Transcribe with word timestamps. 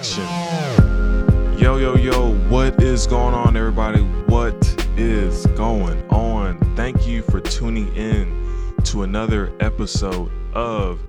action. 0.00 1.58
Yo, 1.58 1.76
yo, 1.76 1.94
yo, 1.94 2.32
what 2.48 2.82
is 2.82 3.06
going 3.06 3.34
on, 3.34 3.54
everybody? 3.54 4.00
What 4.00 4.56
is 4.96 5.44
going 5.48 6.08
on? 6.08 6.58
Thank 6.74 7.06
you 7.06 7.20
for 7.24 7.38
tuning 7.38 7.94
in 7.94 8.78
to 8.84 9.02
another 9.02 9.52
episode 9.60 10.30
of 10.54 11.06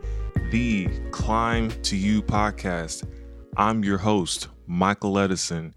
the 0.51 0.89
Climb 1.11 1.71
to 1.83 1.95
You 1.95 2.21
podcast. 2.21 3.07
I'm 3.55 3.81
your 3.85 3.97
host, 3.97 4.49
Michael 4.67 5.17
Edison. 5.17 5.73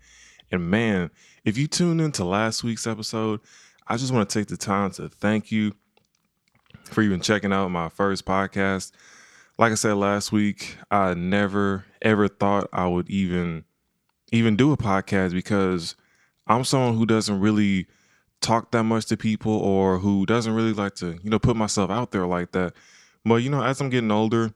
And 0.50 0.68
man, 0.68 1.12
if 1.44 1.56
you 1.56 1.68
tuned 1.68 2.00
into 2.00 2.24
last 2.24 2.64
week's 2.64 2.84
episode, 2.84 3.38
I 3.86 3.96
just 3.96 4.12
want 4.12 4.28
to 4.28 4.40
take 4.40 4.48
the 4.48 4.56
time 4.56 4.90
to 4.92 5.08
thank 5.08 5.52
you 5.52 5.72
for 6.86 7.00
even 7.00 7.20
checking 7.20 7.52
out 7.52 7.68
my 7.68 7.90
first 7.90 8.24
podcast. 8.24 8.90
Like 9.56 9.70
I 9.70 9.76
said 9.76 9.94
last 9.94 10.32
week, 10.32 10.76
I 10.90 11.14
never 11.14 11.84
ever 12.02 12.26
thought 12.28 12.68
I 12.72 12.88
would 12.88 13.08
even 13.08 13.64
even 14.32 14.56
do 14.56 14.72
a 14.72 14.76
podcast 14.76 15.32
because 15.32 15.94
I'm 16.46 16.64
someone 16.64 16.96
who 16.96 17.06
doesn't 17.06 17.38
really 17.40 17.86
talk 18.40 18.72
that 18.72 18.82
much 18.82 19.06
to 19.06 19.16
people 19.16 19.52
or 19.52 19.98
who 19.98 20.26
doesn't 20.26 20.52
really 20.52 20.72
like 20.72 20.96
to, 20.96 21.18
you 21.22 21.30
know, 21.30 21.38
put 21.38 21.56
myself 21.56 21.90
out 21.90 22.10
there 22.10 22.26
like 22.26 22.52
that. 22.52 22.74
But 23.24 23.36
you 23.36 23.50
know, 23.50 23.62
as 23.62 23.80
I'm 23.80 23.90
getting 23.90 24.10
older 24.10 24.52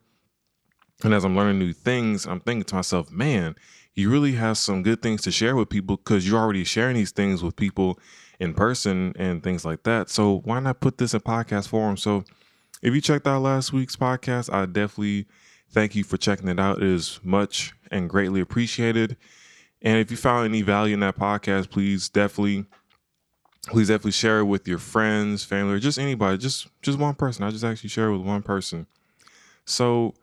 and 1.05 1.14
as 1.14 1.24
I'm 1.24 1.36
learning 1.36 1.60
new 1.60 1.72
things, 1.72 2.27
I'm 2.27 2.40
thinking 2.40 2.64
to 2.64 2.74
myself, 2.74 3.10
man, 3.10 3.55
you 3.94 4.10
really 4.10 4.33
have 4.33 4.58
some 4.58 4.83
good 4.83 5.00
things 5.00 5.22
to 5.22 5.30
share 5.30 5.55
with 5.55 5.68
people 5.68 5.96
because 5.96 6.27
you're 6.27 6.38
already 6.38 6.64
sharing 6.64 6.96
these 6.96 7.12
things 7.12 7.42
with 7.42 7.55
people 7.55 8.00
in 8.40 8.52
person 8.52 9.12
and 9.16 9.42
things 9.42 9.64
like 9.64 9.84
that. 9.84 10.10
So 10.10 10.40
why 10.44 10.58
not 10.58 10.80
put 10.80 10.98
this 10.98 11.14
in 11.14 11.20
podcast 11.20 11.68
form? 11.68 11.96
So 11.96 12.24
if 12.82 12.94
you 12.94 13.00
checked 13.00 13.26
out 13.26 13.42
last 13.42 13.72
week's 13.72 13.96
podcast, 13.96 14.52
I 14.52 14.66
definitely 14.66 15.26
thank 15.70 15.94
you 15.94 16.04
for 16.04 16.16
checking 16.16 16.48
it 16.48 16.60
out. 16.60 16.78
It 16.78 16.84
is 16.84 17.20
much 17.22 17.74
and 17.90 18.08
greatly 18.08 18.40
appreciated. 18.40 19.16
And 19.82 19.98
if 19.98 20.10
you 20.10 20.16
found 20.16 20.46
any 20.46 20.62
value 20.62 20.94
in 20.94 21.00
that 21.00 21.16
podcast, 21.16 21.70
please 21.70 22.08
definitely 22.08 22.66
please 23.66 23.88
definitely 23.88 24.12
share 24.12 24.38
it 24.40 24.44
with 24.44 24.66
your 24.66 24.78
friends, 24.78 25.44
family, 25.44 25.74
or 25.74 25.78
just 25.78 25.98
anybody, 25.98 26.38
just 26.38 26.68
just 26.82 26.98
one 26.98 27.14
person. 27.14 27.44
I 27.44 27.50
just 27.50 27.64
actually 27.64 27.90
share 27.90 28.08
it 28.08 28.16
with 28.16 28.26
one 28.26 28.42
person. 28.42 28.86
So, 29.64 30.14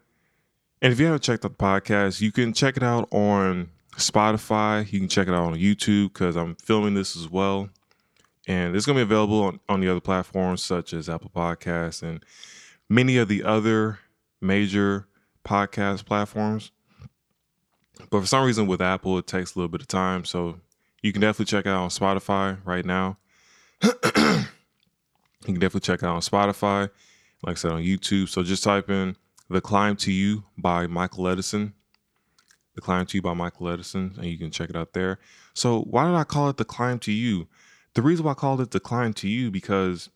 and 0.82 0.92
if 0.92 1.00
you 1.00 1.06
haven't 1.06 1.24
checked 1.24 1.46
out 1.46 1.58
the 1.58 1.64
podcast, 1.64 2.22
you 2.22 2.32
can 2.32 2.54
check 2.54 2.76
it 2.78 2.84
out 2.84 3.08
on 3.12 3.70
Spotify. 3.98 4.92
You 4.92 5.00
can 5.00 5.10
check 5.10 5.28
it 5.28 5.34
out 5.34 5.46
on 5.46 5.56
YouTube 5.56 6.14
because 6.14 6.36
I'm 6.36 6.56
filming 6.56 6.96
this 6.96 7.16
as 7.16 7.30
well 7.30 7.70
and 8.48 8.76
it's 8.76 8.86
going 8.86 8.98
to 8.98 9.06
be 9.06 9.10
available 9.10 9.44
on, 9.44 9.60
on 9.68 9.82
the 9.82 9.90
other 9.90 10.00
platforms 10.00 10.64
such 10.64 10.94
as 10.94 11.10
Apple 11.10 11.32
Podcasts 11.36 12.04
and 12.04 12.24
many 12.90 13.18
of 13.18 13.28
the 13.28 13.44
other 13.44 14.00
major 14.42 15.08
podcast 15.46 16.06
platforms. 16.06 16.72
But 18.10 18.22
for 18.22 18.28
some 18.28 18.46
reason, 18.46 18.68
with 18.68 18.82
Apple, 18.82 19.18
it 19.18 19.28
takes 19.28 19.56
a 19.56 19.60
little 19.60 19.70
bit 19.70 19.82
of 19.82 19.88
time. 19.88 20.26
So 20.26 20.60
you 21.02 21.12
can 21.12 21.22
definitely 21.22 21.46
check 21.46 21.66
out 21.66 21.82
on 21.82 21.90
Spotify 21.90 22.58
right 22.66 22.86
now. 22.86 23.18
you 23.84 23.92
can 24.04 25.54
definitely 25.54 25.82
check 25.82 26.04
out 26.04 26.16
on 26.16 26.22
Spotify, 26.22 26.90
like 27.44 27.54
I 27.54 27.60
said, 27.60 27.72
on 27.72 27.82
YouTube. 27.82 28.30
So 28.30 28.44
just 28.44 28.64
type 28.64 28.90
in 28.90 29.16
The 29.50 29.62
Climb 29.62 29.96
to 29.98 30.12
You 30.12 30.44
by 30.58 30.88
Michael 30.88 31.28
Edison. 31.28 31.74
The 32.76 32.82
Climb 32.82 33.06
to 33.06 33.18
You 33.18 33.22
by 33.22 33.34
Michael 33.34 33.70
Edison, 33.70 34.16
and 34.18 34.26
you 34.26 34.38
can 34.38 34.52
check 34.52 34.70
it 34.70 34.76
out 34.76 34.92
there. 34.92 35.20
So, 35.54 35.82
why 35.84 36.08
did 36.08 36.16
I 36.16 36.26
call 36.26 36.50
it 36.50 36.58
The 36.58 36.66
Climb 36.66 37.00
to 37.00 37.12
You? 37.12 37.48
The 37.96 38.02
reason 38.02 38.26
why 38.26 38.32
I 38.32 38.36
called 38.36 38.62
it 38.62 38.72
the 38.72 38.80
climb 38.80 39.14
to 39.16 39.28
you 39.28 39.50
because 39.50 40.10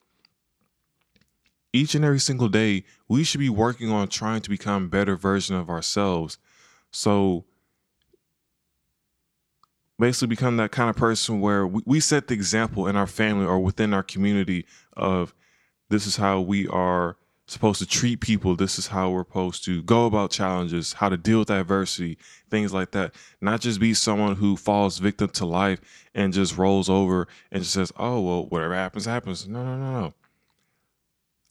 each 1.72 1.96
and 1.96 2.04
every 2.04 2.20
single 2.20 2.50
day 2.50 2.84
we 3.08 3.24
should 3.24 3.40
be 3.40 3.50
working 3.50 3.90
on 3.90 4.10
trying 4.10 4.42
to 4.42 4.50
become 4.50 4.90
better 4.90 5.16
version 5.16 5.56
of 5.56 5.70
ourselves. 5.70 6.38
So 6.92 7.46
basically 9.98 10.28
become 10.28 10.58
that 10.58 10.72
kind 10.72 10.90
of 10.90 10.96
person 10.96 11.40
where 11.40 11.66
we, 11.66 11.82
we 11.86 12.00
set 12.00 12.28
the 12.28 12.34
example 12.34 12.88
in 12.88 12.96
our 12.96 13.08
family 13.08 13.46
or 13.46 13.60
within 13.60 13.94
our 13.94 14.04
community 14.04 14.66
of 14.96 15.34
this 15.90 16.06
is 16.06 16.18
how 16.18 16.42
we 16.42 16.68
are 16.68 17.18
supposed 17.54 17.80
to 17.80 17.86
treat 17.86 18.22
people. 18.22 18.56
This 18.56 18.78
is 18.78 18.88
how 18.88 19.10
we're 19.10 19.22
supposed 19.24 19.66
to 19.66 19.82
go 19.84 20.06
about 20.06 20.32
challenges, 20.32 20.94
how 20.94 21.10
to 21.10 21.18
deal 21.18 21.40
with 21.40 21.50
adversity, 21.50 22.18
things 22.50 22.74
like 22.74 22.92
that. 22.92 23.14
Not 23.42 23.62
just 23.62 23.80
be 23.80 23.94
someone 23.94 24.36
who 24.36 24.56
falls 24.56 25.00
victim 25.00 25.30
to 25.30 25.46
life 25.46 25.82
and 26.14 26.34
just 26.34 26.58
rolls 26.58 26.90
over 26.90 27.28
and 27.52 27.64
just 27.64 27.74
says, 27.74 27.92
oh, 27.98 28.22
well, 28.22 28.46
whatever 28.46 28.76
happens, 28.76 29.06
happens. 29.06 29.48
No, 29.48 29.64
no, 29.64 29.78
no, 29.78 30.02
no. 30.02 30.14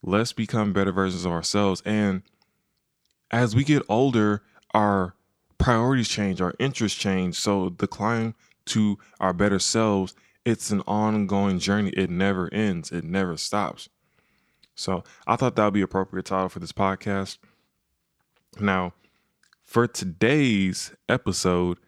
Let's 0.02 0.32
become 0.32 0.72
better 0.72 0.92
versions 0.92 1.24
of 1.24 1.32
ourselves. 1.32 1.82
And 1.84 2.22
as 3.30 3.56
we 3.56 3.64
get 3.64 3.82
older, 3.88 4.42
our 4.72 5.14
priorities 5.58 6.08
change, 6.08 6.40
our 6.40 6.54
interests 6.58 6.98
change. 6.98 7.34
So 7.34 7.70
the 7.70 7.88
climb 7.88 8.34
to 8.66 8.98
our 9.18 9.32
better 9.32 9.58
selves, 9.58 10.14
it's 10.44 10.70
an 10.70 10.82
ongoing 10.86 11.58
journey. 11.58 11.90
It 11.90 12.10
never 12.10 12.52
ends, 12.54 12.92
it 12.92 13.04
never 13.04 13.36
stops. 13.36 13.88
So 14.78 15.02
I 15.26 15.34
thought 15.34 15.56
that 15.56 15.64
would 15.64 15.74
be 15.74 15.82
appropriate 15.82 16.26
title 16.26 16.48
for 16.48 16.60
this 16.60 16.72
podcast. 16.72 17.38
Now, 18.60 18.94
for 19.64 19.88
today's 19.88 20.94
episode, 21.08 21.78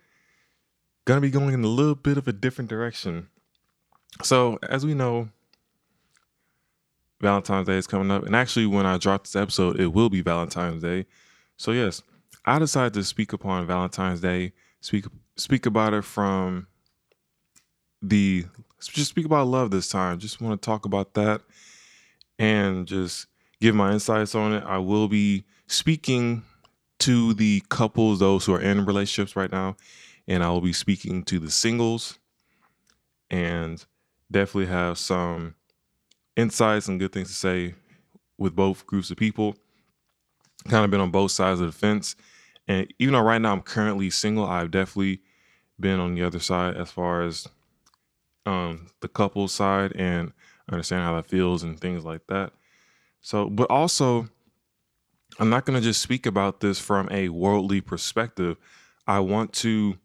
gonna 1.05 1.21
be 1.21 1.31
going 1.31 1.55
in 1.55 1.63
a 1.63 1.69
little 1.69 1.95
bit 1.95 2.19
of 2.19 2.27
a 2.27 2.33
different 2.33 2.69
direction. 2.69 3.29
So, 4.25 4.59
as 4.69 4.85
we 4.85 4.95
know, 4.95 5.29
Valentine's 7.21 7.69
Day 7.69 7.77
is 7.77 7.87
coming 7.87 8.11
up, 8.11 8.25
and 8.25 8.35
actually, 8.35 8.67
when 8.67 8.87
I 8.87 8.99
drop 8.99 9.23
this 9.23 9.37
episode, 9.37 9.79
it 9.79 9.89
will 9.89 10.11
be 10.11 10.21
Valentine's 10.21 10.83
Day. 10.83 11.07
So, 11.57 11.71
yes, 11.71 12.03
I 12.45 12.59
decided 12.59 12.95
to 12.95 13.05
speak 13.05 13.33
upon 13.33 13.69
Valentine's 13.69 14.21
Day, 14.21 14.53
speak 14.81 15.05
speak 15.37 15.65
about 15.65 15.95
it 15.95 16.05
from 16.05 16.67
the 18.03 18.47
just 18.81 19.11
speak 19.11 19.27
about 19.27 19.47
love 19.47 19.71
this 19.71 19.89
time. 19.89 20.19
Just 20.19 20.41
want 20.41 20.61
to 20.61 20.67
talk 20.67 20.85
about 20.85 21.15
that 21.15 21.43
and 22.41 22.87
just 22.87 23.27
give 23.61 23.75
my 23.75 23.93
insights 23.93 24.35
on 24.35 24.55
it. 24.55 24.65
I 24.65 24.79
will 24.79 25.09
be 25.09 25.45
speaking 25.69 26.43
to 27.01 27.35
the 27.35 27.63
couples, 27.69 28.19
those 28.19 28.47
who 28.47 28.55
are 28.55 28.61
in 28.61 28.87
relationships 28.87 29.37
right 29.37 29.53
now, 29.53 29.77
and 30.27 30.43
I 30.43 30.49
will 30.51 30.63
be 30.63 30.73
speaking 30.73 31.23
to 31.25 31.39
the 31.39 31.51
singles 31.51 32.19
and 33.31 33.85
definitely 34.33 34.67
have 34.67 34.97
some 34.97 35.55
insights 36.35 36.89
and 36.89 36.99
good 36.99 37.13
things 37.13 37.29
to 37.29 37.35
say 37.35 37.75
with 38.39 38.57
both 38.57 38.87
groups 38.87 39.11
of 39.11 39.19
people. 39.19 39.55
Kind 40.67 40.85
of 40.85 40.91
been 40.91 41.01
on 41.01 41.11
both 41.11 41.33
sides 41.33 41.61
of 41.61 41.67
the 41.67 41.73
fence. 41.73 42.17
And 42.67 42.93
even 42.99 43.13
though 43.13 43.21
right 43.21 43.41
now 43.41 43.53
I'm 43.53 43.61
currently 43.61 44.09
single, 44.09 44.47
I've 44.47 44.71
definitely 44.71 45.21
been 45.79 46.01
on 46.01 46.15
the 46.15 46.23
other 46.23 46.41
side 46.41 46.77
as 46.77 46.91
far 46.91 47.23
as 47.23 47.47
um, 48.47 48.89
the 49.01 49.09
couple 49.09 49.47
side 49.49 49.93
and 49.95 50.33
understand 50.75 51.03
how 51.03 51.17
that 51.17 51.29
feels 51.29 51.63
and 51.63 51.79
things 51.79 52.05
like 52.05 52.27
that. 52.29 52.53
So, 53.21 53.49
but 53.51 53.71
also, 53.71 54.29
I'm 55.39 55.51
not 55.51 55.65
going 55.65 55.79
to 55.79 55.85
just 55.85 56.01
speak 56.01 56.27
about 56.27 56.61
this 56.61 56.79
from 56.79 57.09
a 57.11 57.29
worldly 57.29 57.81
perspective. 57.81 58.57
I 59.07 59.21
want 59.21 59.53
to 59.55 59.99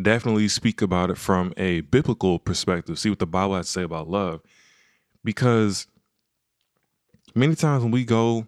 definitely 0.00 0.48
speak 0.48 0.82
about 0.82 1.10
it 1.10 1.18
from 1.18 1.54
a 1.56 1.80
biblical 1.82 2.38
perspective, 2.38 2.98
see 2.98 3.10
what 3.10 3.18
the 3.18 3.26
Bible 3.26 3.56
has 3.56 3.66
to 3.66 3.72
say 3.72 3.82
about 3.82 4.08
love. 4.08 4.42
Because 5.24 5.86
many 7.34 7.54
times 7.54 7.82
when 7.82 7.92
we 7.92 8.04
go 8.04 8.46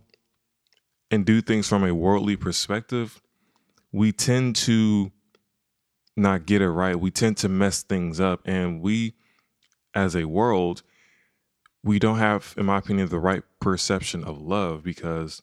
and 1.11 1.25
do 1.25 1.41
things 1.41 1.69
from 1.69 1.85
a 1.85 1.94
worldly 1.94 2.37
perspective, 2.37 3.23
we 3.93 4.12
tend 4.12 4.56
to 4.56 5.11
not 6.17 6.47
get 6.47 6.61
it 6.61 6.71
right. 6.71 6.99
We 6.99 7.11
tend 7.11 7.37
to 7.39 7.49
mess 7.49 7.83
things 7.83 8.21
up. 8.21 8.41
And 8.44 8.81
we, 8.83 9.15
as 9.94 10.15
a 10.15 10.27
world, 10.27 10.83
we 11.83 11.99
don't 11.99 12.19
have, 12.19 12.55
in 12.57 12.67
my 12.67 12.79
opinion, 12.79 13.09
the 13.09 13.19
right 13.19 13.43
perception 13.61 14.25
of 14.25 14.41
love 14.41 14.83
because, 14.83 15.43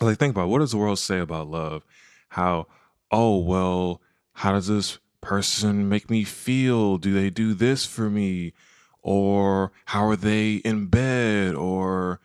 like, 0.00 0.18
think 0.18 0.34
about 0.34 0.44
it, 0.44 0.48
what 0.48 0.58
does 0.58 0.72
the 0.72 0.76
world 0.76 0.98
say 0.98 1.18
about 1.18 1.48
love? 1.48 1.84
How, 2.30 2.66
oh, 3.10 3.38
well, 3.38 4.00
how 4.32 4.52
does 4.52 4.66
this 4.66 4.98
person 5.20 5.88
make 5.88 6.10
me 6.10 6.24
feel? 6.24 6.98
Do 6.98 7.12
they 7.14 7.30
do 7.30 7.54
this 7.54 7.86
for 7.86 8.10
me? 8.10 8.52
Or 9.02 9.72
how 9.86 10.06
are 10.06 10.16
they 10.16 10.54
in 10.56 10.86
bed? 10.86 11.54
Or 11.54 12.20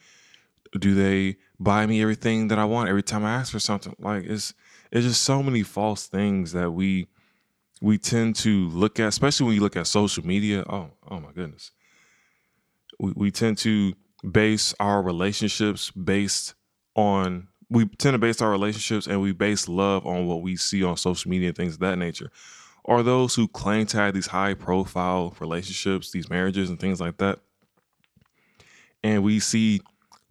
do 0.77 0.95
they 0.95 1.37
buy 1.59 1.85
me 1.85 2.01
everything 2.01 2.47
that 2.47 2.57
I 2.59 2.65
want 2.65 2.89
every 2.89 3.03
time 3.03 3.25
I 3.25 3.33
ask 3.33 3.51
for 3.51 3.59
something? 3.59 3.95
Like 3.99 4.23
it's 4.25 4.53
it's 4.91 5.05
just 5.05 5.23
so 5.23 5.43
many 5.43 5.61
false 5.61 6.07
things 6.07 6.53
that 6.53 6.71
we 6.71 7.07
we 7.81 7.97
tend 7.97 8.37
to 8.37 8.69
look 8.69 8.99
at, 8.99 9.09
especially 9.09 9.45
when 9.45 9.55
you 9.55 9.61
look 9.61 9.75
at 9.75 9.87
social 9.87 10.25
media. 10.25 10.63
Oh, 10.69 10.91
oh 11.09 11.19
my 11.19 11.31
goodness 11.33 11.71
we, 12.99 13.13
we 13.15 13.31
tend 13.31 13.57
to 13.59 13.93
base 14.29 14.73
our 14.79 15.01
relationships 15.01 15.91
based 15.91 16.53
on 16.95 17.47
we 17.69 17.85
tend 17.85 18.15
to 18.15 18.19
base 18.19 18.41
our 18.41 18.49
relationships 18.49 19.05
and 19.07 19.21
we 19.21 19.31
base 19.31 19.67
love 19.67 20.05
on 20.05 20.25
what 20.25 20.41
we 20.41 20.55
see 20.55 20.83
on 20.83 20.97
social 20.97 21.29
media 21.29 21.49
and 21.49 21.57
things 21.57 21.75
of 21.75 21.79
that 21.79 21.97
nature. 21.97 22.31
Or 22.83 23.03
those 23.03 23.35
who 23.35 23.47
claim 23.47 23.85
to 23.87 23.97
have 23.97 24.15
these 24.15 24.27
high 24.27 24.55
profile 24.55 25.35
relationships, 25.39 26.11
these 26.11 26.29
marriages 26.29 26.69
and 26.69 26.79
things 26.79 26.99
like 26.99 27.17
that. 27.17 27.39
And 29.03 29.23
we 29.23 29.39
see 29.39 29.81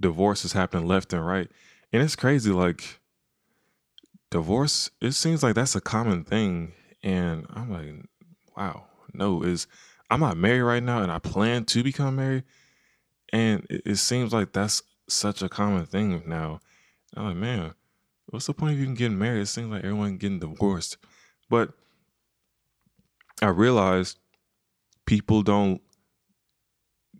divorces 0.00 0.52
happening 0.52 0.88
left 0.88 1.12
and 1.12 1.24
right. 1.24 1.48
And 1.92 2.02
it's 2.02 2.16
crazy. 2.16 2.50
Like 2.50 2.98
divorce, 4.30 4.90
it 5.00 5.12
seems 5.12 5.42
like 5.42 5.54
that's 5.54 5.76
a 5.76 5.80
common 5.80 6.24
thing. 6.24 6.72
And 7.04 7.46
I'm 7.54 7.70
like, 7.70 8.04
wow, 8.56 8.86
no, 9.14 9.42
is 9.42 9.68
I'm 10.10 10.20
not 10.20 10.36
married 10.36 10.62
right 10.62 10.82
now 10.82 11.02
and 11.02 11.12
I 11.12 11.18
plan 11.18 11.64
to 11.66 11.82
become 11.82 12.16
married. 12.16 12.44
And 13.32 13.66
it, 13.68 13.82
it 13.84 13.96
seems 13.96 14.32
like 14.32 14.52
that's 14.52 14.82
such 15.08 15.42
a 15.42 15.48
common 15.48 15.86
thing 15.86 16.22
now. 16.26 16.60
I'm 17.16 17.26
like, 17.26 17.36
man, 17.36 17.74
what's 18.26 18.46
the 18.46 18.54
point 18.54 18.74
of 18.74 18.80
even 18.80 18.94
getting 18.94 19.18
married? 19.18 19.42
It 19.42 19.46
seems 19.46 19.68
like 19.68 19.84
everyone 19.84 20.16
getting 20.16 20.38
divorced. 20.38 20.96
But 21.50 21.72
I 23.40 23.48
realized 23.48 24.18
people 25.06 25.42
don't 25.42 25.80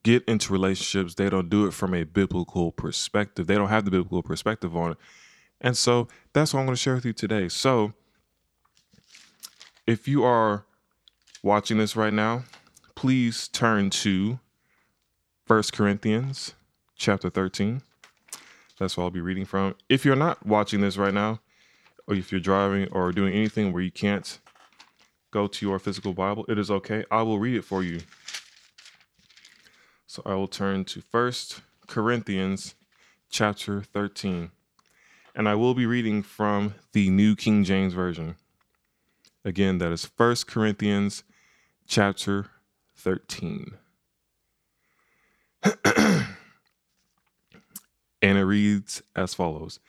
get 0.03 0.25
into 0.25 0.53
relationships, 0.53 1.15
they 1.15 1.29
don't 1.29 1.51
do 1.51 1.67
it 1.67 1.75
from 1.75 1.95
a 1.95 2.05
biblical 2.05 2.73
perspective. 2.73 3.47
They 3.47 3.57
don't 3.57 3.69
have 3.69 3.85
the 3.85 3.91
biblical 3.91 4.23
perspective 4.23 4.77
on 4.77 4.93
it. 4.93 4.99
And 5.61 5.77
so 5.77 6.09
that's 6.33 6.55
what 6.55 6.61
I'm 6.61 6.67
going 6.67 6.77
to 6.77 6.81
share 6.81 6.95
with 6.95 7.05
you 7.05 7.13
today. 7.13 7.49
So 7.49 7.93
if 9.87 10.07
you 10.07 10.25
are 10.25 10.65
watching 11.43 11.79
this 11.79 11.97
right 11.97 12.13
now, 12.13 12.45
please 12.99 13.47
turn 13.47 13.89
to 13.91 14.41
First 15.47 15.73
Corinthians 15.73 16.55
chapter 16.97 17.31
13. 17.31 17.81
That's 18.77 18.97
what 18.97 19.05
I'll 19.05 19.11
be 19.11 19.21
reading 19.21 19.45
from. 19.45 19.77
If 19.89 20.05
you're 20.05 20.17
not 20.17 20.45
watching 20.45 20.81
this 20.81 20.97
right 20.97 21.15
now, 21.15 21.39
or 22.09 22.17
if 22.17 22.33
you're 22.33 22.41
driving 22.41 22.89
or 22.91 23.13
doing 23.13 23.33
anything 23.35 23.73
where 23.73 23.85
you 23.85 23.93
can't 23.93 24.41
go 25.31 25.47
to 25.47 25.65
your 25.65 25.79
physical 25.79 26.13
Bible, 26.13 26.45
it 26.49 26.59
is 26.59 26.73
okay. 26.73 27.05
I 27.09 27.23
will 27.23 27.39
read 27.39 27.55
it 27.55 27.63
for 27.65 27.85
you. 27.85 28.01
So 30.09 30.21
I 30.27 30.35
will 30.35 30.49
turn 30.49 30.85
to 30.87 31.01
First 31.01 31.61
Corinthians 31.87 32.75
chapter 33.31 33.81
13. 33.81 34.51
And 35.37 35.49
I 35.49 35.55
will 35.55 35.75
be 35.75 35.87
reading 35.87 36.25
from 36.25 36.75
the 36.95 37.11
New 37.11 37.37
King 37.37 37.63
James 37.63 37.93
Version. 37.95 38.35
Again, 39.45 39.79
that 39.79 39.93
is 39.93 40.05
First 40.05 40.49
Corinthians 40.49 41.23
chapter 41.87 42.47
13. 42.99 43.73
and 45.85 46.27
it 48.23 48.45
reads 48.45 49.03
as 49.17 49.35
follows 49.35 49.81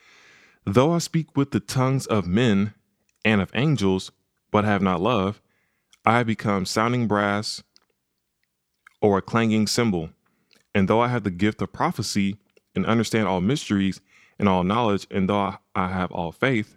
Though 0.64 0.92
I 0.92 0.98
speak 0.98 1.36
with 1.36 1.50
the 1.50 1.60
tongues 1.60 2.06
of 2.06 2.26
men 2.26 2.74
and 3.24 3.40
of 3.40 3.50
angels, 3.54 4.12
but 4.50 4.64
have 4.64 4.82
not 4.82 5.00
love, 5.00 5.40
I 6.04 6.22
become 6.22 6.64
sounding 6.64 7.06
brass 7.08 7.62
or 9.00 9.18
a 9.18 9.22
clanging 9.22 9.66
cymbal. 9.66 10.10
And 10.74 10.88
though 10.88 11.00
I 11.00 11.08
have 11.08 11.24
the 11.24 11.30
gift 11.30 11.60
of 11.62 11.72
prophecy 11.72 12.36
and 12.74 12.86
understand 12.86 13.26
all 13.26 13.40
mysteries 13.40 14.00
and 14.38 14.48
all 14.48 14.62
knowledge, 14.62 15.06
and 15.10 15.28
though 15.28 15.56
I 15.74 15.88
have 15.88 16.12
all 16.12 16.32
faith, 16.32 16.76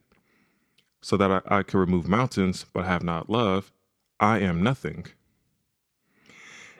so 1.01 1.17
that 1.17 1.31
I, 1.31 1.59
I 1.59 1.63
can 1.63 1.79
remove 1.79 2.07
mountains, 2.07 2.65
but 2.73 2.85
have 2.85 3.03
not 3.03 3.29
love, 3.29 3.71
I 4.19 4.39
am 4.39 4.63
nothing. 4.63 5.05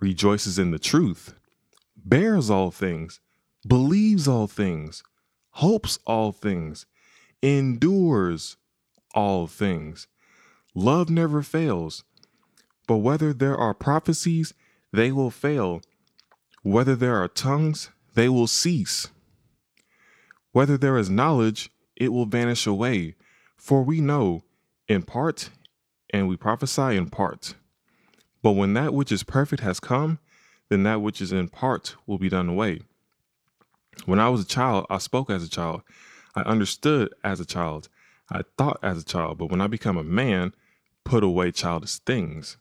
rejoices 0.00 0.58
in 0.58 0.70
the 0.70 0.78
truth, 0.78 1.34
bears 1.96 2.50
all 2.50 2.70
things, 2.70 3.20
believes 3.66 4.28
all 4.28 4.46
things, 4.46 5.02
hopes 5.50 5.98
all 6.06 6.32
things, 6.32 6.86
endures 7.42 8.56
all 9.14 9.46
things. 9.46 10.06
Love 10.74 11.10
never 11.10 11.42
fails. 11.42 12.04
But 12.86 12.98
whether 12.98 13.32
there 13.32 13.56
are 13.56 13.74
prophecies, 13.74 14.54
they 14.92 15.12
will 15.12 15.30
fail. 15.30 15.82
Whether 16.62 16.96
there 16.96 17.16
are 17.16 17.28
tongues, 17.28 17.90
they 18.14 18.28
will 18.28 18.46
cease. 18.46 19.08
Whether 20.52 20.78
there 20.78 20.96
is 20.96 21.10
knowledge, 21.10 21.70
it 21.96 22.12
will 22.12 22.26
vanish 22.26 22.66
away. 22.66 23.14
For 23.56 23.82
we 23.82 24.00
know 24.00 24.42
in 24.86 25.02
part, 25.02 25.50
and 26.10 26.28
we 26.28 26.36
prophesy 26.36 26.96
in 26.96 27.10
part. 27.10 27.54
But 28.42 28.52
when 28.52 28.74
that 28.74 28.94
which 28.94 29.10
is 29.12 29.22
perfect 29.22 29.62
has 29.62 29.80
come, 29.80 30.18
then 30.68 30.82
that 30.84 31.00
which 31.00 31.20
is 31.20 31.32
in 31.32 31.48
part 31.48 31.96
will 32.06 32.18
be 32.18 32.28
done 32.28 32.48
away. 32.48 32.80
When 34.06 34.20
I 34.20 34.28
was 34.28 34.42
a 34.42 34.46
child, 34.46 34.86
I 34.90 34.98
spoke 34.98 35.30
as 35.30 35.42
a 35.42 35.48
child. 35.48 35.82
I 36.34 36.42
understood 36.42 37.12
as 37.24 37.40
a 37.40 37.46
child. 37.46 37.88
I 38.30 38.42
thought 38.56 38.78
as 38.82 39.00
a 39.00 39.04
child. 39.04 39.38
But 39.38 39.50
when 39.50 39.60
I 39.60 39.66
become 39.66 39.96
a 39.96 40.04
man, 40.04 40.54
put 41.04 41.24
away 41.24 41.50
childish 41.50 41.96
things. 41.98 42.58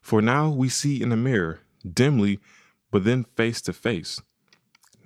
For 0.00 0.20
now 0.20 0.50
we 0.50 0.68
see 0.68 1.02
in 1.02 1.12
a 1.12 1.16
mirror, 1.16 1.60
dimly, 1.90 2.40
but 2.90 3.04
then 3.04 3.24
face 3.36 3.60
to 3.62 3.72
face. 3.72 4.20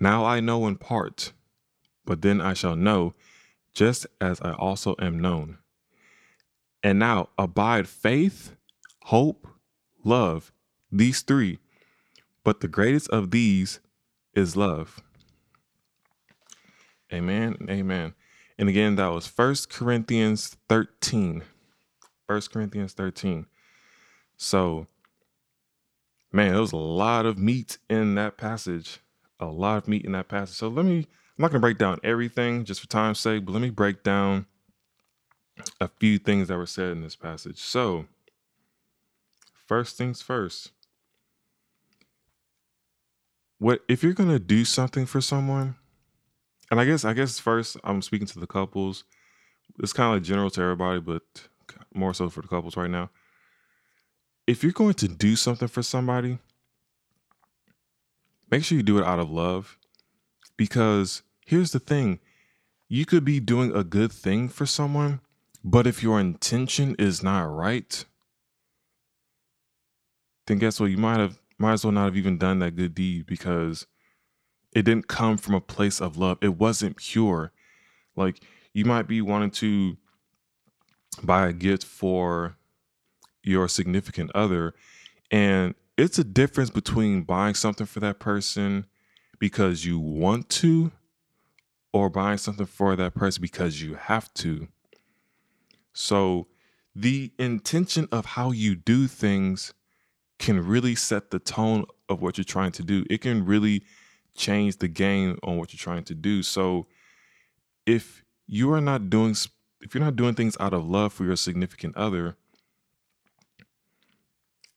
Now 0.00 0.24
I 0.24 0.40
know 0.40 0.66
in 0.66 0.76
part, 0.76 1.32
but 2.04 2.22
then 2.22 2.40
I 2.40 2.54
shall 2.54 2.76
know, 2.76 3.14
just 3.74 4.06
as 4.20 4.40
I 4.40 4.52
also 4.52 4.94
am 5.00 5.18
known. 5.18 5.58
And 6.82 6.98
now 6.98 7.30
abide 7.36 7.88
faith, 7.88 8.54
hope, 9.04 9.47
love, 10.08 10.52
these 10.90 11.22
three, 11.22 11.58
but 12.42 12.60
the 12.60 12.68
greatest 12.68 13.08
of 13.10 13.30
these 13.30 13.80
is 14.34 14.56
love. 14.56 15.02
Amen. 17.12 17.56
Amen. 17.68 18.14
And 18.58 18.68
again, 18.68 18.96
that 18.96 19.08
was 19.08 19.26
First 19.26 19.70
Corinthians 19.70 20.56
13. 20.68 21.42
First 22.26 22.52
Corinthians 22.52 22.92
13. 22.92 23.46
So, 24.36 24.86
man, 26.32 26.52
there 26.52 26.60
was 26.60 26.72
a 26.72 26.76
lot 26.76 27.26
of 27.26 27.38
meat 27.38 27.78
in 27.88 28.14
that 28.16 28.36
passage. 28.36 29.00
A 29.40 29.46
lot 29.46 29.78
of 29.78 29.88
meat 29.88 30.04
in 30.04 30.12
that 30.12 30.28
passage. 30.28 30.56
So 30.56 30.68
let 30.68 30.84
me, 30.84 30.98
I'm 30.98 31.42
not 31.42 31.50
going 31.50 31.60
to 31.60 31.66
break 31.66 31.78
down 31.78 32.00
everything 32.02 32.64
just 32.64 32.80
for 32.80 32.88
time's 32.88 33.20
sake, 33.20 33.44
but 33.44 33.52
let 33.52 33.62
me 33.62 33.70
break 33.70 34.02
down 34.02 34.46
a 35.80 35.88
few 35.88 36.18
things 36.18 36.48
that 36.48 36.56
were 36.56 36.66
said 36.66 36.90
in 36.92 37.02
this 37.02 37.16
passage. 37.16 37.58
So, 37.58 38.06
first 39.68 39.96
things 39.96 40.22
first. 40.22 40.72
What 43.58 43.82
if 43.88 44.02
you're 44.02 44.14
gonna 44.14 44.38
do 44.38 44.64
something 44.64 45.06
for 45.06 45.20
someone? 45.20 45.76
And 46.70 46.80
I 46.80 46.84
guess 46.84 47.04
I 47.04 47.12
guess 47.12 47.38
first 47.38 47.76
I'm 47.84 48.02
speaking 48.02 48.26
to 48.28 48.40
the 48.40 48.46
couples. 48.46 49.04
It's 49.80 49.92
kind 49.92 50.08
of 50.08 50.16
like 50.16 50.22
general 50.24 50.50
to 50.50 50.62
everybody, 50.62 51.00
but 51.00 51.22
more 51.94 52.14
so 52.14 52.28
for 52.28 52.42
the 52.42 52.48
couples 52.48 52.76
right 52.76 52.90
now. 52.90 53.10
If 54.46 54.62
you're 54.62 54.72
going 54.72 54.94
to 54.94 55.08
do 55.08 55.36
something 55.36 55.68
for 55.68 55.82
somebody, 55.82 56.38
make 58.50 58.64
sure 58.64 58.76
you 58.76 58.82
do 58.82 58.98
it 58.98 59.04
out 59.04 59.18
of 59.18 59.30
love. 59.30 59.78
Because 60.56 61.22
here's 61.46 61.72
the 61.72 61.78
thing 61.78 62.18
you 62.88 63.04
could 63.04 63.24
be 63.24 63.40
doing 63.40 63.74
a 63.74 63.84
good 63.84 64.10
thing 64.10 64.48
for 64.48 64.64
someone, 64.64 65.20
but 65.62 65.86
if 65.86 66.02
your 66.02 66.18
intention 66.18 66.96
is 66.98 67.22
not 67.22 67.42
right, 67.42 68.04
then 70.48 70.58
guess 70.58 70.80
what? 70.80 70.90
You 70.90 70.96
might 70.96 71.20
have 71.20 71.38
might 71.58 71.74
as 71.74 71.84
well 71.84 71.92
not 71.92 72.06
have 72.06 72.16
even 72.16 72.38
done 72.38 72.58
that 72.60 72.76
good 72.76 72.94
deed 72.94 73.26
because 73.26 73.86
it 74.72 74.82
didn't 74.82 75.08
come 75.08 75.36
from 75.36 75.54
a 75.54 75.60
place 75.60 76.00
of 76.00 76.16
love. 76.16 76.38
It 76.40 76.56
wasn't 76.56 76.96
pure. 76.96 77.52
Like 78.16 78.40
you 78.72 78.84
might 78.84 79.06
be 79.06 79.20
wanting 79.20 79.50
to 79.52 79.96
buy 81.22 81.48
a 81.48 81.52
gift 81.52 81.84
for 81.84 82.56
your 83.42 83.68
significant 83.68 84.30
other 84.34 84.74
and 85.30 85.74
it's 85.96 86.18
a 86.18 86.24
difference 86.24 86.70
between 86.70 87.22
buying 87.22 87.54
something 87.54 87.86
for 87.86 87.98
that 88.00 88.20
person 88.20 88.86
because 89.38 89.84
you 89.84 89.98
want 89.98 90.48
to 90.48 90.92
or 91.92 92.08
buying 92.08 92.38
something 92.38 92.66
for 92.66 92.94
that 92.94 93.14
person 93.14 93.40
because 93.40 93.82
you 93.82 93.94
have 93.94 94.32
to. 94.34 94.68
So 95.92 96.46
the 96.94 97.32
intention 97.38 98.06
of 98.12 98.26
how 98.26 98.52
you 98.52 98.76
do 98.76 99.08
things 99.08 99.74
can 100.38 100.64
really 100.64 100.94
set 100.94 101.30
the 101.30 101.38
tone 101.38 101.84
of 102.08 102.22
what 102.22 102.38
you're 102.38 102.44
trying 102.44 102.72
to 102.72 102.82
do. 102.82 103.04
It 103.10 103.20
can 103.20 103.44
really 103.44 103.82
change 104.36 104.78
the 104.78 104.88
game 104.88 105.38
on 105.42 105.56
what 105.58 105.72
you're 105.72 105.78
trying 105.78 106.04
to 106.04 106.14
do. 106.14 106.42
So 106.42 106.86
if 107.86 108.22
you 108.46 108.72
are 108.72 108.80
not 108.80 109.10
doing 109.10 109.34
if 109.80 109.94
you're 109.94 110.04
not 110.04 110.16
doing 110.16 110.34
things 110.34 110.56
out 110.58 110.72
of 110.72 110.88
love 110.88 111.12
for 111.12 111.24
your 111.24 111.36
significant 111.36 111.96
other, 111.96 112.36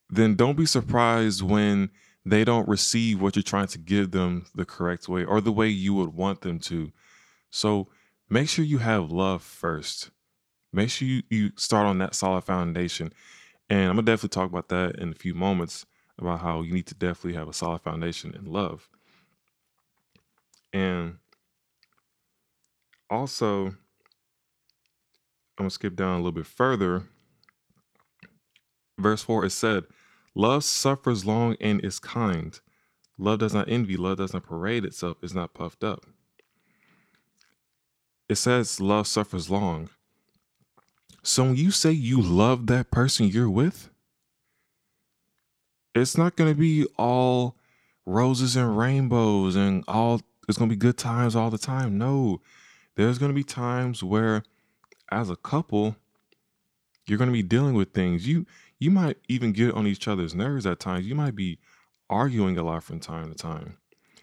then 0.09 0.35
don't 0.35 0.57
be 0.57 0.65
surprised 0.65 1.41
when 1.41 1.89
they 2.25 2.43
don't 2.43 2.67
receive 2.67 3.19
what 3.19 3.35
you're 3.35 3.41
trying 3.41 3.67
to 3.67 3.79
give 3.79 4.11
them 4.11 4.45
the 4.53 4.65
correct 4.65 5.09
way 5.09 5.23
or 5.23 5.41
the 5.41 5.51
way 5.51 5.67
you 5.67 5.93
would 5.95 6.13
want 6.13 6.41
them 6.41 6.59
to. 6.59 6.91
So 7.49 7.87
make 8.29 8.47
sure 8.47 8.63
you 8.63 8.77
have 8.77 9.11
love 9.11 9.41
first. 9.41 10.11
Make 10.71 10.89
sure 10.89 11.07
you, 11.07 11.23
you 11.29 11.51
start 11.55 11.87
on 11.87 11.97
that 11.97 12.13
solid 12.13 12.43
foundation. 12.43 13.11
And 13.71 13.83
I'm 13.89 13.95
gonna 13.95 14.01
definitely 14.01 14.35
talk 14.35 14.49
about 14.49 14.67
that 14.67 14.97
in 14.97 15.11
a 15.11 15.15
few 15.15 15.33
moments 15.33 15.85
about 16.19 16.41
how 16.41 16.61
you 16.61 16.73
need 16.73 16.87
to 16.87 16.93
definitely 16.93 17.39
have 17.39 17.47
a 17.47 17.53
solid 17.53 17.81
foundation 17.81 18.35
in 18.35 18.43
love. 18.43 18.89
And 20.73 21.19
also, 23.09 23.67
I'm 23.67 23.77
gonna 25.57 25.69
skip 25.69 25.95
down 25.95 26.15
a 26.15 26.17
little 26.17 26.33
bit 26.33 26.47
further. 26.47 27.03
Verse 28.99 29.23
4 29.23 29.45
it 29.45 29.51
said, 29.51 29.85
Love 30.35 30.65
suffers 30.65 31.25
long 31.25 31.55
and 31.61 31.79
is 31.83 31.97
kind. 31.97 32.59
Love 33.17 33.39
does 33.39 33.53
not 33.53 33.69
envy, 33.69 33.95
love 33.95 34.17
does 34.17 34.33
not 34.33 34.43
parade 34.43 34.83
itself, 34.83 35.23
is 35.23 35.33
not 35.33 35.53
puffed 35.53 35.85
up. 35.85 36.05
It 38.27 38.35
says 38.35 38.81
love 38.81 39.07
suffers 39.07 39.49
long. 39.49 39.89
So 41.23 41.43
when 41.43 41.55
you 41.55 41.71
say 41.71 41.91
you 41.91 42.21
love 42.21 42.67
that 42.67 42.91
person 42.91 43.27
you're 43.27 43.49
with, 43.49 43.89
it's 45.93 46.17
not 46.17 46.35
going 46.35 46.51
to 46.51 46.59
be 46.59 46.85
all 46.97 47.55
roses 48.05 48.55
and 48.55 48.77
rainbows 48.77 49.55
and 49.55 49.83
all 49.87 50.21
it's 50.47 50.57
going 50.57 50.69
to 50.69 50.75
be 50.75 50.79
good 50.79 50.97
times 50.97 51.35
all 51.35 51.49
the 51.49 51.57
time. 51.57 51.97
No. 51.97 52.41
There's 52.95 53.17
going 53.17 53.29
to 53.31 53.35
be 53.35 53.43
times 53.43 54.03
where 54.03 54.43
as 55.11 55.29
a 55.29 55.35
couple 55.35 55.95
you're 57.05 57.17
going 57.17 57.29
to 57.29 57.33
be 57.33 57.43
dealing 57.43 57.75
with 57.75 57.93
things. 57.93 58.27
You 58.27 58.45
you 58.79 58.89
might 58.89 59.17
even 59.27 59.51
get 59.51 59.75
on 59.75 59.85
each 59.85 60.07
other's 60.07 60.33
nerves 60.33 60.65
at 60.65 60.79
times. 60.79 61.05
You 61.05 61.13
might 61.13 61.35
be 61.35 61.59
arguing 62.09 62.57
a 62.57 62.63
lot 62.63 62.83
from 62.83 62.99
time 62.99 63.29
to 63.29 63.35
time. 63.35 63.77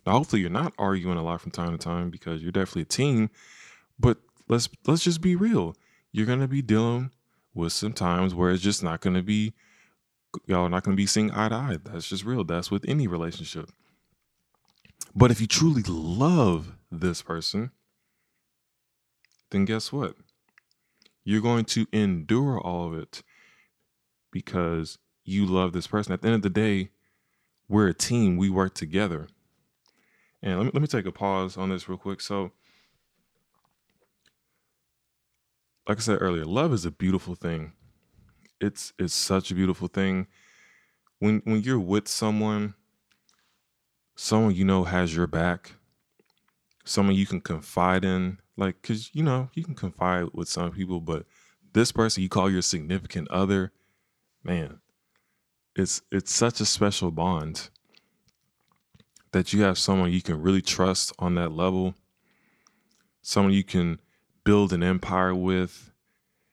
Now 0.05 0.13
hopefully 0.13 0.41
you're 0.43 0.51
not 0.51 0.75
arguing 0.79 1.17
a 1.17 1.23
lot 1.23 1.41
from 1.41 1.53
time 1.53 1.73
to 1.73 1.79
time 1.79 2.11
because 2.11 2.43
you're 2.43 2.53
definitely 2.53 2.83
a 2.83 2.87
team, 2.87 3.31
but 3.99 4.19
let's 4.49 4.69
let's 4.87 5.05
just 5.05 5.21
be 5.21 5.37
real. 5.37 5.77
You're 6.13 6.27
going 6.27 6.41
to 6.41 6.49
be 6.49 6.63
dealing 6.63 7.11
with 7.55 7.73
some 7.73 7.93
times 7.93 8.35
where 8.35 8.51
it's 8.51 8.63
just 8.63 8.83
not 8.83 9.01
going 9.01 9.15
to 9.15 9.23
be 9.23 9.53
y'all 10.47 10.67
are 10.67 10.69
not 10.69 10.85
going 10.85 10.97
to 10.97 11.01
be 11.01 11.07
seeing 11.07 11.31
eye 11.33 11.49
to 11.49 11.55
eye. 11.55 11.79
That's 11.85 12.09
just 12.09 12.25
real. 12.25 12.45
That's 12.45 12.71
with 12.71 12.85
any 12.89 13.07
relationship. 13.07 13.71
But 15.15 15.31
if 15.31 15.41
you 15.41 15.47
truly 15.47 15.83
love 15.87 16.77
this 16.91 17.23
person, 17.23 17.71
then 19.51 19.65
guess 19.65 19.93
what? 19.93 20.15
You're 21.25 21.41
going 21.41 21.65
to 21.67 21.87
endure 21.93 22.61
all 22.61 22.87
of 22.87 22.99
it 22.99 23.23
because 24.31 24.99
you 25.25 25.47
love 25.47 25.73
this 25.73 25.87
person. 25.87 26.13
At 26.13 26.23
the 26.23 26.29
end 26.29 26.37
of 26.37 26.43
the 26.43 26.51
day, 26.51 26.91
we're 27.69 27.89
a 27.89 27.95
team. 27.95 28.37
We 28.37 28.51
work 28.51 28.75
together. 28.75 29.29
And 30.43 30.57
let 30.57 30.65
me, 30.67 30.71
let 30.73 30.83
me 30.83 30.89
take 30.89 31.07
a 31.07 31.13
pause 31.13 31.57
on 31.57 31.71
this 31.71 31.89
real 31.89 31.99
quick. 31.99 32.21
So, 32.21 32.53
like 35.89 35.99
I 35.99 36.01
said 36.01 36.19
earlier, 36.21 36.45
love 36.45 36.73
is 36.73 36.85
a 36.85 36.91
beautiful 36.91 37.35
thing. 37.35 37.73
It's 38.61 38.93
it's 38.99 39.15
such 39.15 39.51
a 39.51 39.55
beautiful 39.55 39.89
thing. 39.89 40.27
When 41.21 41.43
when 41.45 41.63
you're 41.63 41.81
with 41.81 42.09
someone, 42.09 42.75
someone 44.17 44.55
you 44.55 44.65
know 44.65 44.85
has 44.85 45.15
your 45.15 45.27
back, 45.27 45.73
someone 46.85 47.15
you 47.15 47.27
can 47.27 47.41
confide 47.41 48.05
in, 48.05 48.39
like 48.57 48.83
cuz 48.83 49.11
you 49.15 49.23
know, 49.23 49.51
you 49.55 49.65
can 49.65 49.75
confide 49.75 50.29
with 50.33 50.49
some 50.49 50.73
people, 50.73 51.01
but 51.01 51.27
this 51.73 51.93
person 51.93 52.23
you 52.23 52.29
call 52.29 52.51
your 52.51 52.63
significant 52.63 53.29
other, 53.31 53.73
man, 54.43 54.81
it's 55.77 56.03
it's 56.13 56.33
such 56.35 56.61
a 56.61 56.67
special 56.67 57.11
bond 57.11 57.71
that 59.33 59.53
you 59.53 59.63
have 59.63 59.79
someone 59.79 60.13
you 60.13 60.23
can 60.23 60.41
really 60.41 60.63
trust 60.63 61.13
on 61.19 61.35
that 61.35 61.51
level, 61.53 61.95
someone 63.23 63.53
you 63.53 63.65
can 63.65 64.01
build 64.49 64.73
an 64.73 64.83
empire 64.83 65.35
with, 65.35 65.93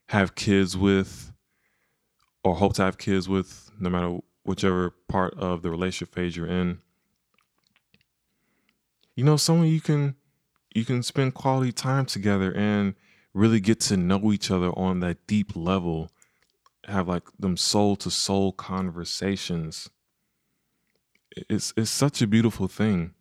have 0.09 0.35
kids 0.35 0.75
with, 0.75 1.31
or 2.43 2.55
hope 2.55 2.73
to 2.73 2.81
have 2.81 2.97
kids 2.97 3.29
with, 3.29 3.71
no 3.79 3.89
matter 3.89 4.17
whichever 4.43 4.89
part 5.07 5.33
of 5.35 5.61
the 5.61 5.69
relationship 5.69 6.13
phase 6.13 6.35
you're 6.35 6.45
in. 6.45 6.79
You 9.15 9.23
know, 9.23 9.37
someone 9.37 9.67
you 9.67 9.79
can 9.79 10.15
you 10.73 10.83
can 10.83 11.03
spend 11.03 11.35
quality 11.35 11.71
time 11.71 12.05
together 12.05 12.51
and 12.53 12.95
really 13.33 13.61
get 13.61 13.79
to 13.79 13.95
know 13.95 14.33
each 14.33 14.51
other 14.51 14.77
on 14.77 14.99
that 14.99 15.25
deep 15.25 15.55
level 15.55 16.11
have 16.87 17.07
like 17.07 17.23
them 17.39 17.55
soul 17.55 17.95
to 17.95 18.11
soul 18.11 18.51
conversations. 18.51 19.89
It's 21.49 21.71
it's 21.77 21.91
such 21.91 22.21
a 22.21 22.27
beautiful 22.27 22.67
thing. 22.67 23.13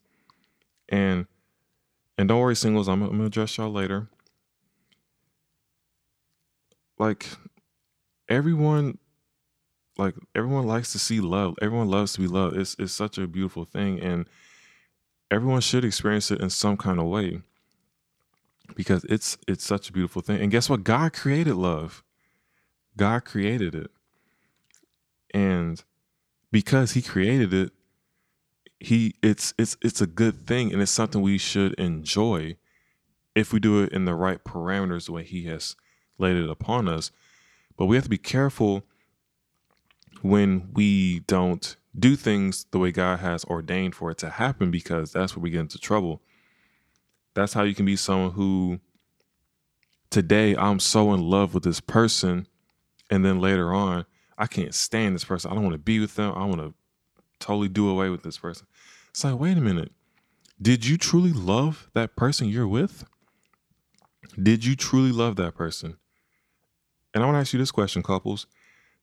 And 0.89 1.29
and 2.19 2.29
don't 2.29 2.41
worry 2.41 2.57
singles 2.57 2.89
i'm, 2.89 3.03
I'm 3.03 3.11
gonna 3.11 3.27
address 3.27 3.57
y'all 3.57 3.73
later 3.73 4.09
like 6.99 7.27
everyone 8.29 8.99
like 9.97 10.15
everyone 10.35 10.67
likes 10.67 10.93
to 10.93 10.99
see 10.99 11.21
love. 11.21 11.55
Everyone 11.63 11.89
loves 11.89 12.15
to 12.15 12.21
be 12.21 12.27
loved. 12.27 12.57
It's 12.57 12.77
it's 12.79 12.93
such 12.93 13.19
a 13.19 13.27
beautiful 13.27 13.65
thing 13.65 14.01
and 14.01 14.27
everyone 15.31 15.61
should 15.61 15.85
experience 15.85 16.31
it 16.31 16.41
in 16.41 16.51
some 16.51 16.77
kind 16.77 16.99
of 16.99 17.07
way 17.07 17.41
because 18.77 19.05
it's 19.05 19.37
it's 19.47 19.65
such 19.65 19.89
a 19.89 19.93
beautiful 19.93 20.23
thing. 20.23 20.41
And 20.41 20.51
guess 20.51 20.69
what? 20.69 20.85
God 20.85 21.13
created 21.13 21.55
love. 21.55 22.03
God 22.97 23.25
created 23.25 23.75
it. 23.75 23.91
And 25.33 25.83
because 26.53 26.93
he 26.93 27.03
created 27.03 27.53
it, 27.53 27.73
he 28.81 29.15
it's 29.23 29.55
it's 29.59 29.77
it's 29.83 30.01
a 30.01 30.07
good 30.07 30.47
thing 30.47 30.73
and 30.73 30.83
it's 30.83 30.91
something 30.91 31.23
we 31.23 31.39
should 31.39 31.73
enjoy 31.75 32.57
if 33.35 33.53
we 33.53 33.59
do 33.59 33.83
it 33.83 33.93
in 33.93 34.05
the 34.05 34.15
right 34.15 34.45
parameters 34.45 35.07
the 35.07 35.13
way 35.13 35.25
he 35.25 35.45
has 35.45 35.75
laid 36.19 36.37
it 36.37 36.49
upon 36.49 36.89
us. 36.89 37.11
But 37.77 37.87
we 37.87 37.97
have 37.97 38.05
to 38.05 38.11
be 38.11 38.19
careful 38.19 38.85
when 40.23 40.71
we 40.73 41.21
don't 41.21 41.77
do 41.99 42.17
things 42.17 42.67
the 42.71 42.79
way 42.79 42.91
God 42.91 43.21
has 43.21 43.45
ordained 43.45 43.95
for 43.95 44.11
it 44.11 44.19
to 44.19 44.31
happen 44.31 44.71
because 44.71 45.13
that's 45.13 45.37
where 45.37 45.43
we 45.43 45.51
get 45.51 45.61
into 45.61 45.79
trouble. 45.79 46.23
That's 47.35 47.53
how 47.53 47.63
you 47.63 47.75
can 47.75 47.87
be 47.87 47.97
someone 47.97 48.33
who 48.33 48.81
today 50.11 50.57
I'm 50.57 50.81
so 50.81 51.13
in 51.13 51.21
love 51.21 51.55
with 51.55 51.65
this 51.65 51.81
person 51.81 52.47
and 53.11 53.25
then 53.25 53.41
later 53.41 53.73
on, 53.73 54.07
I 54.39 54.47
can't 54.47 54.75
stand 54.75 55.15
this 55.15 55.25
person. 55.25 55.51
I 55.51 55.55
don't 55.55 55.63
want 55.63 55.75
to 55.75 55.79
be 55.79 56.01
with 56.01 56.17
them. 56.17 56.33
I 56.37 56.45
want 56.45 56.61
to 56.61 56.75
totally 57.39 57.69
do 57.69 57.89
away 57.89 58.09
with 58.09 58.23
this 58.23 58.39
person. 58.39 58.67
It's 59.11 59.23
like, 59.23 59.39
wait 59.39 59.57
a 59.57 59.61
minute. 59.61 59.93
Did 60.61 60.87
you 60.87 60.97
truly 60.97 61.33
love 61.33 61.91
that 61.95 62.17
person 62.17 62.49
you're 62.49 62.67
with? 62.67 63.05
Did 64.41 64.65
you 64.65 64.75
truly 64.75 65.13
love 65.13 65.37
that 65.37 65.55
person? 65.55 65.99
And 67.15 67.23
I 67.23 67.27
want 67.27 67.37
to 67.37 67.41
ask 67.41 67.53
you 67.53 67.59
this 67.61 67.71
question, 67.71 68.03
couples. 68.03 68.47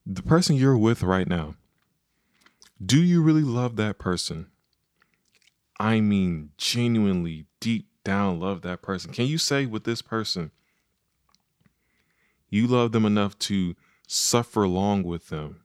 The 0.05 0.21
person 0.21 0.55
you're 0.57 0.77
with 0.77 1.01
right 1.01 1.27
now, 1.27 1.55
do 2.83 3.01
you 3.01 3.21
really 3.21 3.43
love 3.43 3.77
that 3.77 3.97
person? 3.97 4.47
I 5.79 6.01
mean, 6.01 6.49
genuinely, 6.57 7.45
deep 7.59 7.87
down, 8.03 8.39
love 8.39 8.61
that 8.63 8.81
person. 8.81 9.13
Can 9.13 9.25
you 9.25 9.37
say 9.37 9.65
with 9.65 9.85
this 9.85 10.01
person, 10.01 10.51
you 12.49 12.67
love 12.67 12.91
them 12.91 13.05
enough 13.05 13.39
to 13.39 13.75
suffer 14.07 14.63
along 14.63 15.03
with 15.03 15.29
them. 15.29 15.61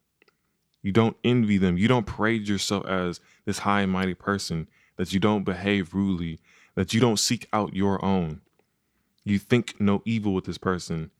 You 0.82 0.92
don't 0.92 1.16
envy 1.24 1.58
them. 1.58 1.76
You 1.76 1.88
don't 1.88 2.06
parade 2.06 2.46
yourself 2.46 2.86
as 2.86 3.20
this 3.44 3.58
high 3.58 3.80
and 3.80 3.90
mighty 3.90 4.14
person, 4.14 4.68
that 4.96 5.12
you 5.12 5.18
don't 5.18 5.42
behave 5.42 5.94
rudely, 5.94 6.38
that 6.76 6.94
you 6.94 7.00
don't 7.00 7.18
seek 7.18 7.48
out 7.52 7.74
your 7.74 8.02
own. 8.04 8.40
You 9.24 9.40
think 9.40 9.80
no 9.80 10.00
evil 10.04 10.32
with 10.32 10.44
this 10.44 10.58
person. 10.58 11.10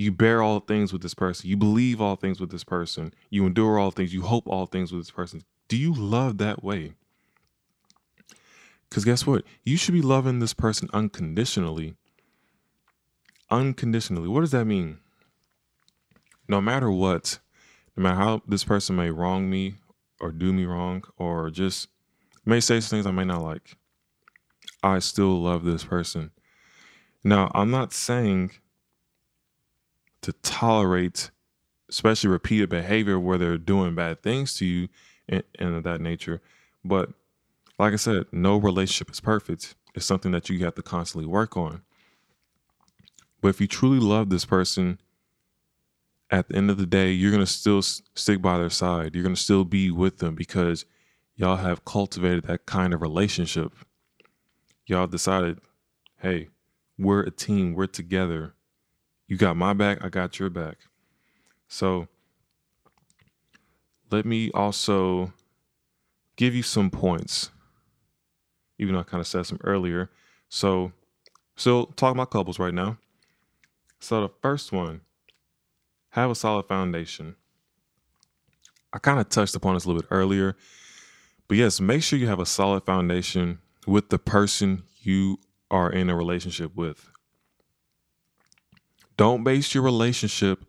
You 0.00 0.12
bear 0.12 0.42
all 0.42 0.60
things 0.60 0.92
with 0.92 1.02
this 1.02 1.14
person. 1.14 1.48
You 1.48 1.56
believe 1.56 2.00
all 2.00 2.16
things 2.16 2.40
with 2.40 2.50
this 2.50 2.64
person. 2.64 3.12
You 3.28 3.46
endure 3.46 3.78
all 3.78 3.90
things. 3.90 4.14
You 4.14 4.22
hope 4.22 4.48
all 4.48 4.66
things 4.66 4.92
with 4.92 5.02
this 5.02 5.10
person. 5.10 5.42
Do 5.68 5.76
you 5.76 5.92
love 5.92 6.38
that 6.38 6.64
way? 6.64 6.94
Because 8.88 9.04
guess 9.04 9.26
what? 9.26 9.44
You 9.64 9.76
should 9.76 9.94
be 9.94 10.02
loving 10.02 10.38
this 10.38 10.54
person 10.54 10.88
unconditionally. 10.92 11.94
Unconditionally. 13.50 14.28
What 14.28 14.40
does 14.40 14.52
that 14.52 14.64
mean? 14.64 14.98
no 16.50 16.60
matter 16.60 16.90
what, 16.90 17.38
no 17.96 18.02
matter 18.02 18.16
how 18.16 18.42
this 18.46 18.64
person 18.64 18.96
may 18.96 19.10
wrong 19.10 19.48
me 19.48 19.74
or 20.20 20.32
do 20.32 20.52
me 20.52 20.64
wrong 20.64 21.04
or 21.16 21.48
just 21.48 21.88
may 22.44 22.58
say 22.58 22.80
some 22.80 22.96
things 22.96 23.06
I 23.06 23.12
may 23.12 23.24
not 23.24 23.42
like, 23.42 23.76
I 24.82 24.98
still 24.98 25.40
love 25.40 25.64
this 25.64 25.84
person. 25.84 26.32
Now, 27.22 27.52
I'm 27.54 27.70
not 27.70 27.92
saying 27.92 28.50
to 30.22 30.32
tolerate, 30.42 31.30
especially 31.88 32.30
repeated 32.30 32.68
behavior 32.68 33.18
where 33.18 33.38
they're 33.38 33.58
doing 33.58 33.94
bad 33.94 34.22
things 34.22 34.54
to 34.54 34.64
you 34.64 34.88
and, 35.28 35.42
and 35.58 35.74
of 35.74 35.82
that 35.84 36.00
nature. 36.00 36.40
But 36.84 37.10
like 37.78 37.92
I 37.92 37.96
said, 37.96 38.26
no 38.32 38.56
relationship 38.56 39.10
is 39.10 39.20
perfect. 39.20 39.74
It's 39.94 40.06
something 40.06 40.32
that 40.32 40.48
you 40.48 40.64
have 40.64 40.74
to 40.74 40.82
constantly 40.82 41.26
work 41.26 41.56
on. 41.56 41.82
But 43.40 43.48
if 43.48 43.60
you 43.60 43.66
truly 43.66 43.98
love 43.98 44.28
this 44.28 44.44
person 44.44 45.00
at 46.30 46.48
the 46.48 46.56
end 46.56 46.70
of 46.70 46.76
the 46.76 46.86
day, 46.86 47.10
you're 47.10 47.30
going 47.30 47.44
to 47.44 47.50
still 47.50 47.82
stick 47.82 48.42
by 48.42 48.58
their 48.58 48.70
side. 48.70 49.14
You're 49.14 49.24
going 49.24 49.34
to 49.34 49.40
still 49.40 49.64
be 49.64 49.90
with 49.90 50.18
them 50.18 50.34
because 50.34 50.84
y'all 51.34 51.56
have 51.56 51.84
cultivated 51.84 52.44
that 52.44 52.66
kind 52.66 52.92
of 52.92 53.00
relationship. 53.00 53.72
Y'all 54.86 55.06
decided, 55.06 55.58
hey, 56.18 56.48
we're 56.98 57.22
a 57.22 57.30
team, 57.30 57.74
we're 57.74 57.86
together. 57.86 58.54
You 59.30 59.36
got 59.36 59.56
my 59.56 59.74
back, 59.74 60.04
I 60.04 60.08
got 60.08 60.40
your 60.40 60.50
back. 60.50 60.78
So 61.68 62.08
let 64.10 64.26
me 64.26 64.50
also 64.50 65.32
give 66.34 66.52
you 66.52 66.64
some 66.64 66.90
points, 66.90 67.50
even 68.76 68.92
though 68.92 69.02
I 69.02 69.04
kind 69.04 69.20
of 69.20 69.28
said 69.28 69.46
some 69.46 69.60
earlier. 69.62 70.10
So, 70.48 70.90
still 71.54 71.86
talking 71.86 72.18
about 72.18 72.32
couples 72.32 72.58
right 72.58 72.74
now. 72.74 72.98
So, 74.00 74.22
the 74.22 74.30
first 74.42 74.72
one, 74.72 75.02
have 76.08 76.32
a 76.32 76.34
solid 76.34 76.66
foundation. 76.66 77.36
I 78.92 78.98
kind 78.98 79.20
of 79.20 79.28
touched 79.28 79.54
upon 79.54 79.74
this 79.74 79.84
a 79.84 79.88
little 79.88 80.02
bit 80.02 80.08
earlier, 80.10 80.56
but 81.46 81.56
yes, 81.56 81.80
make 81.80 82.02
sure 82.02 82.18
you 82.18 82.26
have 82.26 82.40
a 82.40 82.46
solid 82.46 82.84
foundation 82.84 83.60
with 83.86 84.08
the 84.08 84.18
person 84.18 84.82
you 85.02 85.38
are 85.70 85.88
in 85.88 86.10
a 86.10 86.16
relationship 86.16 86.74
with. 86.74 87.08
Don't 89.20 89.44
base 89.44 89.74
your 89.74 89.82
relationship 89.84 90.64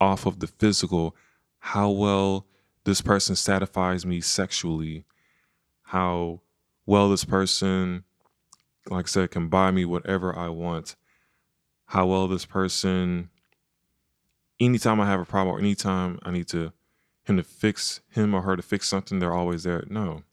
off 0.00 0.26
of 0.26 0.40
the 0.40 0.48
physical, 0.48 1.14
how 1.60 1.88
well 1.90 2.44
this 2.82 3.00
person 3.00 3.36
satisfies 3.36 4.04
me 4.04 4.20
sexually, 4.20 5.04
how 5.82 6.40
well 6.86 7.08
this 7.08 7.24
person, 7.24 8.02
like 8.90 9.04
I 9.04 9.08
said, 9.08 9.30
can 9.30 9.46
buy 9.46 9.70
me 9.70 9.84
whatever 9.84 10.36
I 10.36 10.48
want, 10.48 10.96
how 11.84 12.08
well 12.08 12.26
this 12.26 12.44
person, 12.44 13.30
anytime 14.58 15.00
I 15.00 15.06
have 15.06 15.20
a 15.20 15.24
problem 15.24 15.54
or 15.54 15.60
anytime 15.60 16.18
I 16.24 16.32
need 16.32 16.48
to 16.48 16.72
him 17.26 17.36
to 17.36 17.44
fix 17.44 18.00
him 18.10 18.34
or 18.34 18.42
her 18.42 18.56
to 18.56 18.62
fix 18.62 18.88
something, 18.88 19.20
they're 19.20 19.32
always 19.32 19.62
there. 19.62 19.84
No. 19.88 20.24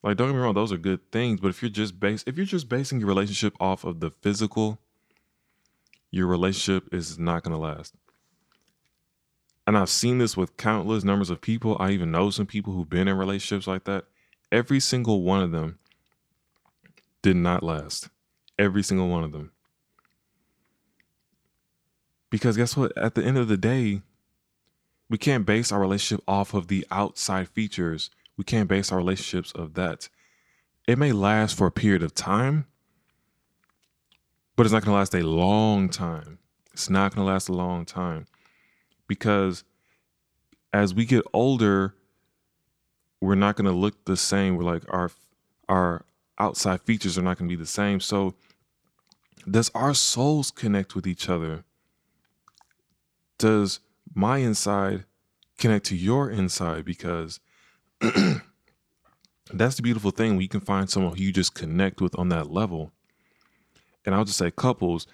Like 0.00 0.16
don't 0.16 0.28
get 0.28 0.36
me 0.36 0.42
wrong, 0.42 0.54
those 0.54 0.72
are 0.72 0.78
good 0.78 1.10
things, 1.10 1.40
but 1.40 1.48
if 1.48 1.60
you're 1.60 1.70
just 1.72 1.98
base 1.98 2.22
if 2.24 2.36
you're 2.36 2.46
just 2.46 2.68
basing 2.68 3.00
your 3.00 3.08
relationship 3.08 3.56
off 3.58 3.82
of 3.82 3.98
the 3.98 4.12
physical, 4.12 4.78
your 6.10 6.26
relationship 6.26 6.92
is 6.92 7.18
not 7.18 7.42
gonna 7.42 7.58
last 7.58 7.94
and 9.70 9.78
I've 9.78 9.88
seen 9.88 10.18
this 10.18 10.36
with 10.36 10.56
countless 10.56 11.04
numbers 11.04 11.30
of 11.30 11.40
people. 11.40 11.76
I 11.78 11.90
even 11.92 12.10
know 12.10 12.30
some 12.30 12.44
people 12.44 12.72
who've 12.72 12.90
been 12.90 13.06
in 13.06 13.16
relationships 13.16 13.68
like 13.68 13.84
that. 13.84 14.06
Every 14.50 14.80
single 14.80 15.22
one 15.22 15.44
of 15.44 15.52
them 15.52 15.78
did 17.22 17.36
not 17.36 17.62
last. 17.62 18.08
Every 18.58 18.82
single 18.82 19.08
one 19.08 19.22
of 19.22 19.30
them. 19.30 19.52
Because 22.30 22.56
guess 22.56 22.76
what? 22.76 22.90
At 22.98 23.14
the 23.14 23.24
end 23.24 23.38
of 23.38 23.46
the 23.46 23.56
day, 23.56 24.02
we 25.08 25.18
can't 25.18 25.46
base 25.46 25.70
our 25.70 25.78
relationship 25.78 26.24
off 26.26 26.52
of 26.52 26.66
the 26.66 26.84
outside 26.90 27.48
features. 27.48 28.10
We 28.36 28.42
can't 28.42 28.68
base 28.68 28.90
our 28.90 28.98
relationships 28.98 29.52
of 29.52 29.74
that. 29.74 30.08
It 30.88 30.98
may 30.98 31.12
last 31.12 31.56
for 31.56 31.68
a 31.68 31.72
period 31.72 32.02
of 32.02 32.12
time, 32.12 32.66
but 34.60 34.66
it's 34.66 34.74
not 34.74 34.84
going 34.84 34.92
to 34.92 34.98
last 34.98 35.14
a 35.14 35.26
long 35.26 35.88
time. 35.88 36.38
It's 36.74 36.90
not 36.90 37.14
going 37.14 37.26
to 37.26 37.32
last 37.32 37.48
a 37.48 37.52
long 37.54 37.86
time 37.86 38.26
because 39.08 39.64
as 40.70 40.92
we 40.92 41.06
get 41.06 41.24
older, 41.32 41.94
we're 43.22 43.36
not 43.36 43.56
going 43.56 43.64
to 43.64 43.72
look 43.72 44.04
the 44.04 44.18
same. 44.18 44.58
We're 44.58 44.64
like 44.64 44.82
our 44.90 45.12
our 45.66 46.04
outside 46.38 46.82
features 46.82 47.16
are 47.16 47.22
not 47.22 47.38
going 47.38 47.48
to 47.48 47.56
be 47.56 47.58
the 47.58 47.64
same. 47.64 48.00
So 48.00 48.34
does 49.50 49.70
our 49.74 49.94
souls 49.94 50.50
connect 50.50 50.94
with 50.94 51.06
each 51.06 51.30
other? 51.30 51.64
Does 53.38 53.80
my 54.14 54.40
inside 54.40 55.06
connect 55.56 55.86
to 55.86 55.96
your 55.96 56.28
inside? 56.28 56.84
Because 56.84 57.40
that's 59.50 59.76
the 59.76 59.82
beautiful 59.82 60.10
thing 60.10 60.32
when 60.32 60.42
you 60.42 60.48
can 60.48 60.60
find 60.60 60.90
someone 60.90 61.16
who 61.16 61.22
you 61.22 61.32
just 61.32 61.54
connect 61.54 62.02
with 62.02 62.14
on 62.18 62.28
that 62.28 62.50
level. 62.50 62.92
And 64.04 64.14
I'll 64.14 64.24
just 64.24 64.38
say, 64.38 64.50
couples, 64.50 65.06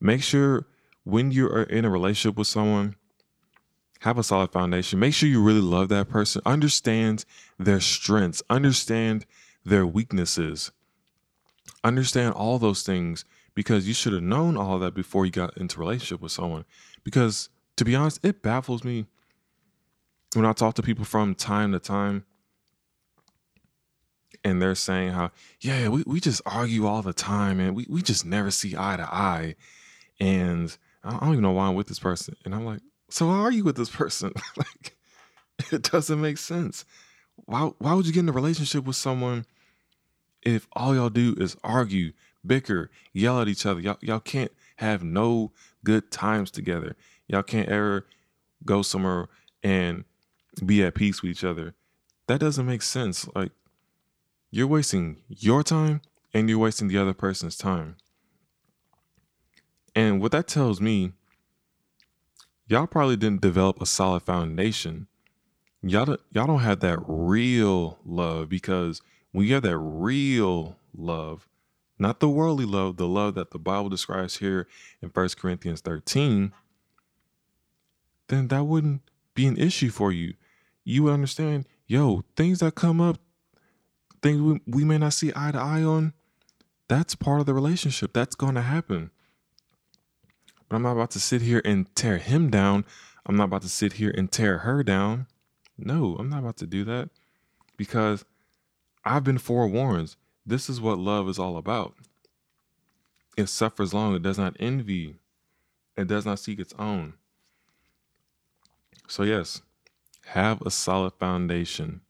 make 0.00 0.22
sure 0.22 0.66
when 1.04 1.32
you're 1.32 1.64
in 1.64 1.84
a 1.84 1.90
relationship 1.90 2.36
with 2.36 2.46
someone, 2.46 2.96
have 4.00 4.18
a 4.18 4.22
solid 4.22 4.50
foundation. 4.50 4.98
Make 4.98 5.14
sure 5.14 5.28
you 5.28 5.42
really 5.42 5.60
love 5.60 5.88
that 5.90 6.08
person. 6.08 6.42
Understand 6.44 7.24
their 7.58 7.80
strengths, 7.80 8.42
understand 8.50 9.26
their 9.64 9.86
weaknesses, 9.86 10.72
understand 11.84 12.34
all 12.34 12.58
those 12.58 12.82
things 12.82 13.24
because 13.54 13.86
you 13.86 13.94
should 13.94 14.12
have 14.12 14.22
known 14.22 14.56
all 14.56 14.78
that 14.80 14.94
before 14.94 15.24
you 15.24 15.30
got 15.30 15.56
into 15.56 15.78
relationship 15.78 16.20
with 16.20 16.32
someone. 16.32 16.64
Because 17.04 17.48
to 17.76 17.84
be 17.84 17.94
honest, 17.94 18.18
it 18.24 18.42
baffles 18.42 18.82
me 18.82 19.06
when 20.34 20.46
I 20.46 20.52
talk 20.52 20.74
to 20.74 20.82
people 20.82 21.04
from 21.04 21.34
time 21.34 21.72
to 21.72 21.78
time 21.78 22.24
and 24.44 24.60
they're 24.60 24.74
saying 24.74 25.12
how, 25.12 25.30
yeah, 25.60 25.88
we, 25.88 26.02
we 26.06 26.20
just 26.20 26.42
argue 26.44 26.86
all 26.86 27.02
the 27.02 27.12
time 27.12 27.60
and 27.60 27.76
we, 27.76 27.86
we 27.88 28.02
just 28.02 28.26
never 28.26 28.50
see 28.50 28.74
eye 28.76 28.96
to 28.96 29.02
eye. 29.02 29.54
And 30.20 30.76
I 31.04 31.18
don't 31.18 31.32
even 31.32 31.42
know 31.42 31.52
why 31.52 31.68
I'm 31.68 31.74
with 31.74 31.86
this 31.86 31.98
person. 31.98 32.36
And 32.44 32.54
I'm 32.54 32.64
like, 32.64 32.80
so 33.08 33.28
why 33.28 33.38
are 33.38 33.52
you 33.52 33.64
with 33.64 33.76
this 33.76 33.90
person? 33.90 34.32
like 34.56 34.96
it 35.70 35.90
doesn't 35.90 36.20
make 36.20 36.38
sense. 36.38 36.84
Why 37.36 37.70
why 37.78 37.94
would 37.94 38.06
you 38.06 38.12
get 38.12 38.20
in 38.20 38.28
a 38.28 38.32
relationship 38.32 38.84
with 38.84 38.96
someone 38.96 39.46
if 40.42 40.66
all 40.72 40.94
y'all 40.94 41.10
do 41.10 41.34
is 41.38 41.56
argue, 41.62 42.12
bicker, 42.44 42.90
yell 43.12 43.40
at 43.40 43.48
each 43.48 43.66
other? 43.66 43.80
Y'all 43.80 43.98
y'all 44.00 44.20
can't 44.20 44.52
have 44.76 45.02
no 45.02 45.52
good 45.84 46.10
times 46.10 46.50
together. 46.50 46.96
Y'all 47.28 47.42
can't 47.42 47.68
ever 47.68 48.06
go 48.64 48.82
somewhere 48.82 49.28
and 49.62 50.04
be 50.64 50.82
at 50.82 50.94
peace 50.94 51.22
with 51.22 51.30
each 51.30 51.44
other. 51.44 51.74
That 52.28 52.40
doesn't 52.40 52.66
make 52.66 52.82
sense. 52.82 53.28
Like 53.34 53.52
you're 54.52 54.68
wasting 54.68 55.16
your 55.28 55.64
time 55.64 56.02
and 56.32 56.48
you're 56.48 56.58
wasting 56.58 56.86
the 56.86 56.98
other 56.98 57.14
person's 57.14 57.56
time. 57.56 57.96
And 59.96 60.20
what 60.20 60.30
that 60.32 60.46
tells 60.46 60.80
me 60.80 61.12
y'all 62.68 62.86
probably 62.86 63.16
didn't 63.16 63.40
develop 63.40 63.80
a 63.82 63.86
solid 63.86 64.22
foundation. 64.22 65.08
Y'all 65.82 66.04
don't, 66.04 66.20
y'all 66.30 66.46
don't 66.46 66.60
have 66.60 66.80
that 66.80 66.98
real 67.06 67.98
love 68.04 68.48
because 68.48 69.02
when 69.32 69.46
you 69.46 69.54
have 69.54 69.64
that 69.64 69.78
real 69.78 70.76
love, 70.96 71.48
not 71.98 72.20
the 72.20 72.28
worldly 72.28 72.64
love, 72.64 72.96
the 72.96 73.08
love 73.08 73.34
that 73.34 73.50
the 73.50 73.58
Bible 73.58 73.88
describes 73.88 74.36
here 74.36 74.68
in 75.00 75.10
First 75.10 75.38
Corinthians 75.38 75.80
13, 75.80 76.52
then 78.28 78.48
that 78.48 78.64
wouldn't 78.64 79.02
be 79.34 79.46
an 79.46 79.56
issue 79.56 79.90
for 79.90 80.12
you. 80.12 80.34
You 80.84 81.04
would 81.04 81.14
understand, 81.14 81.66
yo, 81.86 82.24
things 82.36 82.60
that 82.60 82.74
come 82.74 83.00
up, 83.00 83.18
things 84.22 84.40
we, 84.40 84.60
we 84.66 84.84
may 84.84 84.98
not 84.98 85.12
see 85.12 85.32
eye 85.34 85.52
to 85.52 85.58
eye 85.58 85.82
on, 85.82 86.12
that's 86.88 87.14
part 87.14 87.40
of 87.40 87.46
the 87.46 87.54
relationship. 87.54 88.12
That's 88.12 88.34
going 88.34 88.54
to 88.54 88.62
happen. 88.62 89.10
But 90.68 90.76
I'm 90.76 90.82
not 90.82 90.92
about 90.92 91.10
to 91.12 91.20
sit 91.20 91.42
here 91.42 91.60
and 91.64 91.94
tear 91.94 92.18
him 92.18 92.50
down. 92.50 92.84
I'm 93.26 93.36
not 93.36 93.44
about 93.44 93.62
to 93.62 93.68
sit 93.68 93.94
here 93.94 94.12
and 94.16 94.30
tear 94.30 94.58
her 94.58 94.82
down. 94.82 95.26
No, 95.76 96.16
I'm 96.18 96.28
not 96.28 96.40
about 96.40 96.56
to 96.58 96.66
do 96.66 96.84
that 96.84 97.10
because 97.76 98.24
I've 99.04 99.24
been 99.24 99.38
forewarned. 99.38 100.16
This 100.44 100.68
is 100.68 100.80
what 100.80 100.98
love 100.98 101.28
is 101.28 101.38
all 101.38 101.56
about. 101.56 101.94
It 103.36 103.48
suffers 103.48 103.94
long, 103.94 104.14
it 104.14 104.22
does 104.22 104.38
not 104.38 104.56
envy, 104.60 105.16
it 105.96 106.06
does 106.06 106.26
not 106.26 106.38
seek 106.38 106.58
its 106.58 106.74
own. 106.78 107.14
So, 109.08 109.22
yes, 109.22 109.62
have 110.26 110.60
a 110.62 110.70
solid 110.70 111.14
foundation. 111.14 112.02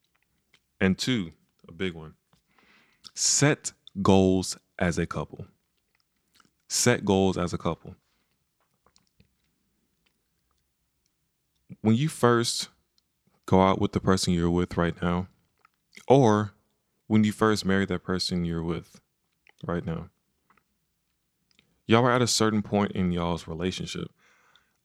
And 0.81 0.98
two, 0.98 1.33
a 1.68 1.72
big 1.72 1.94
one, 1.94 2.14
set 3.14 3.72
goals 4.01 4.59
as 4.79 4.98
a 4.98 5.07
couple. 5.07 5.46
Set 6.68 7.05
goals 7.05 7.37
as 7.37 7.53
a 7.53 7.59
couple. 7.59 7.96
when 11.83 11.96
you 11.96 12.09
first 12.09 12.68
go 13.46 13.61
out 13.61 13.81
with 13.81 13.92
the 13.92 14.01
person 14.01 14.33
you're 14.33 14.51
with 14.51 14.77
right 14.77 15.01
now, 15.03 15.29
or 16.09 16.53
when 17.07 17.25
you 17.25 17.33
first 17.33 17.66
marry 17.66 17.85
that 17.85 18.03
person 18.03 18.44
you're 18.44 18.62
with 18.62 19.01
right 19.66 19.85
now, 19.85 20.09
y'all 21.87 22.05
are 22.05 22.12
at 22.12 22.22
a 22.22 22.27
certain 22.27 22.62
point 22.62 22.92
in 22.92 23.12
y'all's 23.12 23.46
relationship. 23.46 24.09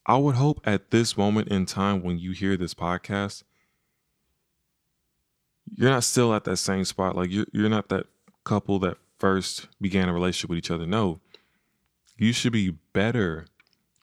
I 0.06 0.18
would 0.18 0.36
hope 0.36 0.60
at 0.66 0.92
this 0.92 1.18
moment 1.18 1.50
in 1.50 1.66
time 1.66 2.02
when 2.02 2.18
you 2.18 2.32
hear 2.32 2.58
this 2.58 2.74
podcast, 2.74 3.44
you're 5.76 5.90
not 5.90 6.04
still 6.04 6.34
at 6.34 6.44
that 6.46 6.58
same 6.58 6.86
spot. 6.86 7.16
Like 7.16 7.32
you're 7.32 7.46
you're 7.52 7.70
not 7.70 7.90
that 7.90 8.06
couple 8.44 8.80
that 8.80 8.98
first 9.20 9.68
began 9.82 10.10
a 10.10 10.14
relationship 10.14 10.50
with 10.50 10.60
each 10.60 10.72
other. 10.72 10.86
No. 10.86 11.20
You 12.18 12.34
should 12.34 12.54
be 12.54 12.72
better. 12.94 13.46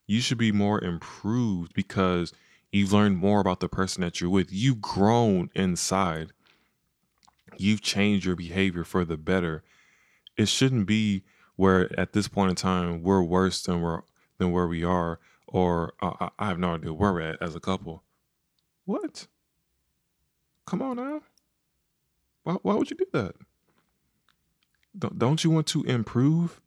You 0.06 0.20
should 0.20 0.38
be 0.38 0.52
more 0.52 0.82
improved 0.82 1.74
because 1.74 2.32
You've 2.74 2.92
learned 2.92 3.18
more 3.18 3.38
about 3.38 3.60
the 3.60 3.68
person 3.68 4.00
that 4.00 4.20
you're 4.20 4.28
with. 4.28 4.52
You've 4.52 4.80
grown 4.80 5.48
inside. 5.54 6.32
You've 7.56 7.82
changed 7.82 8.26
your 8.26 8.34
behavior 8.34 8.82
for 8.82 9.04
the 9.04 9.16
better. 9.16 9.62
It 10.36 10.48
shouldn't 10.48 10.88
be 10.88 11.22
where 11.54 11.88
at 11.96 12.14
this 12.14 12.26
point 12.26 12.50
in 12.50 12.56
time 12.56 13.04
we're 13.04 13.22
worse 13.22 13.62
than 13.62 13.80
we're 13.80 14.02
than 14.38 14.50
where 14.50 14.66
we 14.66 14.82
are, 14.82 15.20
or 15.46 15.92
uh, 16.02 16.30
I 16.36 16.48
have 16.48 16.58
no 16.58 16.74
idea 16.74 16.92
where 16.92 17.12
we're 17.12 17.20
at 17.20 17.40
as 17.40 17.54
a 17.54 17.60
couple. 17.60 18.02
What? 18.86 19.28
Come 20.66 20.82
on 20.82 20.96
now. 20.96 21.22
Why, 22.44 22.54
why 22.62 22.74
would 22.74 22.90
you 22.90 22.96
do 22.96 23.06
that? 23.12 23.34
Don't, 24.96 25.18
don't 25.18 25.44
you 25.44 25.50
want 25.50 25.66
to 25.68 25.82
improve? 25.84 26.60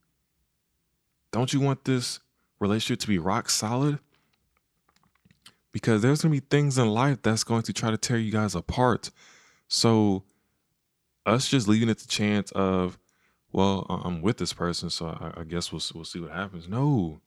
Don't 1.31 1.53
you 1.53 1.59
want 1.59 1.85
this 1.85 2.19
relationship 2.59 2.99
to 3.01 3.07
be 3.07 3.19
rock 3.19 3.49
solid? 3.49 3.99
Because 5.71 6.01
there's 6.01 6.21
going 6.21 6.33
to 6.33 6.41
be 6.41 6.47
things 6.49 6.77
in 6.77 6.89
life 6.89 7.21
that's 7.21 7.43
going 7.43 7.61
to 7.63 7.73
try 7.73 7.91
to 7.91 7.97
tear 7.97 8.17
you 8.17 8.31
guys 8.31 8.55
apart. 8.55 9.11
So, 9.67 10.23
us 11.25 11.47
just 11.47 11.67
leaving 11.67 11.89
it 11.89 11.99
to 11.99 12.07
chance 12.07 12.51
of, 12.53 12.97
well, 13.51 13.85
I'm 14.03 14.21
with 14.21 14.37
this 14.37 14.53
person, 14.53 14.89
so 14.89 15.07
I, 15.07 15.41
I 15.41 15.43
guess 15.43 15.71
we'll 15.71 15.81
we'll 15.93 16.05
see 16.05 16.19
what 16.19 16.31
happens. 16.31 16.67
No, 16.67 17.19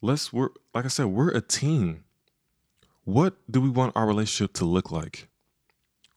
let's 0.00 0.32
we're 0.32 0.50
like 0.74 0.84
I 0.84 0.88
said, 0.88 1.06
we're 1.06 1.30
a 1.30 1.40
team. 1.40 2.04
What 3.04 3.34
do 3.50 3.60
we 3.60 3.68
want 3.68 3.96
our 3.96 4.06
relationship 4.06 4.52
to 4.54 4.64
look 4.64 4.90
like? 4.90 5.28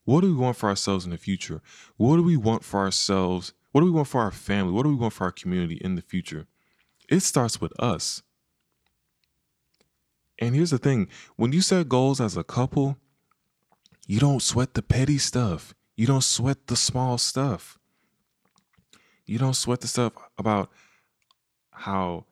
What 0.07 0.21
do 0.21 0.27
we 0.27 0.41
want 0.41 0.55
for 0.55 0.69
ourselves 0.69 1.03
in 1.03 1.11
the 1.11 1.17
future? 1.17 1.61
What 1.97 2.15
do 2.15 2.23
we 2.23 2.37
want 2.37 2.63
for 2.63 2.79
ourselves? 2.79 3.51
What 3.73 3.81
do 3.81 3.87
we 3.87 3.91
want 3.91 4.07
for 4.07 4.21
our 4.21 4.31
family? 4.31 4.71
What 4.71 4.83
do 4.83 4.89
we 4.89 4.95
want 4.95 5.11
for 5.11 5.25
our 5.25 5.33
community 5.33 5.81
in 5.81 5.95
the 5.95 6.01
future? 6.01 6.47
It 7.09 7.19
starts 7.19 7.59
with 7.59 7.77
us. 7.77 8.23
And 10.39 10.55
here's 10.55 10.69
the 10.69 10.77
thing 10.77 11.09
when 11.35 11.51
you 11.51 11.59
set 11.59 11.89
goals 11.89 12.21
as 12.21 12.37
a 12.37 12.43
couple, 12.45 12.95
you 14.07 14.21
don't 14.21 14.41
sweat 14.41 14.75
the 14.75 14.81
petty 14.81 15.17
stuff, 15.17 15.75
you 15.97 16.07
don't 16.07 16.23
sweat 16.23 16.67
the 16.67 16.77
small 16.77 17.17
stuff. 17.17 17.77
You 19.25 19.37
don't 19.37 19.55
sweat 19.55 19.81
the 19.81 19.89
stuff 19.89 20.13
about 20.37 20.71
how, 21.71 22.23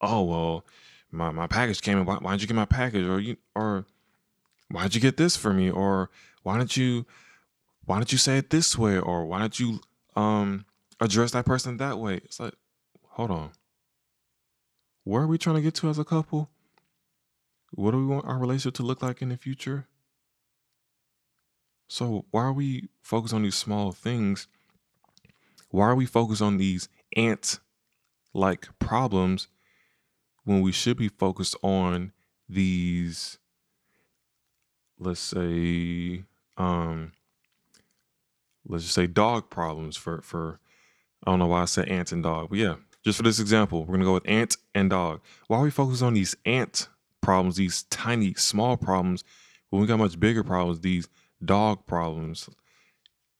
oh, 0.00 0.22
well, 0.22 0.64
my, 1.10 1.30
my 1.32 1.48
package 1.48 1.82
came 1.82 1.98
in. 1.98 2.06
Why, 2.06 2.16
why 2.16 2.32
did 2.32 2.40
you 2.40 2.48
get 2.48 2.56
my 2.56 2.64
package? 2.64 3.06
Or 3.06 3.20
you, 3.20 3.36
or 3.54 3.84
why'd 4.70 4.94
you 4.94 5.02
get 5.02 5.18
this 5.18 5.36
for 5.36 5.52
me? 5.52 5.70
Or 5.70 6.08
why 6.44 6.58
don't 6.58 6.76
you 6.76 7.06
why 7.86 7.96
don't 7.96 8.12
you 8.12 8.18
say 8.18 8.38
it 8.38 8.50
this 8.50 8.78
way 8.78 8.98
or 8.98 9.26
why 9.26 9.40
don't 9.40 9.58
you 9.58 9.80
um 10.14 10.64
address 11.00 11.32
that 11.32 11.44
person 11.44 11.78
that 11.78 11.98
way? 11.98 12.16
It's 12.18 12.38
like 12.38 12.54
hold 13.08 13.32
on. 13.32 13.50
Where 15.02 15.22
are 15.22 15.26
we 15.26 15.38
trying 15.38 15.56
to 15.56 15.62
get 15.62 15.74
to 15.76 15.88
as 15.88 15.98
a 15.98 16.04
couple? 16.04 16.50
What 17.72 17.90
do 17.90 17.98
we 17.98 18.06
want 18.06 18.26
our 18.26 18.38
relationship 18.38 18.74
to 18.74 18.82
look 18.84 19.02
like 19.02 19.20
in 19.20 19.30
the 19.30 19.36
future? 19.36 19.88
So 21.88 22.26
why 22.30 22.42
are 22.42 22.52
we 22.52 22.88
focused 23.02 23.34
on 23.34 23.42
these 23.42 23.56
small 23.56 23.92
things? 23.92 24.46
Why 25.70 25.86
are 25.86 25.94
we 25.94 26.06
focused 26.06 26.42
on 26.42 26.58
these 26.58 26.88
ant 27.16 27.58
like 28.34 28.68
problems 28.78 29.48
when 30.44 30.60
we 30.60 30.72
should 30.72 30.96
be 30.96 31.08
focused 31.08 31.56
on 31.62 32.12
these 32.48 33.38
let's 34.98 35.20
say 35.20 36.24
um 36.56 37.12
let's 38.66 38.84
just 38.84 38.94
say 38.94 39.06
dog 39.06 39.50
problems 39.50 39.96
for 39.96 40.20
for 40.22 40.60
I 41.26 41.30
don't 41.30 41.38
know 41.38 41.46
why 41.46 41.62
I 41.62 41.66
said 41.66 41.88
ants 41.88 42.12
and 42.12 42.22
dog, 42.22 42.50
but 42.50 42.58
yeah, 42.58 42.76
just 43.04 43.16
for 43.16 43.22
this 43.22 43.38
example, 43.38 43.84
we're 43.84 43.94
gonna 43.94 44.04
go 44.04 44.14
with 44.14 44.28
ant 44.28 44.56
and 44.74 44.90
dog. 44.90 45.20
Why 45.46 45.58
are 45.58 45.62
we 45.62 45.70
focus 45.70 46.02
on 46.02 46.14
these 46.14 46.36
ant 46.44 46.88
problems, 47.20 47.56
these 47.56 47.84
tiny 47.84 48.34
small 48.34 48.76
problems, 48.76 49.24
when 49.70 49.80
we 49.80 49.88
got 49.88 49.98
much 49.98 50.20
bigger 50.20 50.44
problems, 50.44 50.80
these 50.80 51.08
dog 51.44 51.86
problems, 51.86 52.48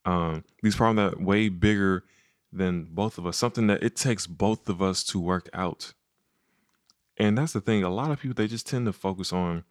um, 0.05 0.45
these 0.63 0.77
problems 0.77 1.13
that 1.13 1.21
are 1.21 1.25
way 1.25 1.49
bigger 1.49 2.05
than 2.53 2.85
both 2.85 3.19
of 3.19 3.27
us, 3.27 3.37
something 3.37 3.67
that 3.67 3.83
it 3.83 3.97
takes 3.97 4.27
both 4.27 4.69
of 4.69 4.81
us 4.81 5.05
to 5.05 5.21
work 5.21 5.49
out. 5.53 5.93
And 7.17 7.37
that's 7.37 7.53
the 7.53 7.61
thing. 7.61 7.85
A 7.85 7.91
lot 7.91 8.11
of 8.11 8.21
people 8.21 8.35
they 8.35 8.49
just 8.49 8.67
tend 8.67 8.87
to 8.87 8.93
focus 8.93 9.33
on 9.33 9.65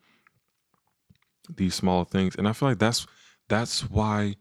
these 1.53 1.75
small 1.75 2.03
things, 2.03 2.35
and 2.35 2.47
I 2.47 2.53
feel 2.53 2.69
like 2.69 2.79
that's 2.79 3.05
that's 3.53 3.87
why 3.87 4.35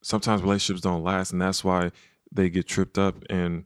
sometimes 0.00 0.42
relationships 0.42 0.80
don't 0.80 1.02
last 1.02 1.32
and 1.32 1.42
that's 1.42 1.64
why 1.64 1.90
they 2.30 2.48
get 2.48 2.68
tripped 2.68 2.96
up 2.96 3.16
and 3.28 3.64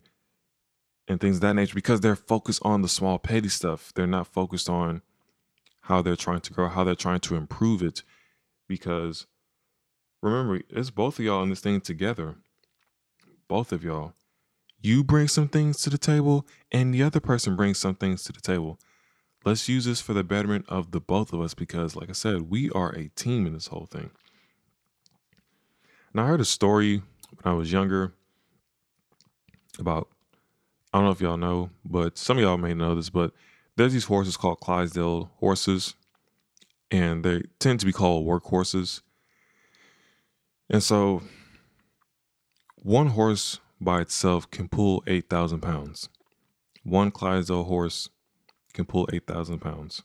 and 1.06 1.20
things 1.20 1.40
that 1.40 1.52
nature 1.52 1.74
because 1.74 2.00
they're 2.00 2.16
focused 2.16 2.62
on 2.64 2.80
the 2.80 2.88
small 2.88 3.18
petty 3.18 3.50
stuff. 3.50 3.92
They're 3.94 4.06
not 4.06 4.28
focused 4.28 4.70
on 4.70 5.02
how 5.82 6.00
they're 6.00 6.16
trying 6.16 6.40
to 6.40 6.52
grow 6.54 6.70
how 6.70 6.84
they're 6.84 6.94
trying 6.94 7.20
to 7.20 7.36
improve 7.36 7.82
it 7.82 8.02
because 8.66 9.26
remember 10.22 10.62
it's 10.70 10.88
both 10.88 11.18
of 11.18 11.24
y'all 11.26 11.42
in 11.42 11.50
this 11.50 11.60
thing 11.60 11.82
together. 11.82 12.36
Both 13.46 13.72
of 13.72 13.84
y'all. 13.84 14.14
You 14.80 15.04
bring 15.04 15.28
some 15.28 15.48
things 15.48 15.82
to 15.82 15.90
the 15.90 15.98
table 15.98 16.46
and 16.70 16.94
the 16.94 17.02
other 17.02 17.20
person 17.20 17.56
brings 17.56 17.76
some 17.76 17.94
things 17.94 18.24
to 18.24 18.32
the 18.32 18.40
table 18.40 18.78
let's 19.44 19.68
use 19.68 19.84
this 19.84 20.00
for 20.00 20.12
the 20.12 20.24
betterment 20.24 20.64
of 20.68 20.90
the 20.90 21.00
both 21.00 21.32
of 21.32 21.40
us 21.40 21.54
because 21.54 21.96
like 21.96 22.08
i 22.08 22.12
said 22.12 22.42
we 22.42 22.70
are 22.70 22.90
a 22.90 23.08
team 23.08 23.46
in 23.46 23.52
this 23.52 23.68
whole 23.68 23.86
thing 23.86 24.10
now 26.14 26.24
I 26.24 26.26
heard 26.26 26.40
a 26.40 26.46
story 26.46 27.02
when 27.30 27.52
I 27.52 27.56
was 27.56 27.72
younger 27.72 28.12
about 29.78 30.08
I 30.92 30.98
don't 30.98 31.06
know 31.06 31.12
if 31.12 31.22
y'all 31.22 31.38
know, 31.38 31.70
but 31.86 32.18
some 32.18 32.36
of 32.36 32.42
y'all 32.42 32.58
may 32.58 32.74
know 32.74 32.94
this, 32.94 33.08
but 33.08 33.32
there's 33.76 33.94
these 33.94 34.04
horses 34.04 34.36
called 34.36 34.60
Clydesdale 34.60 35.30
horses, 35.38 35.94
and 36.90 37.24
they 37.24 37.44
tend 37.58 37.80
to 37.80 37.86
be 37.86 37.92
called 37.92 38.26
workhorses. 38.26 39.00
And 40.68 40.82
so 40.82 41.22
one 42.82 43.08
horse 43.08 43.58
by 43.80 44.02
itself 44.02 44.50
can 44.50 44.68
pull 44.68 45.02
8,000 45.06 45.60
pounds. 45.60 46.10
One 46.82 47.10
Clydesdale 47.10 47.64
horse 47.64 48.10
can 48.72 48.84
pull 48.84 49.08
8,000 49.12 49.58
pounds. 49.58 50.02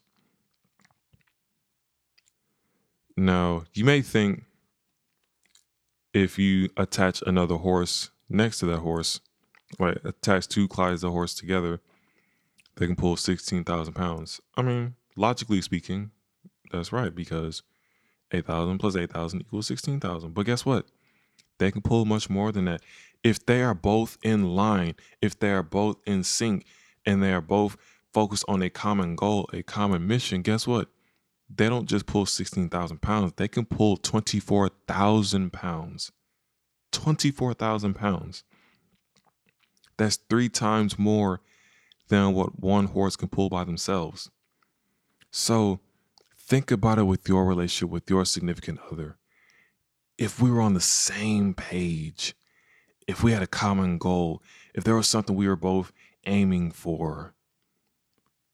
Now, 3.16 3.64
you 3.74 3.84
may 3.84 4.02
think 4.02 4.44
if 6.14 6.38
you 6.38 6.70
attach 6.78 7.24
another 7.26 7.56
horse 7.56 8.12
next 8.30 8.60
to 8.60 8.66
that 8.68 8.80
horse, 8.80 9.20
like 9.80 9.98
attach 10.04 10.48
two 10.48 10.68
Clydesdale 10.68 11.12
horse 11.12 11.34
together, 11.34 11.80
they 12.76 12.86
can 12.86 12.96
pull 12.96 13.18
16,000 13.18 13.94
pounds. 13.94 14.40
I 14.56 14.62
mean, 14.62 14.96
logically 15.16 15.62
speaking, 15.62 16.12
that's 16.72 16.92
right 16.92 17.14
because 17.14 17.64
8,000 18.32 18.78
plus 18.78 18.96
8,000 18.96 19.42
equals 19.42 19.68
16,000. 19.68 20.34
But 20.34 20.46
guess 20.46 20.66
what? 20.66 20.86
They 21.58 21.72
can 21.72 21.82
pull 21.82 22.06
much 22.06 22.30
more 22.30 22.52
than 22.52 22.66
that. 22.66 22.82
If 23.24 23.46
they 23.46 23.64
are 23.64 23.74
both 23.74 24.18
in 24.22 24.56
line, 24.56 24.96
if 25.22 25.40
they 25.40 25.52
are 25.52 25.64
both 25.64 25.98
in 26.06 26.24
sync, 26.24 26.66
and 27.06 27.24
they 27.24 27.34
are 27.34 27.42
both 27.42 27.78
focused 28.18 28.46
on 28.48 28.64
a 28.64 28.70
common 28.70 29.16
goal, 29.16 29.48
a 29.54 29.62
common 29.62 30.08
mission, 30.08 30.42
guess 30.42 30.66
what? 30.66 30.90
they 31.50 31.70
don't 31.70 31.88
just 31.88 32.06
pull 32.06 32.26
16,000 32.26 33.02
pounds, 33.02 33.34
they 33.38 33.48
can 33.48 33.66
pull 33.66 33.98
24,000 33.98 35.54
pounds. 35.54 36.12
24,000 36.92 37.94
pounds. 37.94 38.44
That's 39.98 40.18
three 40.30 40.50
times 40.50 41.00
more 41.00 41.42
than 42.10 42.34
what 42.34 42.60
one 42.60 42.88
horse 42.88 43.16
can 43.16 43.30
pull 43.30 43.50
by 43.50 43.64
themselves. 43.64 44.30
So 45.32 45.80
think 46.38 46.72
about 46.72 47.00
it 47.00 47.04
with 47.04 47.28
your 47.28 47.46
relationship 47.46 47.92
with 47.92 48.10
your 48.10 48.26
significant 48.26 48.80
other. 48.92 49.18
If 50.18 50.42
we 50.42 50.50
were 50.50 50.62
on 50.62 50.74
the 50.74 50.82
same 50.82 51.54
page, 51.54 52.36
if 53.08 53.24
we 53.24 53.32
had 53.32 53.44
a 53.44 53.48
common 53.48 53.98
goal, 53.98 54.42
if 54.74 54.84
there 54.84 54.96
was 54.96 55.08
something 55.08 55.36
we 55.36 55.48
were 55.48 55.56
both 55.56 55.92
aiming 56.26 56.72
for, 56.72 57.36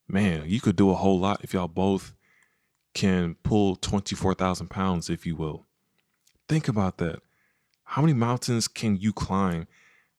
man, 0.08 0.44
you 0.46 0.62
could 0.62 0.76
do 0.76 0.90
a 0.90 0.96
whole 0.96 1.20
lot 1.20 1.44
if 1.44 1.54
y'all 1.54 1.68
both 1.68 2.14
can 2.94 3.36
pull 3.44 3.76
24,000 3.76 4.70
pounds, 4.70 5.10
if 5.10 5.26
you 5.26 5.36
will. 5.36 5.66
Think 6.48 6.68
about 6.68 6.98
that. 6.98 7.20
How 7.84 8.02
many 8.02 8.14
mountains 8.14 8.68
can 8.68 8.98
you 8.98 9.14
climb? 9.14 9.68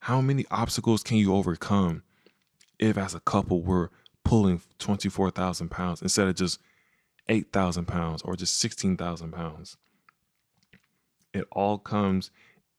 How 0.00 0.20
many 0.20 0.44
obstacles 0.50 1.02
can 1.02 1.16
you 1.16 1.34
overcome 1.34 2.02
if, 2.78 2.98
as 2.98 3.14
a 3.14 3.20
couple, 3.20 3.62
we're 3.62 3.88
pulling 4.24 4.60
24,000 4.78 5.70
pounds 5.70 6.02
instead 6.02 6.28
of 6.28 6.34
just 6.34 6.60
8,000 7.28 7.86
pounds 7.86 8.22
or 8.22 8.36
just 8.36 8.58
16,000 8.58 9.32
pounds? 9.32 9.76
It 11.32 11.46
all 11.52 11.78
comes 11.78 12.30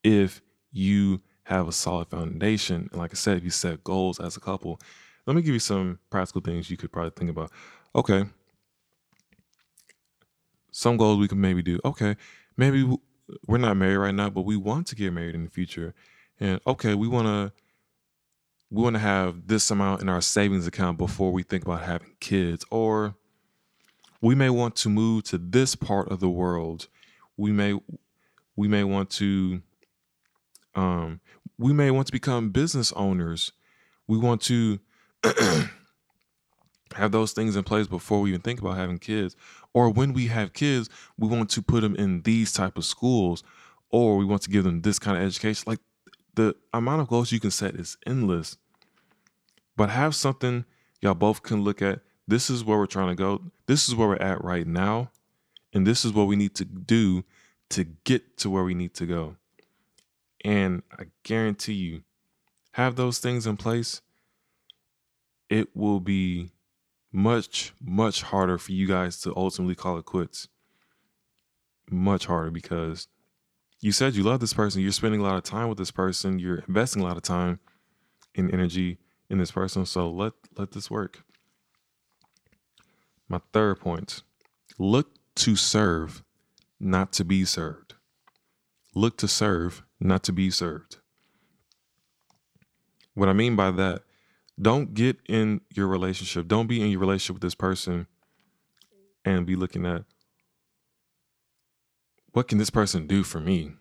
if 0.04 0.42
you 0.72 1.22
have 1.44 1.68
a 1.68 1.72
solid 1.72 2.08
foundation. 2.10 2.90
And 2.92 3.00
like 3.00 3.12
I 3.12 3.16
said, 3.16 3.38
if 3.38 3.44
you 3.44 3.50
set 3.50 3.84
goals 3.84 4.20
as 4.20 4.38
a 4.38 4.40
couple, 4.40 4.80
let 5.26 5.36
me 5.36 5.42
give 5.42 5.54
you 5.54 5.60
some 5.60 6.00
practical 6.10 6.42
things 6.42 6.70
you 6.70 6.78
could 6.78 6.92
probably 6.92 7.12
think 7.12 7.30
about. 7.30 7.52
Okay, 7.96 8.26
some 10.72 10.98
goals 10.98 11.20
we 11.20 11.28
can 11.28 11.40
maybe 11.40 11.62
do. 11.62 11.80
Okay, 11.86 12.16
maybe 12.58 12.86
we're 13.48 13.58
not 13.58 13.78
married 13.78 13.98
right 13.98 14.14
now, 14.14 14.30
but 14.30 14.42
we 14.42 14.56
want 14.56 14.88
to 14.88 14.96
get 14.96 15.14
married 15.14 15.36
in 15.36 15.46
the 15.46 15.50
future. 15.50 15.94
And 16.40 16.60
okay, 16.68 16.94
we 16.94 17.08
want 17.08 17.28
to 17.28 17.54
we 18.70 18.82
want 18.82 18.96
to 18.96 19.00
have 19.00 19.48
this 19.48 19.72
amount 19.72 20.02
in 20.02 20.10
our 20.10 20.22
savings 20.22 20.68
account 20.68 20.98
before 20.98 21.32
we 21.32 21.44
think 21.44 21.64
about 21.64 21.84
having 21.84 22.16
kids 22.20 22.66
or 22.72 23.16
we 24.22 24.36
may 24.36 24.50
want 24.50 24.76
to 24.78 24.90
move 24.90 25.24
to 25.26 25.38
this 25.38 25.76
part 25.76 26.10
of 26.10 26.20
the 26.20 26.30
world. 26.30 26.88
We 27.38 27.52
may 27.52 27.80
we 28.56 28.68
may 28.68 28.84
want 28.84 29.10
to 29.12 29.62
um 30.74 31.22
we 31.58 31.72
may 31.72 31.92
want 31.92 32.08
to 32.08 32.12
become 32.12 32.50
business 32.50 32.92
owners. 32.94 33.52
We 34.08 34.18
want 34.18 34.42
to 34.44 34.80
have 36.96 37.12
those 37.12 37.34
things 37.34 37.56
in 37.56 37.64
place 37.64 37.88
before 37.88 38.22
we 38.22 38.30
even 38.30 38.42
think 38.42 38.62
about 38.62 38.78
having 38.78 39.00
kids 39.00 39.36
or 39.74 39.90
when 39.90 40.14
we 40.14 40.28
have 40.28 40.54
kids 40.54 40.90
we 41.18 41.28
want 41.28 41.50
to 41.50 41.62
put 41.62 41.82
them 41.82 41.96
in 41.96 42.22
these 42.22 42.54
type 42.54 42.78
of 42.78 42.86
schools 42.86 43.44
or 43.90 44.18
we 44.18 44.26
want 44.26 44.42
to 44.42 44.50
give 44.50 44.64
them 44.64 44.82
this 44.82 45.00
kind 45.00 45.18
of 45.18 45.24
education 45.24 45.64
like 45.68 45.80
the 46.36 46.56
amount 46.74 47.02
of 47.02 47.08
goals 47.08 47.32
you 47.32 47.40
can 47.40 47.52
set 47.52 47.76
is 47.76 47.98
endless. 48.06 48.58
But 49.76 49.90
have 49.90 50.16
something 50.16 50.66
y'all 51.02 51.14
both 51.14 51.44
can 51.44 51.64
look 51.64 51.82
at. 51.82 52.02
This 52.28 52.50
is 52.50 52.64
where 52.64 52.78
we're 52.78 52.86
trying 52.86 53.10
to 53.10 53.16
go. 53.16 53.42
This 53.68 53.88
is 53.88 53.96
where 53.96 54.08
we're 54.08 54.16
at 54.16 54.44
right 54.44 54.68
now. 54.68 55.12
And 55.74 55.86
this 55.86 56.06
is 56.06 56.14
what 56.14 56.28
we 56.28 56.36
need 56.36 56.56
to 56.56 56.66
do 56.66 57.24
to 57.72 57.84
get 57.84 58.38
to 58.38 58.50
where 58.50 58.64
we 58.64 58.74
need 58.74 58.94
to 58.96 59.06
go. 59.06 59.36
And 60.44 60.84
I 60.92 61.06
guarantee 61.24 61.74
you, 61.74 62.04
have 62.74 62.96
those 62.96 63.20
things 63.20 63.48
in 63.48 63.58
place, 63.58 64.02
it 65.56 65.70
will 65.74 66.02
be 66.02 66.52
much, 67.14 67.74
much 67.82 68.24
harder 68.24 68.58
for 68.58 68.74
you 68.74 68.86
guys 68.86 69.22
to 69.22 69.34
ultimately 69.38 69.74
call 69.74 69.98
it 69.98 70.04
quits. 70.04 70.50
Much 71.90 72.26
harder 72.26 72.52
because 72.52 73.08
you 73.80 73.94
said 73.94 74.16
you 74.16 74.24
love 74.24 74.42
this 74.42 74.54
person, 74.54 74.82
you're 74.82 74.92
spending 74.92 75.22
a 75.22 75.24
lot 75.24 75.38
of 75.38 75.44
time 75.44 75.70
with 75.70 75.78
this 75.78 75.92
person, 75.92 76.40
you're 76.40 76.64
investing 76.68 77.02
a 77.02 77.06
lot 77.06 77.16
of 77.16 77.24
time 77.24 77.60
and 78.36 78.54
energy 78.54 78.98
in 79.30 79.38
this 79.38 79.52
person. 79.52 79.86
So 79.86 80.10
let 80.10 80.34
let 80.58 80.72
this 80.72 80.92
work. 80.92 81.24
My 83.30 83.40
third 83.54 83.80
point. 83.80 84.24
Look 84.78 85.16
to 85.36 85.56
serve, 85.56 86.22
not 86.82 87.14
to 87.14 87.24
be 87.24 87.46
served. 87.46 87.94
Look 88.94 89.18
to 89.20 89.28
serve, 89.28 89.84
not 90.02 90.22
to 90.24 90.34
be 90.34 90.50
served. 90.50 90.98
What 93.14 93.30
I 93.30 93.34
mean 93.34 93.56
by 93.56 93.72
that, 93.72 94.02
don't 94.60 94.94
get 94.94 95.18
in 95.28 95.62
your 95.74 95.88
relationship, 95.88 96.48
don't 96.48 96.68
be 96.68 96.82
in 96.82 96.90
your 96.90 97.00
relationship 97.00 97.36
with 97.36 97.42
this 97.42 97.56
person 97.56 98.08
and 99.24 99.46
be 99.46 99.56
looking 99.56 99.86
at 99.86 100.04
what 102.32 102.48
can 102.48 102.58
this 102.58 102.70
person 102.70 103.08
do 103.08 103.24
for 103.24 103.40
me? 103.40 103.72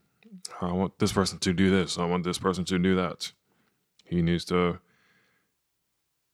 I 0.61 0.73
want 0.73 0.99
this 0.99 1.13
person 1.13 1.39
to 1.41 1.53
do 1.53 1.71
this. 1.71 1.99
I 1.99 2.05
want 2.05 2.25
this 2.25 2.39
person 2.39 2.65
to 2.67 2.79
do 2.79 2.95
that. 2.95 3.33
He 4.05 4.23
needs 4.23 4.45
to 4.47 4.79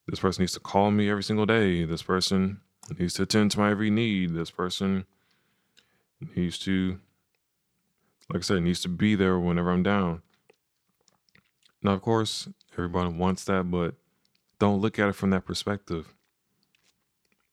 this 0.06 0.20
person 0.20 0.42
needs 0.42 0.52
to 0.54 0.60
call 0.60 0.90
me 0.90 1.08
every 1.08 1.22
single 1.22 1.46
day. 1.46 1.84
This 1.84 2.02
person 2.02 2.60
needs 2.98 3.14
to 3.14 3.22
attend 3.22 3.52
to 3.52 3.58
my 3.58 3.70
every 3.70 3.90
need. 3.90 4.34
This 4.34 4.50
person 4.50 5.04
needs 6.34 6.58
to, 6.60 6.98
like 8.28 8.40
I 8.40 8.42
said, 8.42 8.62
needs 8.62 8.80
to 8.82 8.88
be 8.88 9.14
there 9.14 9.38
whenever 9.38 9.70
I'm 9.70 9.84
down. 9.84 10.22
Now, 11.82 11.92
of 11.92 12.02
course, 12.02 12.48
everybody 12.72 13.10
wants 13.10 13.44
that, 13.44 13.70
but 13.70 13.94
don't 14.60 14.80
look 14.80 14.98
at 14.98 15.08
it 15.08 15.14
from 15.14 15.30
that 15.30 15.44
perspective. 15.44 16.14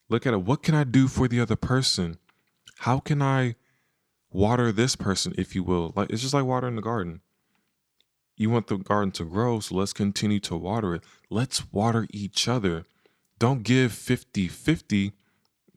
Look 0.09 0.27
at 0.27 0.33
it. 0.33 0.43
What 0.43 0.61
can 0.61 0.75
I 0.75 0.83
do 0.83 1.07
for 1.07 1.27
the 1.27 1.39
other 1.39 1.55
person? 1.55 2.17
How 2.79 2.99
can 2.99 3.21
I 3.21 3.55
water 4.29 4.71
this 4.71 4.95
person, 4.95 5.33
if 5.37 5.55
you 5.55 5.63
will? 5.63 5.93
Like 5.95 6.11
it's 6.11 6.21
just 6.21 6.33
like 6.35 6.45
watering 6.45 6.75
the 6.75 6.81
garden. 6.81 7.21
You 8.35 8.51
want 8.51 8.67
the 8.67 8.77
garden 8.77 9.11
to 9.13 9.23
grow, 9.23 9.59
so 9.61 9.75
let's 9.75 9.93
continue 9.93 10.39
to 10.41 10.55
water 10.55 10.93
it. 10.93 11.03
Let's 11.31 11.73
water 11.73 12.05
each 12.11 12.47
other. 12.47 12.85
Don't 13.39 13.63
give 13.63 13.91
50 13.93 14.47
50. 14.47 15.13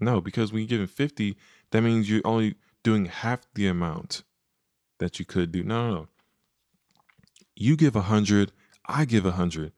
No, 0.01 0.21
because 0.21 0.53
when 0.53 0.63
you're 0.63 0.69
giving 0.69 0.87
50, 0.87 1.37
that 1.71 1.83
means 1.83 2.11
you're 2.11 2.21
only 2.25 2.57
doing 2.83 3.07
half 3.07 3.41
the 3.55 3.67
amount 3.67 4.25
that 4.99 5.19
you 5.19 5.25
could 5.25 5.53
do. 5.53 5.63
No, 5.63 5.89
no, 5.89 5.95
no. 5.95 6.09
You 7.55 7.77
give 7.77 7.95
100, 7.95 8.53
I 8.87 9.05
give 9.05 9.25
100. 9.25 9.73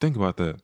Think 0.00 0.16
about 0.16 0.36
that. 0.36 0.60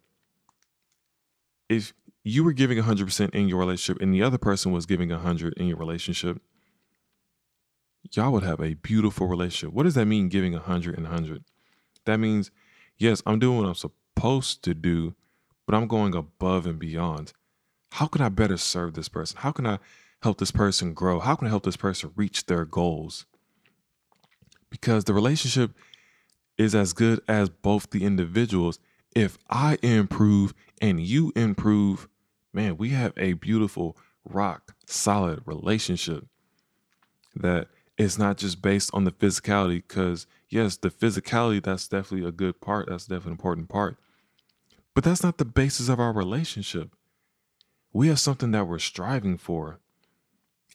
If 1.69 1.93
you 2.23 2.45
were 2.45 2.53
giving 2.53 2.79
100% 2.79 3.31
in 3.35 3.49
your 3.49 3.59
relationship 3.59 4.03
and 4.03 4.13
the 4.13 4.23
other 4.23 4.39
person 4.39 4.73
was 4.73 4.87
giving 4.87 5.11
100 5.11 5.55
in 5.55 5.67
your 5.67 5.77
relationship, 5.77 6.41
y'all 8.13 8.33
would 8.33 8.43
have 8.43 8.61
a 8.61 8.75
beautiful 8.75 9.27
relationship. 9.27 9.75
What 9.75 9.85
does 9.85 9.95
that 9.95 10.07
mean, 10.07 10.29
giving 10.29 10.53
100 10.53 10.97
and 10.97 11.05
100? 11.05 11.45
That 12.07 12.19
means, 12.19 12.51
yes, 12.99 13.23
I'm 13.27 13.39
doing 13.39 13.59
what 13.59 13.67
I'm 13.67 13.75
supposed 13.75 14.63
to 14.65 14.75
do, 14.75 15.15
but 15.67 15.75
I'm 15.75 15.87
going 15.87 16.15
above 16.15 16.67
and 16.67 16.79
beyond. 16.79 17.33
How 17.93 18.07
can 18.07 18.23
I 18.23 18.29
better 18.29 18.57
serve 18.57 18.95
this 18.95 19.09
person? 19.09 19.39
How 19.41 19.53
can 19.53 19.67
I 19.67 19.79
help 20.23 20.39
this 20.39 20.51
person 20.51 20.95
grow? 20.95 21.21
How 21.21 21.37
can 21.37 21.47
I 21.47 21.51
help 21.51 21.65
this 21.65 21.77
person 21.77 22.11
reach 22.17 22.47
their 22.47 22.65
goals? 22.65 23.27
Because 24.71 25.05
the 25.05 25.15
relationship 25.15 25.73
is 26.59 26.75
as 26.75 26.93
good 26.93 27.21
as 27.29 27.49
both 27.49 27.91
the 27.91 28.05
individuals. 28.05 28.79
If 29.15 29.39
I 29.49 29.79
improve 29.83 30.55
and 30.81 31.01
you 31.01 31.33
improve, 31.37 32.09
man, 32.53 32.77
we 32.77 32.91
have 32.91 33.13
a 33.17 33.35
beautiful, 33.35 33.97
rock 34.25 34.75
solid 34.87 35.43
relationship 35.45 36.27
that 37.35 37.69
it's 37.97 38.19
not 38.19 38.39
just 38.39 38.63
based 38.63 38.91
on 38.93 39.05
the 39.05 39.13
physicality 39.13 39.83
because 39.87 40.27
yes 40.49 40.77
the 40.77 40.91
physicality 40.91 41.63
that's 41.63 41.89
definitely 41.89 42.27
a 42.27 42.33
good 42.33 42.61
part 42.61 42.89
that's 42.89 43.07
definitely 43.07 43.31
an 43.31 43.33
important 43.33 43.69
part 43.69 43.97
but 44.95 45.05
that's 45.05 45.23
not 45.23 45.39
the 45.39 45.45
basis 45.45 45.89
of 45.89 45.99
our 45.99 46.13
relationship. 46.13 46.95
We 47.93 48.07
have 48.09 48.21
something 48.21 48.53
that 48.53 48.69
we're 48.69 48.79
striving 48.79 49.39
for 49.39 49.81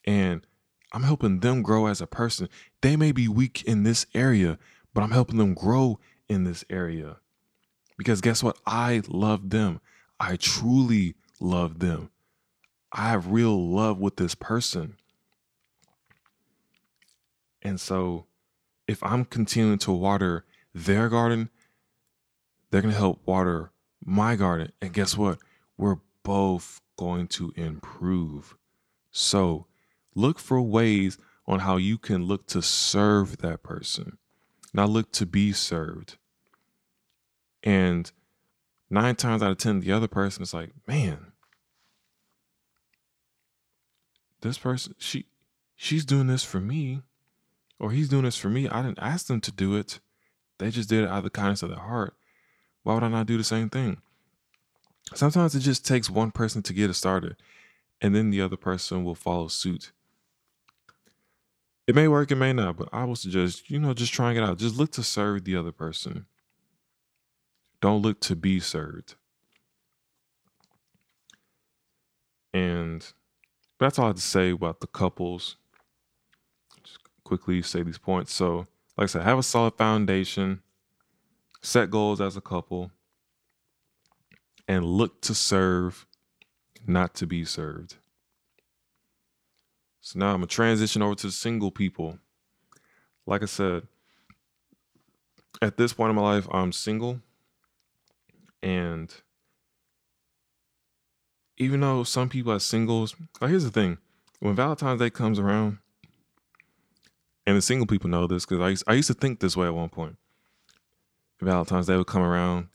and 0.06 0.46
i'm 0.94 1.04
helping 1.04 1.40
them 1.40 1.62
grow 1.62 1.88
as 1.88 2.02
a 2.02 2.08
person. 2.08 2.50
They 2.82 2.96
may 2.96 3.12
be 3.12 3.28
weak 3.28 3.64
in 3.64 3.84
this 3.84 4.06
area 4.14 4.58
but 4.94 5.02
i'm 5.02 5.12
helping 5.12 5.38
them 5.38 5.54
grow 5.54 6.00
in 6.28 6.44
this 6.44 6.64
area 6.70 7.18
because 8.00 8.20
guess 8.20 8.42
what 8.42 8.58
i 8.66 9.04
love 9.08 9.52
them 9.52 9.80
i 10.20 10.36
truly 10.36 11.14
love 11.40 11.78
them 11.78 12.10
i 12.92 13.10
have 13.10 13.28
real 13.28 13.70
love 13.70 14.00
with 14.00 14.16
this 14.16 14.34
person 14.34 14.96
and 17.62 17.80
so 17.80 18.26
if 18.88 19.04
I'm 19.04 19.26
continuing 19.26 19.78
to 19.80 19.92
water 19.92 20.46
their 20.74 21.10
garden, 21.10 21.50
they're 22.72 22.82
going 22.82 22.94
to 22.94 23.00
help 23.00 23.22
water 23.26 23.72
my 24.04 24.36
garden. 24.36 24.72
And 24.82 24.94
guess 24.94 25.18
what? 25.18 25.40
We're 25.78 26.00
both 26.24 26.82
going 26.98 27.28
to 27.28 27.54
improve. 27.56 28.56
So 29.12 29.68
look 30.16 30.40
for 30.40 30.62
ways 30.62 31.18
on 31.48 31.60
how 31.60 31.78
you 31.78 31.98
can 31.98 32.26
look 32.26 32.48
to 32.48 32.62
serve 32.62 33.38
that 33.38 33.64
person, 33.64 34.18
not 34.74 34.90
look 34.90 35.12
to 35.14 35.26
be 35.26 35.52
served. 35.52 36.18
And 37.64 38.12
nine 38.90 39.16
times 39.16 39.42
out 39.42 39.52
of 39.52 39.58
10, 39.58 39.82
the 39.82 39.92
other 39.92 40.08
person 40.08 40.44
is 40.44 40.54
like, 40.54 40.72
man, 40.88 41.34
this 44.42 44.58
person, 44.58 44.96
she, 44.98 45.26
she's 45.76 46.06
doing 46.06 46.28
this 46.28 46.44
for 46.44 46.60
me 46.60 47.02
or 47.80 47.92
he's 47.92 48.10
doing 48.10 48.24
this 48.24 48.38
for 48.38 48.50
me. 48.50 48.68
I 48.68 48.82
didn't 48.82 49.00
ask 49.00 49.28
them 49.28 49.42
to 49.42 49.52
do 49.52 49.76
it. 49.76 50.00
They 50.58 50.70
just 50.70 50.90
did 50.90 51.04
it 51.04 51.10
out 51.10 51.20
of 51.20 51.24
the 51.24 51.30
kindness 51.30 51.64
of 51.64 51.70
their 51.70 51.80
heart. 51.80 52.16
Why 52.84 52.94
would 52.94 53.04
I 53.04 53.08
not 53.10 53.28
do 53.28 53.38
the 53.38 53.44
same 53.44 53.70
thing? 53.70 54.02
Sometimes 55.14 55.56
it 55.56 55.62
just 55.62 55.86
takes 55.86 56.10
one 56.10 56.32
person 56.32 56.62
to 56.64 56.74
get 56.74 56.90
it 56.90 56.94
started, 56.94 57.36
and 58.02 58.14
then 58.14 58.30
the 58.30 58.42
other 58.42 58.58
person 58.58 59.04
will 59.04 59.16
follow 59.16 59.48
suit. 59.48 59.92
It 61.88 61.96
may 61.96 62.08
work, 62.08 62.32
it 62.32 62.36
may 62.36 62.54
not, 62.54 62.78
but 62.78 62.90
I 62.94 63.06
would 63.06 63.18
suggest, 63.18 63.72
you 63.72 63.80
know, 63.80 63.94
just 63.94 64.14
trying 64.14 64.38
it 64.38 64.44
out. 64.44 64.60
Just 64.60 64.78
look 64.78 64.92
to 64.92 65.04
serve 65.04 65.44
the 65.44 65.56
other 65.56 65.72
person. 65.72 66.28
Don't 67.82 68.02
look 68.02 68.20
to 68.22 68.36
be 68.36 68.60
served. 68.60 69.16
And 72.54 73.06
that's 73.80 74.00
all 74.00 74.06
I 74.06 74.08
have 74.10 74.16
to 74.18 74.22
say 74.22 74.52
about 74.52 74.82
the 74.82 74.88
couples 74.88 75.58
Just 76.84 77.00
quickly 77.24 77.62
say 77.62 77.84
these 77.84 77.98
points. 77.98 78.34
So, 78.34 78.68
like 78.98 79.06
I 79.06 79.08
said, 79.08 79.24
have 79.24 79.40
a 79.40 79.44
solid 79.44 79.76
foundation, 79.76 80.62
set 81.62 81.90
goals 81.90 82.22
as 82.22 82.38
a 82.38 82.42
couple, 82.42 82.92
and 84.68 84.86
look 84.86 85.22
to 85.22 85.36
serve, 85.36 86.06
not 86.88 87.14
to 87.16 87.28
be 87.28 87.46
served. 87.46 87.96
So 90.02 90.20
now 90.20 90.30
I'm 90.30 90.38
gonna 90.38 90.48
transition 90.48 91.02
over 91.02 91.16
to 91.16 91.32
single 91.32 91.72
people. 91.72 92.20
Like 93.26 93.44
I 93.44 93.48
said, 93.48 93.88
at 95.62 95.78
this 95.78 95.94
point 95.94 96.10
in 96.12 96.16
my 96.16 96.22
life, 96.22 96.48
I'm 96.52 96.72
single. 96.72 97.22
And 98.62 99.14
even 101.58 101.82
though 101.82 102.04
some 102.04 102.30
people 102.30 102.52
are 102.52 102.60
singles, 102.60 103.16
like 103.40 103.50
here's 103.50 103.64
the 103.64 103.72
thing 103.72 103.98
when 104.40 104.56
Valentine's 104.56 105.00
Day 105.00 105.10
comes 105.10 105.40
around, 105.40 105.80
and 107.46 107.58
the 107.58 107.62
single 107.62 107.88
people 107.88 108.10
know 108.10 108.28
this 108.28 108.46
because 108.46 108.62
I 108.62 108.70
used, 108.70 108.84
I 108.88 108.94
used 108.94 109.08
to 109.08 109.14
think 109.14 109.40
this 109.40 109.58
way 109.58 109.68
at 109.68 109.74
one 109.74 109.90
point. 109.90 110.18
Valentine's 111.42 111.88
Day 111.88 111.96
would 111.96 112.08
come 112.08 112.22
around, 112.22 112.68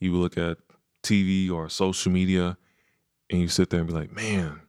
you 0.00 0.12
would 0.12 0.18
look 0.18 0.38
at 0.38 0.58
TV 1.02 1.50
or 1.50 1.68
social 1.68 2.12
media, 2.12 2.56
and 3.30 3.40
you 3.40 3.48
sit 3.48 3.70
there 3.70 3.80
and 3.80 3.88
be 3.88 3.94
like, 3.94 4.12
man, 4.12 4.60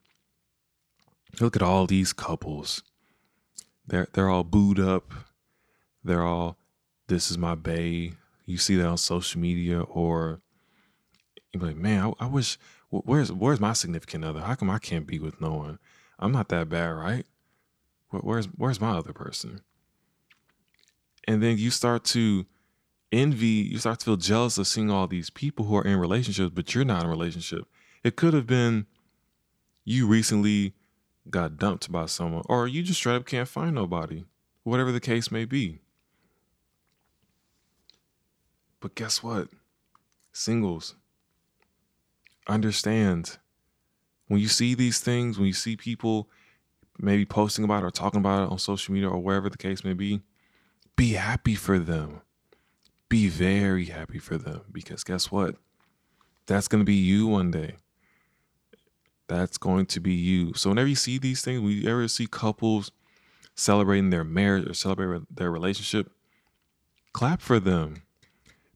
look 1.39 1.55
at 1.55 1.61
all 1.61 1.85
these 1.85 2.13
couples. 2.13 2.83
They're 3.85 4.07
they're 4.13 4.29
all 4.29 4.43
booed 4.43 4.79
up. 4.79 5.13
They're 6.03 6.23
all 6.23 6.57
this 7.07 7.29
is 7.29 7.37
my 7.37 7.55
bae. 7.55 8.11
You 8.45 8.57
see 8.57 8.75
that 8.75 8.87
on 8.87 8.97
social 8.97 9.39
media, 9.41 9.81
or 9.81 10.41
you 11.53 11.59
be 11.59 11.67
like, 11.67 11.77
man, 11.77 12.13
I, 12.19 12.25
I 12.25 12.27
wish 12.27 12.57
where's 12.89 13.31
where's 13.31 13.59
my 13.59 13.73
significant 13.73 14.25
other? 14.25 14.41
How 14.41 14.55
come 14.55 14.69
I 14.69 14.79
can't 14.79 15.07
be 15.07 15.19
with 15.19 15.39
no 15.39 15.53
one? 15.53 15.79
I'm 16.19 16.31
not 16.31 16.49
that 16.49 16.69
bad, 16.69 16.89
right? 16.89 17.25
where's 18.21 18.45
where's 18.45 18.81
my 18.81 18.91
other 18.91 19.13
person? 19.13 19.61
And 21.27 21.41
then 21.41 21.57
you 21.57 21.71
start 21.71 22.03
to 22.05 22.45
envy, 23.11 23.47
you 23.47 23.77
start 23.77 23.99
to 23.99 24.05
feel 24.05 24.17
jealous 24.17 24.57
of 24.57 24.67
seeing 24.67 24.91
all 24.91 25.07
these 25.07 25.29
people 25.29 25.65
who 25.65 25.75
are 25.75 25.85
in 25.85 25.97
relationships, 25.97 26.51
but 26.53 26.75
you're 26.75 26.85
not 26.85 27.01
in 27.01 27.07
a 27.07 27.09
relationship. 27.09 27.65
It 28.03 28.15
could 28.15 28.33
have 28.33 28.45
been 28.45 28.87
you 29.85 30.07
recently 30.07 30.73
got 31.29 31.57
dumped 31.57 31.91
by 31.91 32.05
someone, 32.07 32.43
or 32.47 32.67
you 32.67 32.83
just 32.83 32.99
straight 32.99 33.15
up 33.15 33.25
can't 33.25 33.47
find 33.47 33.73
nobody, 33.73 34.25
whatever 34.63 34.91
the 34.91 34.99
case 34.99 35.31
may 35.31 35.45
be. 35.45 35.79
But 38.79 38.95
guess 38.95 39.23
what? 39.23 39.47
Singles, 40.33 40.95
understand 42.47 43.37
when 44.27 44.39
you 44.39 44.47
see 44.47 44.73
these 44.73 44.99
things, 44.99 45.37
when 45.37 45.47
you 45.47 45.53
see 45.53 45.75
people 45.75 46.29
maybe 46.99 47.25
posting 47.25 47.65
about 47.65 47.83
it 47.83 47.85
or 47.85 47.91
talking 47.91 48.19
about 48.19 48.43
it 48.43 48.51
on 48.51 48.59
social 48.59 48.93
media 48.93 49.09
or 49.09 49.19
wherever 49.19 49.49
the 49.49 49.57
case 49.57 49.83
may 49.83 49.93
be, 49.93 50.21
be 50.95 51.13
happy 51.13 51.55
for 51.55 51.79
them. 51.79 52.21
Be 53.09 53.27
very 53.27 53.85
happy 53.85 54.19
for 54.19 54.37
them 54.37 54.61
because 54.71 55.03
guess 55.03 55.31
what? 55.31 55.55
That's 56.45 56.67
going 56.67 56.81
to 56.81 56.85
be 56.85 56.95
you 56.95 57.27
one 57.27 57.51
day. 57.51 57.75
That's 59.27 59.57
going 59.57 59.85
to 59.87 59.99
be 59.99 60.13
you. 60.13 60.53
So 60.53 60.69
whenever 60.69 60.87
you 60.87 60.95
see 60.95 61.17
these 61.17 61.41
things, 61.41 61.61
we 61.61 61.87
ever 61.87 62.07
see 62.07 62.27
couples 62.27 62.91
celebrating 63.55 64.09
their 64.09 64.23
marriage 64.23 64.67
or 64.67 64.73
celebrating 64.73 65.27
their 65.29 65.51
relationship, 65.51 66.11
clap 67.13 67.41
for 67.41 67.59
them. 67.59 68.03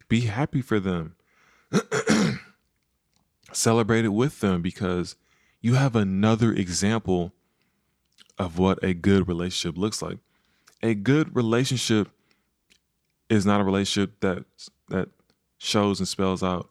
Be 0.07 0.21
happy 0.21 0.61
for 0.61 0.79
them. 0.79 1.15
Celebrate 3.57 4.05
it 4.05 4.09
with 4.09 4.39
them 4.39 4.61
because 4.61 5.15
you 5.61 5.73
have 5.73 5.95
another 5.95 6.51
example 6.53 7.33
of 8.37 8.59
what 8.59 8.77
a 8.83 8.93
good 8.93 9.27
relationship 9.27 9.75
looks 9.79 9.99
like. 9.99 10.19
A 10.83 10.93
good 10.93 11.35
relationship 11.35 12.09
is 13.31 13.47
not 13.47 13.59
a 13.59 13.63
relationship 13.63 14.19
that 14.19 14.45
that 14.89 15.09
shows 15.57 15.97
and 15.97 16.07
spells 16.07 16.43
out 16.43 16.69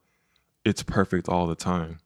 it's 0.64 0.84
perfect 0.84 1.28
all 1.28 1.48
the 1.48 1.56
time. 1.56 1.98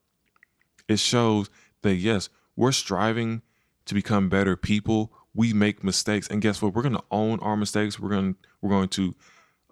It 0.87 0.97
shows 0.97 1.51
that 1.83 1.97
yes, 1.97 2.29
we're 2.55 2.71
striving 2.71 3.43
to 3.85 3.93
become 3.93 4.29
better 4.29 4.55
people. 4.55 5.13
We 5.35 5.53
make 5.53 5.83
mistakes, 5.83 6.27
and 6.27 6.41
guess 6.41 6.59
what? 6.59 6.73
We're 6.73 6.81
going 6.81 6.95
to 6.95 7.03
own 7.11 7.37
our 7.41 7.55
mistakes. 7.55 7.99
We're 7.99 8.09
going 8.09 8.35
we're 8.61 8.71
going 8.71 8.89
to 8.89 9.13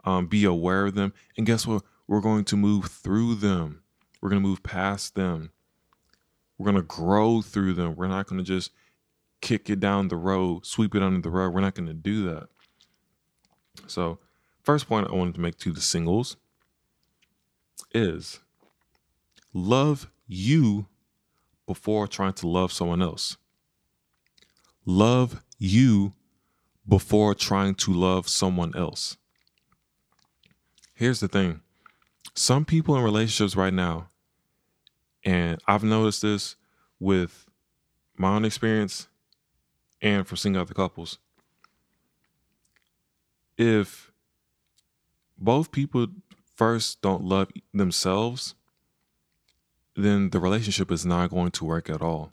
um, 0.06 0.28
be 0.28 0.46
aware 0.46 0.86
of 0.86 0.94
them, 0.94 1.14
and 1.36 1.48
guess 1.48 1.66
what? 1.66 1.82
We're 2.08 2.22
going 2.22 2.46
to 2.46 2.56
move 2.56 2.86
through 2.86 3.36
them. 3.36 3.82
We're 4.22 4.30
going 4.30 4.42
to 4.42 4.48
move 4.48 4.64
past 4.64 5.16
them. 5.16 5.52
We're 6.58 6.72
going 6.72 6.76
to 6.76 6.82
grow 6.82 7.42
through 7.42 7.74
them. 7.74 7.96
We're 7.96 8.08
not 8.08 8.28
going 8.28 8.40
to 8.40 8.44
just 8.44 8.72
kick 9.42 9.70
it 9.70 9.80
down 9.80 10.10
the 10.10 10.18
road, 10.18 10.66
sweep 10.66 10.96
it 10.96 11.04
under 11.04 11.22
the 11.22 11.30
rug. 11.30 11.54
We're 11.54 11.62
not 11.62 11.76
going 11.76 11.88
to 11.88 11.94
do 11.94 12.26
that. 12.26 12.50
So, 13.88 14.20
first 14.64 14.88
point 14.88 15.08
I 15.08 15.16
wanted 15.16 15.36
to 15.36 15.42
make 15.42 15.58
to 15.60 15.72
the 15.72 15.82
singles 15.82 16.36
is 17.94 18.40
love 19.54 20.12
you 20.28 20.88
before 21.66 22.08
trying 22.08 22.34
to 22.34 22.48
love 22.48 22.74
someone 22.74 23.02
else. 23.02 23.38
Love 24.86 25.44
you 25.58 26.14
before 26.88 27.36
trying 27.36 27.76
to 27.76 27.92
love 27.94 28.28
someone 28.28 28.76
else. 28.76 29.18
Here's 30.94 31.20
the 31.20 31.28
thing 31.28 31.62
some 32.36 32.66
people 32.66 32.96
in 32.96 33.04
relationships 33.04 33.56
right 33.56 33.74
now, 33.74 34.10
and 35.24 35.60
I've 35.68 35.84
noticed 35.84 36.22
this 36.22 36.56
with 37.00 37.46
my 38.18 38.36
own 38.36 38.46
experience 38.46 39.08
and 40.02 40.28
from 40.28 40.38
seeing 40.38 40.58
other 40.58 40.74
couples. 40.74 41.20
If 43.58 44.12
both 45.38 45.72
people 45.72 46.08
first 46.56 47.02
don't 47.02 47.24
love 47.24 47.50
themselves, 47.74 48.56
then 49.96 50.30
the 50.30 50.40
relationship 50.40 50.92
is 50.92 51.06
not 51.06 51.30
going 51.30 51.52
to 51.52 51.66
work 51.66 51.90
at 51.90 52.02
all. 52.02 52.32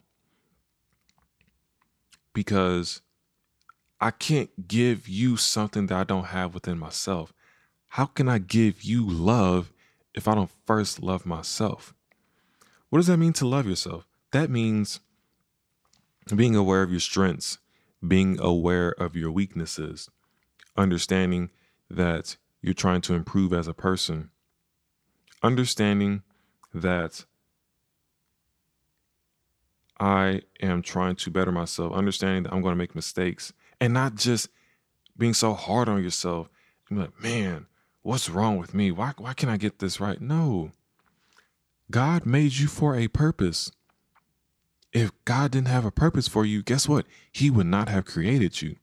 Because 2.33 3.01
I 3.99 4.11
can't 4.11 4.67
give 4.67 5.07
you 5.07 5.37
something 5.37 5.87
that 5.87 5.97
I 5.97 6.03
don't 6.03 6.25
have 6.25 6.53
within 6.53 6.77
myself. 6.77 7.33
How 7.89 8.05
can 8.05 8.29
I 8.29 8.37
give 8.37 8.83
you 8.83 9.05
love 9.05 9.73
if 10.17 10.27
I 10.27 10.35
don't 10.35 10.51
first 10.65 11.01
love 11.01 11.25
myself? 11.25 11.93
What 12.89 12.99
does 12.99 13.07
that 13.07 13.17
mean 13.17 13.33
to 13.33 13.47
love 13.47 13.67
yourself? 13.67 14.07
That 14.31 14.49
means 14.49 14.99
being 16.35 16.55
aware 16.55 16.81
of 16.81 16.91
your 16.91 16.99
strengths, 16.99 17.59
being 18.05 18.39
aware 18.39 18.91
of 18.99 19.15
your 19.15 19.31
weaknesses, 19.31 20.09
understanding 20.75 21.51
that 21.89 22.35
you're 22.61 22.73
trying 22.73 23.01
to 23.01 23.13
improve 23.13 23.53
as 23.53 23.67
a 23.67 23.73
person, 23.73 24.31
understanding 25.43 26.23
that 26.73 27.25
I 29.99 30.41
am 30.61 30.81
trying 30.81 31.15
to 31.17 31.31
better 31.31 31.51
myself, 31.51 31.93
understanding 31.93 32.43
that 32.43 32.53
I'm 32.53 32.61
going 32.61 32.73
to 32.73 32.77
make 32.77 32.95
mistakes, 32.95 33.53
and 33.79 33.93
not 33.93 34.15
just 34.15 34.49
being 35.15 35.33
so 35.33 35.53
hard 35.53 35.87
on 35.87 36.03
yourself. 36.03 36.49
I'm 36.89 36.97
like, 36.97 37.21
man, 37.21 37.67
what's 38.07 38.29
wrong 38.29 38.55
with 38.55 38.73
me? 38.73 38.89
Why, 38.89 39.11
why 39.17 39.33
can't 39.33 39.51
I 39.51 39.57
get 39.57 39.79
this 39.79 39.99
right? 39.99 40.21
No. 40.21 40.71
God 41.91 42.25
made 42.25 42.53
you 42.53 42.67
for 42.67 42.95
a 42.95 43.09
purpose. 43.09 43.69
If 44.93 45.11
God 45.25 45.51
didn't 45.51 45.67
have 45.67 45.83
a 45.83 45.91
purpose 45.91 46.25
for 46.25 46.45
you, 46.45 46.63
guess 46.63 46.87
what? 46.87 47.05
He 47.33 47.49
would 47.49 47.65
not 47.65 47.89
have 47.89 48.05
created 48.05 48.61
you. 48.61 48.77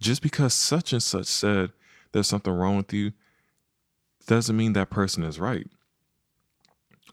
Just 0.00 0.20
because 0.20 0.52
such 0.52 0.92
and 0.92 1.00
such 1.02 1.26
said 1.26 1.70
there's 2.10 2.26
something 2.26 2.52
wrong 2.52 2.76
with 2.76 2.92
you 2.92 3.12
doesn't 4.26 4.56
mean 4.56 4.72
that 4.72 4.90
person 4.90 5.22
is 5.22 5.38
right. 5.38 5.68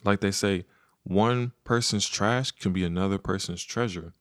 Like 0.03 0.21
they 0.21 0.31
say, 0.31 0.65
one 1.03 1.51
person's 1.63 2.09
trash 2.09 2.49
can 2.49 2.73
be 2.73 2.83
another 2.83 3.19
person's 3.19 3.63
treasure. 3.63 4.13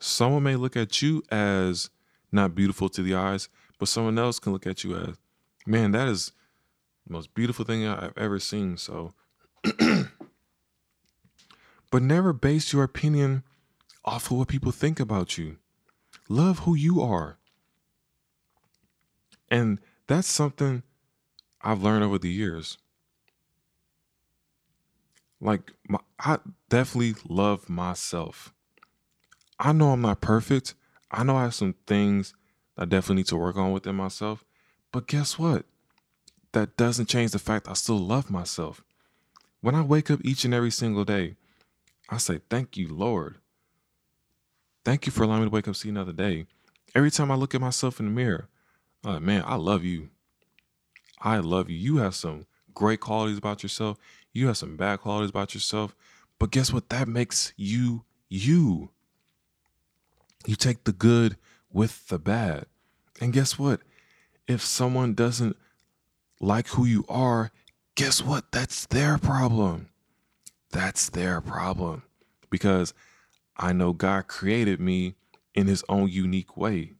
Someone 0.00 0.42
may 0.42 0.56
look 0.56 0.76
at 0.76 1.02
you 1.02 1.22
as 1.30 1.88
not 2.32 2.56
beautiful 2.56 2.88
to 2.88 3.02
the 3.02 3.14
eyes, 3.14 3.48
but 3.78 3.86
someone 3.86 4.18
else 4.18 4.40
can 4.40 4.52
look 4.52 4.66
at 4.66 4.82
you 4.82 4.96
as, 4.96 5.16
man, 5.66 5.92
that 5.92 6.08
is 6.08 6.32
the 7.06 7.12
most 7.12 7.34
beautiful 7.34 7.64
thing 7.64 7.86
I've 7.86 8.16
ever 8.16 8.38
seen. 8.38 8.76
So, 8.76 9.14
but 11.90 12.02
never 12.02 12.32
base 12.32 12.72
your 12.72 12.82
opinion 12.82 13.42
off 14.04 14.30
of 14.30 14.38
what 14.38 14.48
people 14.48 14.72
think 14.72 15.00
about 15.00 15.38
you. 15.38 15.56
Love 16.28 16.60
who 16.60 16.74
you 16.74 17.00
are. 17.00 17.38
And 19.50 19.80
that's 20.06 20.28
something 20.28 20.82
I've 21.60 21.82
learned 21.82 22.04
over 22.04 22.18
the 22.18 22.30
years. 22.30 22.78
Like 25.40 25.72
my, 25.88 25.98
I 26.18 26.38
definitely 26.68 27.14
love 27.28 27.68
myself. 27.68 28.54
I 29.58 29.72
know 29.72 29.90
I'm 29.90 30.02
not 30.02 30.20
perfect. 30.20 30.74
I 31.10 31.24
know 31.24 31.36
I 31.36 31.42
have 31.44 31.54
some 31.54 31.74
things 31.86 32.34
I 32.78 32.84
definitely 32.84 33.16
need 33.16 33.26
to 33.26 33.36
work 33.36 33.56
on 33.56 33.72
within 33.72 33.96
myself. 33.96 34.44
But 34.92 35.06
guess 35.06 35.38
what? 35.38 35.64
That 36.52 36.76
doesn't 36.76 37.08
change 37.08 37.30
the 37.30 37.38
fact 37.38 37.68
I 37.68 37.74
still 37.74 37.98
love 37.98 38.30
myself. 38.30 38.82
When 39.60 39.74
I 39.74 39.82
wake 39.82 40.10
up 40.10 40.20
each 40.24 40.44
and 40.44 40.54
every 40.54 40.70
single 40.70 41.04
day, 41.04 41.36
I 42.08 42.18
say, 42.18 42.40
Thank 42.50 42.76
you, 42.76 42.88
Lord. 42.88 43.36
Thank 44.84 45.06
you 45.06 45.12
for 45.12 45.22
allowing 45.22 45.42
me 45.42 45.46
to 45.46 45.54
wake 45.54 45.68
up, 45.68 45.76
see 45.76 45.90
another 45.90 46.12
day. 46.12 46.46
Every 46.94 47.10
time 47.10 47.30
I 47.30 47.34
look 47.34 47.54
at 47.54 47.60
myself 47.60 48.00
in 48.00 48.06
the 48.06 48.12
mirror, 48.12 48.48
I'm 49.04 49.14
like, 49.14 49.22
man, 49.22 49.44
I 49.46 49.56
love 49.56 49.84
you. 49.84 50.08
I 51.20 51.38
love 51.38 51.68
you. 51.68 51.76
You 51.76 51.98
have 51.98 52.14
some 52.14 52.46
great 52.74 53.00
qualities 53.00 53.38
about 53.38 53.62
yourself. 53.62 53.98
You 54.32 54.46
have 54.46 54.56
some 54.56 54.76
bad 54.76 55.00
qualities 55.00 55.30
about 55.30 55.54
yourself. 55.54 55.94
But 56.38 56.50
guess 56.50 56.72
what? 56.72 56.88
That 56.88 57.08
makes 57.08 57.52
you 57.56 58.04
you. 58.28 58.90
You 60.46 60.56
take 60.56 60.84
the 60.84 60.92
good 60.92 61.36
with 61.70 62.08
the 62.08 62.18
bad. 62.18 62.66
And 63.20 63.32
guess 63.32 63.58
what? 63.58 63.80
If 64.46 64.62
someone 64.62 65.14
doesn't 65.14 65.56
like 66.40 66.68
who 66.68 66.84
you 66.84 67.04
are, 67.08 67.52
guess 67.94 68.22
what? 68.22 68.50
That's 68.52 68.86
their 68.86 69.18
problem. 69.18 69.88
That's 70.70 71.08
their 71.10 71.40
problem. 71.40 72.02
Because 72.50 72.94
I 73.56 73.72
know 73.72 73.92
God 73.92 74.26
created 74.26 74.80
me 74.80 75.14
in 75.54 75.66
his 75.66 75.84
own 75.88 76.08
unique 76.08 76.56
way. 76.56 76.92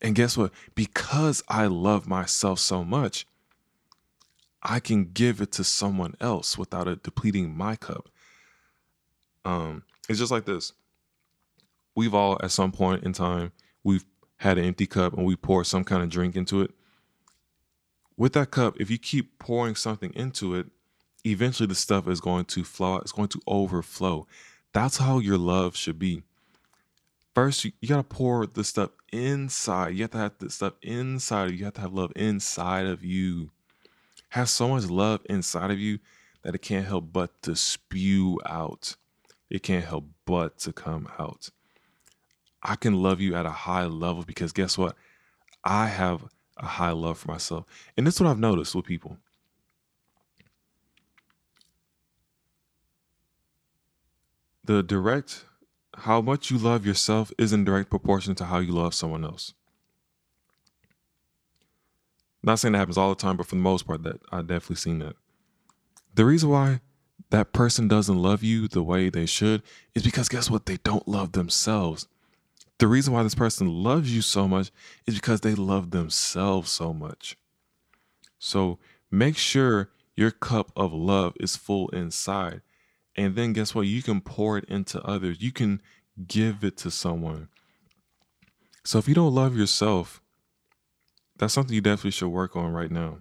And 0.00 0.14
guess 0.14 0.36
what? 0.36 0.52
Because 0.74 1.42
I 1.48 1.66
love 1.66 2.06
myself 2.06 2.58
so 2.58 2.84
much, 2.84 3.26
I 4.62 4.80
can 4.80 5.04
give 5.04 5.40
it 5.40 5.52
to 5.52 5.64
someone 5.64 6.14
else 6.20 6.56
without 6.56 6.88
it 6.88 7.02
depleting 7.02 7.56
my 7.56 7.76
cup. 7.76 8.08
Um, 9.44 9.82
it's 10.08 10.18
just 10.18 10.30
like 10.30 10.44
this. 10.44 10.72
We've 11.94 12.14
all 12.14 12.38
at 12.42 12.50
some 12.50 12.72
point 12.72 13.04
in 13.04 13.12
time 13.12 13.52
we've 13.82 14.04
had 14.40 14.56
an 14.56 14.64
empty 14.64 14.86
cup 14.86 15.12
and 15.12 15.26
we 15.26 15.36
pour 15.36 15.62
some 15.64 15.84
kind 15.84 16.02
of 16.02 16.08
drink 16.08 16.34
into 16.34 16.62
it. 16.62 16.70
With 18.16 18.32
that 18.32 18.50
cup, 18.50 18.80
if 18.80 18.90
you 18.90 18.96
keep 18.96 19.38
pouring 19.38 19.74
something 19.74 20.12
into 20.14 20.54
it, 20.54 20.66
eventually 21.26 21.66
the 21.66 21.74
stuff 21.74 22.08
is 22.08 22.22
going 22.22 22.46
to 22.46 22.64
flow 22.64 22.94
out, 22.94 23.02
it's 23.02 23.12
going 23.12 23.28
to 23.28 23.40
overflow. 23.46 24.26
That's 24.72 24.96
how 24.96 25.18
your 25.18 25.36
love 25.36 25.76
should 25.76 25.98
be. 25.98 26.22
first 27.34 27.66
you, 27.66 27.72
you 27.80 27.88
gotta 27.88 28.02
pour 28.02 28.46
the 28.46 28.64
stuff 28.64 28.90
inside. 29.12 29.90
You 29.90 30.04
have 30.04 30.12
to 30.12 30.18
have 30.18 30.38
the 30.38 30.48
stuff 30.48 30.72
inside 30.80 31.44
of 31.44 31.52
you. 31.52 31.58
You 31.58 31.64
have 31.66 31.74
to 31.74 31.82
have 31.82 31.92
love 31.92 32.12
inside 32.16 32.86
of 32.86 33.04
you. 33.04 33.50
Have 34.30 34.48
so 34.48 34.68
much 34.68 34.84
love 34.84 35.20
inside 35.28 35.70
of 35.70 35.78
you 35.78 35.98
that 36.44 36.54
it 36.54 36.62
can't 36.62 36.86
help 36.86 37.12
but 37.12 37.42
to 37.42 37.54
spew 37.54 38.40
out. 38.46 38.96
It 39.50 39.62
can't 39.62 39.84
help 39.84 40.06
but 40.24 40.58
to 40.60 40.72
come 40.72 41.08
out. 41.18 41.50
I 42.62 42.76
can 42.76 43.02
love 43.02 43.20
you 43.20 43.34
at 43.34 43.46
a 43.46 43.50
high 43.50 43.86
level 43.86 44.22
because 44.22 44.52
guess 44.52 44.76
what? 44.76 44.94
I 45.64 45.86
have 45.86 46.24
a 46.56 46.66
high 46.66 46.90
love 46.90 47.18
for 47.18 47.30
myself. 47.30 47.64
And 47.96 48.06
this 48.06 48.14
is 48.14 48.20
what 48.20 48.30
I've 48.30 48.38
noticed 48.38 48.74
with 48.74 48.84
people. 48.84 49.16
The 54.64 54.82
direct, 54.82 55.46
how 55.96 56.20
much 56.20 56.50
you 56.50 56.58
love 56.58 56.86
yourself 56.86 57.32
is 57.38 57.52
in 57.52 57.64
direct 57.64 57.90
proportion 57.90 58.34
to 58.36 58.44
how 58.44 58.58
you 58.58 58.72
love 58.72 58.94
someone 58.94 59.24
else. 59.24 59.54
Not 62.42 62.58
saying 62.58 62.72
that 62.72 62.78
happens 62.78 62.98
all 62.98 63.10
the 63.10 63.20
time, 63.20 63.36
but 63.36 63.46
for 63.46 63.54
the 63.54 63.60
most 63.60 63.86
part, 63.86 64.02
that 64.04 64.20
I've 64.30 64.46
definitely 64.46 64.76
seen 64.76 64.98
that. 65.00 65.16
The 66.14 66.24
reason 66.24 66.48
why 66.48 66.80
that 67.30 67.52
person 67.52 67.88
doesn't 67.88 68.20
love 68.20 68.42
you 68.42 68.68
the 68.68 68.82
way 68.82 69.08
they 69.08 69.26
should 69.26 69.62
is 69.94 70.02
because 70.02 70.28
guess 70.28 70.50
what? 70.50 70.66
They 70.66 70.78
don't 70.78 71.06
love 71.06 71.32
themselves. 71.32 72.06
The 72.80 72.88
reason 72.88 73.12
why 73.12 73.22
this 73.22 73.34
person 73.34 73.68
loves 73.68 74.12
you 74.12 74.22
so 74.22 74.48
much 74.48 74.70
is 75.06 75.14
because 75.14 75.42
they 75.42 75.54
love 75.54 75.90
themselves 75.90 76.72
so 76.72 76.94
much. 76.94 77.36
So 78.38 78.78
make 79.10 79.36
sure 79.36 79.90
your 80.16 80.30
cup 80.30 80.72
of 80.74 80.90
love 80.90 81.34
is 81.38 81.56
full 81.56 81.90
inside. 81.90 82.62
And 83.16 83.36
then 83.36 83.52
guess 83.52 83.74
what? 83.74 83.86
You 83.86 84.02
can 84.02 84.22
pour 84.22 84.56
it 84.56 84.64
into 84.64 84.98
others. 85.02 85.42
You 85.42 85.52
can 85.52 85.82
give 86.26 86.64
it 86.64 86.78
to 86.78 86.90
someone. 86.90 87.48
So 88.82 88.98
if 88.98 89.06
you 89.06 89.14
don't 89.14 89.34
love 89.34 89.58
yourself, 89.58 90.22
that's 91.36 91.52
something 91.52 91.74
you 91.74 91.82
definitely 91.82 92.12
should 92.12 92.28
work 92.28 92.56
on 92.56 92.72
right 92.72 92.90
now. 92.90 93.18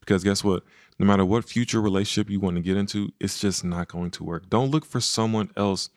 Because 0.00 0.24
guess 0.24 0.42
what? 0.42 0.62
No 0.98 1.04
matter 1.04 1.26
what 1.26 1.44
future 1.44 1.82
relationship 1.82 2.30
you 2.30 2.40
want 2.40 2.56
to 2.56 2.62
get 2.62 2.78
into, 2.78 3.12
it's 3.20 3.38
just 3.40 3.62
not 3.62 3.88
going 3.88 4.10
to 4.12 4.24
work. 4.24 4.48
Don't 4.48 4.70
look 4.70 4.86
for 4.86 5.02
someone 5.02 5.50
else 5.54 5.90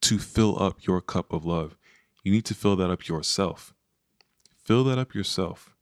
to 0.00 0.18
fill 0.18 0.62
up 0.62 0.86
your 0.86 1.02
cup 1.02 1.34
of 1.34 1.44
love. 1.44 1.76
You 2.26 2.32
need 2.32 2.44
to 2.46 2.54
fill 2.54 2.74
that 2.74 2.90
up 2.90 3.06
yourself. 3.06 3.72
Fill 4.64 4.82
that 4.82 4.98
up 4.98 5.14
yourself. 5.14 5.76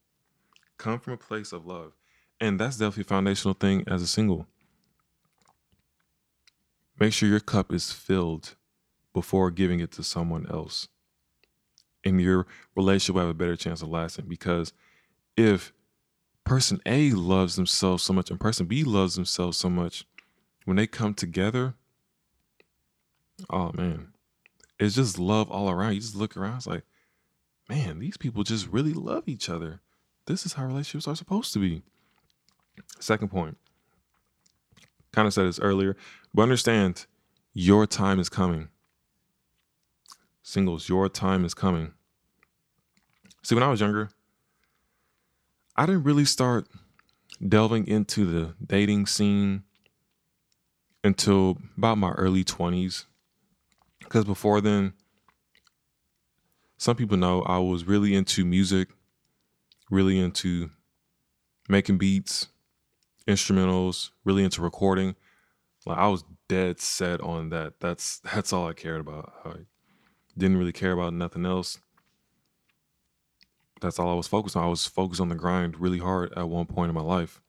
Come 0.77 1.01
from 1.01 1.15
a 1.15 1.17
place 1.17 1.55
of 1.55 1.65
love. 1.65 1.95
And 2.39 2.61
that's 2.61 2.77
definitely 2.77 3.05
a 3.05 3.05
foundational 3.05 3.55
thing 3.55 3.83
as 3.87 4.03
a 4.03 4.07
single. 4.07 4.47
Make 7.01 7.15
sure 7.15 7.31
your 7.31 7.41
cup 7.41 7.73
is 7.73 7.93
filled 7.93 8.57
before 9.15 9.51
giving 9.51 9.81
it 9.81 9.91
to 9.93 10.03
someone 10.03 10.47
else. 10.51 10.89
And 12.05 12.21
your 12.21 12.47
relationship 12.77 13.15
will 13.15 13.23
have 13.23 13.31
a 13.31 13.35
better 13.35 13.57
chance 13.57 13.81
of 13.81 13.89
lasting 13.89 14.27
because 14.29 14.75
if 15.39 15.73
person 16.45 16.79
A 16.85 17.13
loves 17.13 17.57
themselves 17.57 18.03
so 18.03 18.13
much 18.13 18.31
and 18.31 18.39
person 18.39 18.67
B 18.67 18.85
loves 18.85 19.15
themselves 19.15 19.57
so 19.57 19.71
much, 19.71 20.05
when 20.67 20.77
they 20.77 20.87
come 20.87 21.15
together, 21.15 21.73
oh 23.49 23.73
man, 23.73 24.09
it's 24.79 24.95
just 24.95 25.19
love 25.19 25.51
all 25.51 25.71
around. 25.71 25.95
You 25.95 26.01
just 26.01 26.17
look 26.17 26.37
around, 26.37 26.57
it's 26.57 26.67
like, 26.67 26.85
man, 27.69 27.99
these 27.99 28.17
people 28.17 28.43
just 28.43 28.69
really 28.69 28.93
love 28.93 29.25
each 29.27 29.49
other. 29.49 29.81
This 30.27 30.47
is 30.47 30.55
how 30.55 30.65
relationships 30.65 31.09
are 31.09 31.17
supposed 31.17 31.53
to 31.53 31.59
be. 31.59 31.83
Second 32.99 33.29
point, 33.29 33.57
kind 35.13 35.27
of 35.27 35.35
said 35.35 35.47
this 35.47 35.61
earlier, 35.61 35.97
but 36.33 36.43
understand 36.43 37.07
your 37.53 37.87
time 37.87 38.19
is 38.19 38.29
coming. 38.29 38.69
Singles, 40.43 40.89
your 40.89 41.09
time 41.09 41.45
is 41.45 41.55
coming. 41.55 41.93
See, 43.43 43.55
when 43.55 43.63
I 43.63 43.69
was 43.69 43.81
younger, 43.81 44.11
I 45.77 45.87
didn't 45.87 46.05
really 46.05 46.25
start 46.25 46.67
delving 47.47 47.87
into 47.87 48.25
the 48.27 48.55
dating 48.65 49.07
scene 49.07 49.65
until 51.03 51.59
about 51.77 51.99
my 51.99 52.13
early 52.13 52.45
20s. 52.45 53.05
Because 54.05 54.25
before 54.25 54.61
then, 54.61 54.93
some 56.77 56.97
people 56.97 57.17
know 57.17 57.43
I 57.43 57.59
was 57.59 57.85
really 57.85 58.15
into 58.15 58.45
music, 58.45 58.89
really 59.91 60.19
into 60.19 60.71
making 61.69 61.99
beats, 61.99 62.49
instrumentals, 63.27 64.11
really 64.25 64.45
into 64.45 64.63
recording. 64.63 65.17
Like 65.87 65.99
I 65.99 66.09
was 66.09 66.25
dead 66.49 66.81
set 66.81 67.21
on 67.21 67.51
that. 67.51 67.81
That's 67.81 68.19
that's 68.35 68.53
all 68.53 68.69
I 68.69 68.73
cared 68.73 69.01
about. 69.01 69.33
I 69.45 69.53
didn't 70.37 70.57
really 70.57 70.73
care 70.73 70.93
about 70.93 71.13
nothing 71.13 71.45
else 71.45 71.79
that's 73.85 73.99
all 73.99 74.11
I 74.11 74.15
was 74.15 74.27
focused 74.27 74.57
on. 74.57 74.65
I 74.65 74.69
was 74.69 74.87
focused 74.87 75.21
on 75.21 75.29
the 75.29 75.35
grind 75.35 75.79
really 75.79 75.99
hard 75.99 76.33
at 76.37 76.49
one 76.49 76.67
point 76.67 76.89
in 76.89 76.95
my 76.95 77.03
life. 77.03 77.41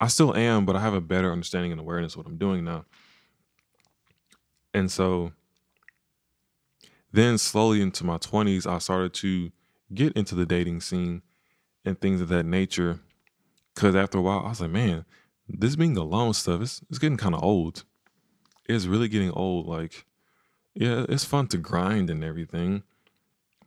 I 0.00 0.08
still 0.08 0.36
am, 0.36 0.64
but 0.66 0.76
I 0.76 0.80
have 0.80 0.94
a 0.94 1.00
better 1.00 1.32
understanding 1.32 1.72
and 1.72 1.80
awareness 1.80 2.14
of 2.14 2.18
what 2.18 2.26
I'm 2.26 2.36
doing 2.36 2.64
now. 2.64 2.84
And 4.74 4.90
so 4.90 5.32
then 7.12 7.38
slowly 7.38 7.80
into 7.80 8.04
my 8.04 8.18
20s, 8.18 8.66
I 8.66 8.78
started 8.78 9.14
to 9.14 9.50
get 9.94 10.12
into 10.12 10.34
the 10.34 10.46
dating 10.46 10.80
scene 10.80 11.22
and 11.84 12.00
things 12.00 12.20
of 12.20 12.28
that 12.28 12.44
nature. 12.44 13.00
Cause 13.74 13.94
after 13.94 14.18
a 14.18 14.22
while, 14.22 14.40
I 14.40 14.48
was 14.50 14.60
like, 14.60 14.70
man, 14.70 15.04
this 15.48 15.76
being 15.76 15.96
alone 15.96 16.34
stuff, 16.34 16.60
it's, 16.60 16.82
it's 16.90 16.98
getting 16.98 17.16
kind 17.16 17.34
of 17.34 17.42
old. 17.42 17.84
It's 18.68 18.86
really 18.86 19.08
getting 19.08 19.30
old. 19.30 19.66
Like, 19.66 20.04
yeah, 20.74 21.06
it's 21.08 21.24
fun 21.24 21.46
to 21.48 21.58
grind 21.58 22.10
and 22.10 22.22
everything. 22.22 22.82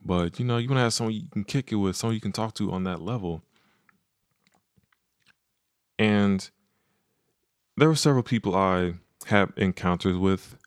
But 0.04 0.40
you 0.40 0.46
know, 0.46 0.58
you 0.58 0.68
want 0.68 0.78
to 0.78 0.84
have 0.84 0.94
someone 0.94 1.14
you 1.14 1.24
can 1.32 1.44
kick 1.44 1.72
it 1.72 1.76
with, 1.76 1.96
someone 1.96 2.16
you 2.16 2.22
can 2.22 2.32
talk 2.32 2.54
to 2.56 2.72
on 2.72 2.84
that 2.84 3.02
level. 3.02 3.44
And 5.98 6.50
there 7.78 7.88
were 7.88 7.96
several 7.96 8.24
people 8.24 8.56
I 8.56 8.96
have 9.28 9.54
encounters 9.58 10.18
with. 10.18 10.58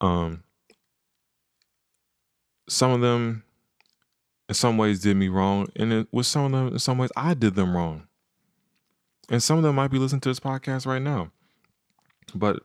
Um, 0.00 0.42
some 2.72 2.90
of 2.90 3.00
them, 3.00 3.44
in 4.48 4.54
some 4.54 4.76
ways, 4.76 5.00
did 5.00 5.16
me 5.16 5.28
wrong, 5.28 5.68
and 5.76 5.92
it, 5.92 6.08
with 6.12 6.26
some 6.26 6.46
of 6.46 6.52
them, 6.52 6.68
in 6.72 6.78
some 6.78 6.98
ways, 6.98 7.12
I 7.16 7.34
did 7.34 7.54
them 7.54 7.76
wrong. 7.76 8.06
And 9.30 9.42
some 9.42 9.56
of 9.56 9.62
them 9.62 9.76
might 9.76 9.90
be 9.90 9.98
listening 9.98 10.20
to 10.22 10.28
this 10.28 10.40
podcast 10.40 10.86
right 10.86 11.00
now. 11.00 11.30
But 12.34 12.60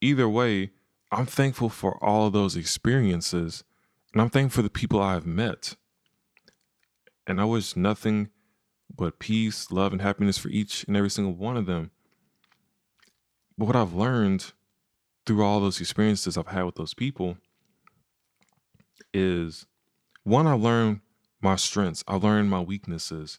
either 0.00 0.28
way, 0.28 0.70
I'm 1.12 1.26
thankful 1.26 1.68
for 1.68 2.02
all 2.02 2.26
of 2.26 2.32
those 2.32 2.56
experiences 2.56 3.64
and 4.12 4.20
I'm 4.20 4.30
thankful 4.30 4.58
for 4.58 4.62
the 4.62 4.70
people 4.70 5.00
I've 5.00 5.26
met. 5.26 5.76
And 7.26 7.40
I 7.40 7.44
wish 7.44 7.76
nothing 7.76 8.30
but 8.94 9.18
peace, 9.18 9.70
love, 9.70 9.92
and 9.92 10.02
happiness 10.02 10.36
for 10.38 10.48
each 10.48 10.84
and 10.84 10.96
every 10.96 11.10
single 11.10 11.34
one 11.34 11.56
of 11.56 11.66
them. 11.66 11.90
But 13.56 13.66
what 13.66 13.76
I've 13.76 13.94
learned 13.94 14.52
through 15.26 15.44
all 15.44 15.60
those 15.60 15.80
experiences 15.80 16.36
I've 16.36 16.48
had 16.48 16.64
with 16.64 16.74
those 16.74 16.94
people 16.94 17.36
is 19.12 19.66
one, 20.24 20.46
I 20.46 20.52
learned 20.52 21.00
my 21.40 21.56
strengths, 21.56 22.04
I 22.06 22.16
learned 22.16 22.50
my 22.50 22.60
weaknesses. 22.60 23.38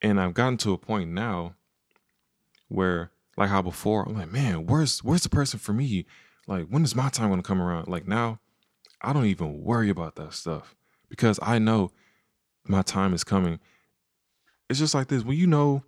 And 0.00 0.20
I've 0.20 0.34
gotten 0.34 0.56
to 0.58 0.72
a 0.72 0.78
point 0.78 1.10
now 1.10 1.54
where, 2.68 3.12
like 3.36 3.50
how 3.50 3.62
before, 3.62 4.02
I'm 4.02 4.14
like, 4.14 4.32
man, 4.32 4.66
where's 4.66 5.02
where's 5.04 5.22
the 5.22 5.28
person 5.28 5.58
for 5.58 5.72
me? 5.72 6.06
Like, 6.46 6.66
when 6.66 6.82
is 6.82 6.96
my 6.96 7.08
time 7.08 7.30
gonna 7.30 7.42
come 7.42 7.62
around? 7.62 7.88
Like 7.88 8.08
now, 8.08 8.40
I 9.00 9.12
don't 9.12 9.26
even 9.26 9.62
worry 9.62 9.90
about 9.90 10.16
that 10.16 10.34
stuff 10.34 10.74
because 11.08 11.38
I 11.42 11.58
know 11.58 11.92
my 12.66 12.82
time 12.82 13.14
is 13.14 13.24
coming. 13.24 13.60
It's 14.68 14.78
just 14.78 14.94
like 14.94 15.08
this 15.08 15.24
when 15.24 15.36
you 15.36 15.46
know 15.46 15.84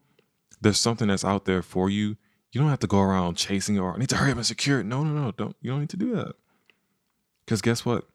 there's 0.61 0.79
something 0.79 1.09
that's 1.09 1.25
out 1.25 1.45
there 1.45 1.63
for 1.63 1.91
you, 1.91 2.17
you 2.53 2.61
don't 2.61 2.71
have 2.71 2.79
to 2.81 2.87
go 2.87 3.01
around 3.01 3.37
chasing 3.37 3.79
or 3.79 3.95
I 3.95 3.99
need 3.99 4.09
to 4.11 4.17
hurry 4.17 4.31
up 4.31 4.37
and 4.37 4.47
secure 4.47 4.81
it. 4.81 4.85
No, 4.85 5.03
no, 5.03 5.11
no, 5.11 5.33
don't 5.33 5.57
you 5.61 5.71
don't 5.71 5.81
need 5.81 5.91
to 5.91 5.97
do 5.97 6.15
that. 6.15 6.35
Because 7.45 7.61
guess 7.61 7.85
what? 7.85 8.07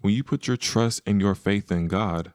When 0.00 0.14
you 0.14 0.22
put 0.22 0.46
your 0.46 0.56
trust 0.56 1.02
and 1.06 1.20
your 1.20 1.34
faith 1.34 1.72
in 1.72 1.88
God, 1.88 2.32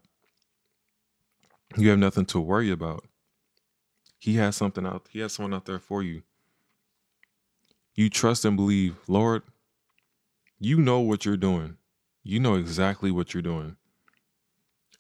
you 1.78 1.90
have 1.90 2.00
nothing 2.00 2.26
to 2.28 2.40
worry 2.40 2.72
about. 2.72 3.06
He 4.20 4.36
has 4.36 4.56
something 4.56 4.86
out, 4.86 5.08
he 5.10 5.20
has 5.20 5.34
someone 5.34 5.54
out 5.54 5.66
there 5.66 5.80
for 5.80 6.04
you. 6.04 6.24
You 7.96 8.10
trust 8.10 8.46
and 8.46 8.58
believe, 8.58 8.98
Lord, 9.08 9.44
you 10.60 10.78
know 10.78 11.00
what 11.00 11.26
you're 11.26 11.38
doing. 11.38 11.78
You 12.24 12.40
know 12.40 12.56
exactly 12.56 13.12
what 13.12 13.34
you're 13.34 13.44
doing. 13.44 13.76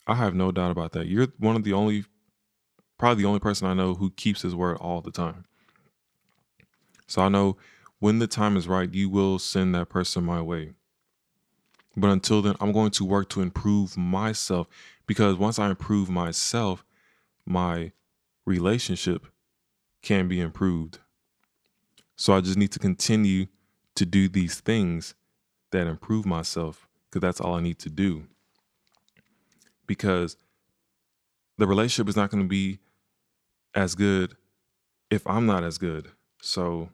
I 0.05 0.15
have 0.15 0.35
no 0.35 0.51
doubt 0.51 0.71
about 0.71 0.91
that. 0.91 1.07
You're 1.07 1.27
one 1.37 1.55
of 1.55 1.63
the 1.63 1.73
only, 1.73 2.05
probably 2.97 3.23
the 3.23 3.27
only 3.27 3.39
person 3.39 3.67
I 3.67 3.73
know 3.73 3.93
who 3.93 4.11
keeps 4.11 4.41
his 4.41 4.53
word 4.53 4.77
all 4.77 5.01
the 5.01 5.11
time. 5.11 5.45
So 7.07 7.21
I 7.21 7.29
know 7.29 7.57
when 7.99 8.19
the 8.19 8.27
time 8.27 8.57
is 8.57 8.67
right, 8.67 8.93
you 8.93 9.09
will 9.09 9.39
send 9.39 9.73
that 9.75 9.89
person 9.89 10.25
my 10.25 10.41
way. 10.41 10.73
But 11.95 12.09
until 12.09 12.41
then, 12.41 12.55
I'm 12.59 12.71
going 12.71 12.91
to 12.91 13.05
work 13.05 13.29
to 13.29 13.41
improve 13.41 13.97
myself 13.97 14.67
because 15.05 15.35
once 15.35 15.59
I 15.59 15.69
improve 15.69 16.09
myself, 16.09 16.83
my 17.45 17.91
relationship 18.45 19.27
can 20.01 20.27
be 20.27 20.39
improved. 20.39 20.99
So 22.15 22.33
I 22.33 22.41
just 22.41 22.57
need 22.57 22.71
to 22.71 22.79
continue 22.79 23.47
to 23.95 24.05
do 24.05 24.27
these 24.27 24.59
things 24.59 25.15
that 25.71 25.87
improve 25.87 26.25
myself 26.25 26.87
because 27.09 27.21
that's 27.21 27.41
all 27.41 27.55
I 27.55 27.61
need 27.61 27.79
to 27.79 27.89
do. 27.89 28.27
Because 29.85 30.37
the 31.57 31.67
relationship 31.67 32.09
is 32.09 32.15
not 32.15 32.29
going 32.29 32.43
to 32.43 32.49
be 32.49 32.79
as 33.75 33.95
good 33.95 34.35
if 35.09 35.25
I'm 35.27 35.45
not 35.45 35.63
as 35.63 35.77
good. 35.77 36.09
So 36.41 36.89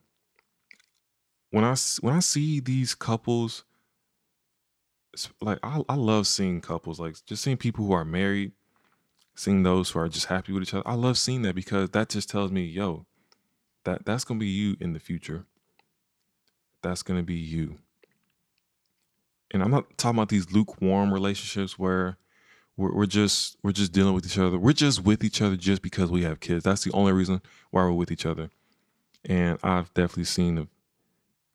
when 1.52 1.64
I 1.64 1.76
when 2.02 2.16
I 2.16 2.20
see 2.20 2.60
these 2.60 2.96
couples, 2.96 3.64
like 5.42 5.60
I, 5.64 5.82
I 5.90 5.96
love 5.96 6.28
seeing 6.28 6.62
couples, 6.62 7.00
like 7.00 7.16
just 7.26 7.44
seeing 7.44 7.58
people 7.58 7.86
who 7.86 7.94
are 7.94 8.06
married, 8.06 8.52
seeing 9.36 9.64
those 9.64 9.90
who 9.90 10.00
are 10.00 10.10
just 10.10 10.28
happy 10.28 10.54
with 10.54 10.64
each 10.64 10.74
other. 10.74 10.88
I 10.88 10.96
love 10.96 11.18
seeing 11.18 11.42
that 11.44 11.56
because 11.56 11.90
that 11.92 12.10
just 12.10 12.30
tells 12.30 12.52
me, 12.52 12.64
yo, 12.64 13.06
that 13.86 14.06
that's 14.06 14.24
gonna 14.24 14.40
be 14.40 14.48
you 14.48 14.78
in 14.80 14.94
the 14.94 15.00
future. 15.00 15.46
That's 16.82 17.04
gonna 17.04 17.24
be 17.24 17.36
you. 17.36 17.80
And 19.52 19.64
I'm 19.64 19.72
not 19.72 19.98
talking 19.98 20.18
about 20.18 20.30
these 20.30 20.52
lukewarm 20.52 21.14
relationships 21.14 21.80
where 21.80 22.18
we're, 22.78 22.94
we're 22.94 23.06
just 23.08 23.58
we're 23.64 23.72
just 23.72 23.92
dealing 23.92 24.14
with 24.14 24.26
each 24.26 24.38
other. 24.38 24.58
We're 24.58 24.74
just 24.74 25.04
with 25.04 25.24
each 25.24 25.42
other 25.42 25.56
just 25.56 25.82
because 25.82 26.12
we 26.12 26.24
have 26.24 26.40
kids. 26.40 26.64
That's 26.64 26.84
the 26.84 26.92
only 26.94 27.12
reason 27.12 27.42
why 27.72 27.84
we're 27.84 27.92
with 27.92 28.12
each 28.12 28.26
other. 28.26 28.50
And 29.26 29.60
I've 29.64 29.94
definitely 29.94 30.26
seen 30.26 30.58
a 30.58 30.68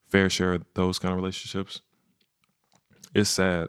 fair 0.08 0.28
share 0.28 0.54
of 0.54 0.64
those 0.74 0.98
kind 0.98 1.12
of 1.12 1.16
relationships. 1.16 1.80
It's 3.14 3.30
sad. 3.30 3.68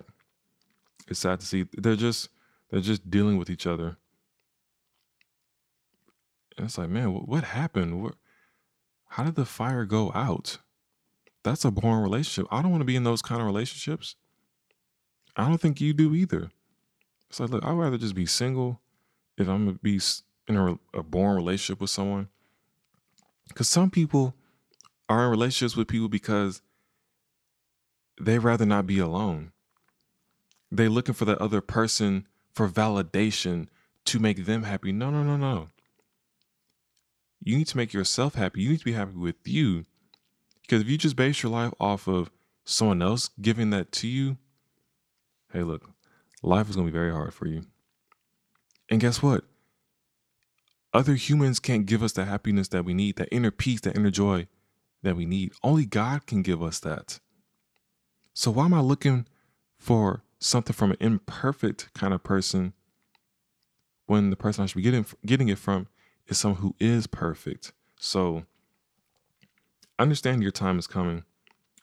It's 1.07 1.19
sad 1.19 1.39
to 1.39 1.45
see 1.45 1.65
they're 1.73 1.95
just 1.95 2.29
they're 2.71 2.81
just 2.81 3.09
dealing 3.09 3.37
with 3.37 3.49
each 3.49 3.67
other. 3.67 3.97
And 6.57 6.65
it's 6.65 6.77
like, 6.77 6.89
man, 6.89 7.09
what, 7.09 7.43
happened? 7.43 8.13
How 9.09 9.23
did 9.23 9.35
the 9.35 9.45
fire 9.45 9.85
go 9.85 10.11
out? 10.15 10.59
That's 11.43 11.65
a 11.65 11.71
boring 11.71 12.01
relationship. 12.01 12.47
I 12.51 12.61
don't 12.61 12.71
want 12.71 12.81
to 12.81 12.85
be 12.85 12.95
in 12.95 13.03
those 13.03 13.21
kind 13.21 13.41
of 13.41 13.45
relationships. 13.45 14.15
I 15.35 15.47
don't 15.47 15.59
think 15.59 15.81
you 15.81 15.93
do 15.93 16.15
either. 16.15 16.49
It's 17.29 17.39
like, 17.39 17.49
look, 17.49 17.65
I'd 17.65 17.73
rather 17.73 17.97
just 17.97 18.15
be 18.15 18.25
single 18.25 18.81
if 19.37 19.47
I'm 19.49 19.65
gonna 19.65 19.79
be 19.83 19.99
in 20.47 20.55
a, 20.55 20.79
a 20.93 21.03
boring 21.03 21.35
relationship 21.35 21.81
with 21.81 21.89
someone. 21.89 22.29
Because 23.49 23.67
some 23.67 23.91
people 23.91 24.33
are 25.09 25.25
in 25.25 25.29
relationships 25.29 25.75
with 25.75 25.87
people 25.87 26.07
because 26.07 26.61
they 28.19 28.39
rather 28.39 28.65
not 28.65 28.87
be 28.87 28.99
alone. 28.99 29.51
They're 30.71 30.89
looking 30.89 31.13
for 31.13 31.25
the 31.25 31.41
other 31.41 31.61
person 31.61 32.27
for 32.53 32.67
validation 32.69 33.67
to 34.05 34.19
make 34.19 34.45
them 34.45 34.63
happy. 34.63 34.91
No, 34.91 35.09
no, 35.09 35.23
no, 35.23 35.37
no. 35.37 35.67
You 37.43 37.57
need 37.57 37.67
to 37.67 37.77
make 37.77 37.93
yourself 37.93 38.35
happy. 38.35 38.61
You 38.61 38.69
need 38.69 38.79
to 38.79 38.85
be 38.85 38.93
happy 38.93 39.13
with 39.15 39.35
you. 39.45 39.85
Because 40.61 40.81
if 40.81 40.89
you 40.89 40.97
just 40.97 41.15
base 41.15 41.43
your 41.43 41.51
life 41.51 41.73
off 41.79 42.07
of 42.07 42.31
someone 42.63 43.01
else 43.01 43.29
giving 43.39 43.69
that 43.69 43.91
to 43.91 44.07
you, 44.07 44.37
hey, 45.53 45.61
look, 45.61 45.91
life 46.41 46.69
is 46.69 46.75
going 46.75 46.87
to 46.87 46.91
be 46.91 46.97
very 46.97 47.11
hard 47.11 47.33
for 47.33 47.47
you. 47.47 47.63
And 48.89 48.99
guess 48.99 49.21
what? 49.21 49.43
Other 50.93 51.15
humans 51.15 51.59
can't 51.59 51.85
give 51.85 52.01
us 52.01 52.13
the 52.13 52.25
happiness 52.25 52.69
that 52.69 52.85
we 52.85 52.93
need, 52.93 53.17
that 53.17 53.29
inner 53.31 53.51
peace, 53.51 53.81
that 53.81 53.95
inner 53.95 54.11
joy 54.11 54.47
that 55.03 55.15
we 55.15 55.25
need. 55.25 55.53
Only 55.61 55.85
God 55.85 56.25
can 56.25 56.41
give 56.41 56.63
us 56.63 56.79
that. 56.79 57.19
So 58.35 58.51
why 58.51 58.65
am 58.65 58.73
I 58.73 58.81
looking 58.81 59.25
for 59.77 60.21
something 60.39 60.73
from 60.73 60.91
an 60.91 60.97
imperfect 60.99 61.91
kind 61.93 62.13
of 62.13 62.21
person 62.21 62.73
when 64.07 64.29
the 64.29 64.35
person 64.35 64.63
I 64.63 64.67
should 64.67 64.75
be 64.75 64.81
getting 64.81 65.05
getting 65.25 65.47
it 65.47 65.57
from 65.57 65.87
is 66.27 66.37
someone 66.37 66.61
who 66.61 66.75
is 66.77 67.07
perfect. 67.07 67.71
So 67.97 68.43
understand 69.97 70.43
your 70.43 70.51
time 70.51 70.77
is 70.77 70.85
coming 70.85 71.23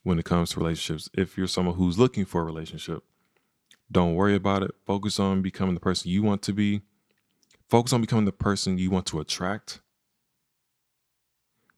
when 0.03 0.19
it 0.19 0.27
comes 0.27 0.51
to 0.51 0.61
relationships. 0.61 1.09
If 1.15 1.39
you're 1.39 1.47
someone 1.47 1.77
who's 1.77 1.99
looking 1.99 2.27
for 2.27 2.43
a 2.43 2.45
relationship, 2.45 3.03
don't 3.91 4.15
worry 4.15 4.35
about 4.35 4.63
it. 4.63 4.73
Focus 4.87 5.19
on 5.19 5.41
becoming 5.41 5.75
the 5.75 5.81
person 5.81 6.11
you 6.11 6.23
want 6.23 6.43
to 6.43 6.53
be. 6.53 6.83
Focus 7.71 7.95
on 7.95 8.03
becoming 8.03 8.27
the 8.27 8.33
person 8.33 8.77
you 8.77 8.91
want 8.91 9.07
to 9.07 9.21
attract. 9.21 9.81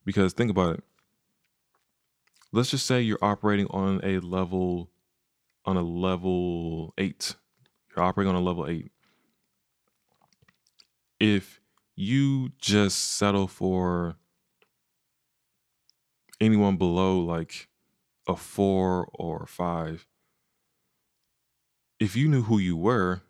Because 0.04 0.32
think 0.32 0.50
about 0.50 0.74
it. 0.74 0.84
Let's 2.54 2.70
just 2.70 2.86
say 2.86 3.00
you're 3.00 3.18
operating 3.20 3.66
on 3.70 4.00
a 4.04 4.20
level 4.20 4.88
on 5.64 5.76
a 5.76 5.82
level 5.82 6.94
8. 6.96 7.34
You're 7.90 8.04
operating 8.04 8.28
on 8.28 8.40
a 8.40 8.44
level 8.44 8.68
8. 8.68 8.92
If 11.18 11.60
you 11.96 12.50
just 12.60 13.16
settle 13.16 13.48
for 13.48 14.14
anyone 16.40 16.76
below 16.76 17.18
like 17.18 17.68
a 18.28 18.36
four 18.36 19.08
or 19.12 19.42
a 19.42 19.46
five, 19.48 20.06
if 21.98 22.14
you 22.14 22.28
knew 22.28 22.42
who 22.42 22.58
you 22.58 22.76
were, 22.76 23.22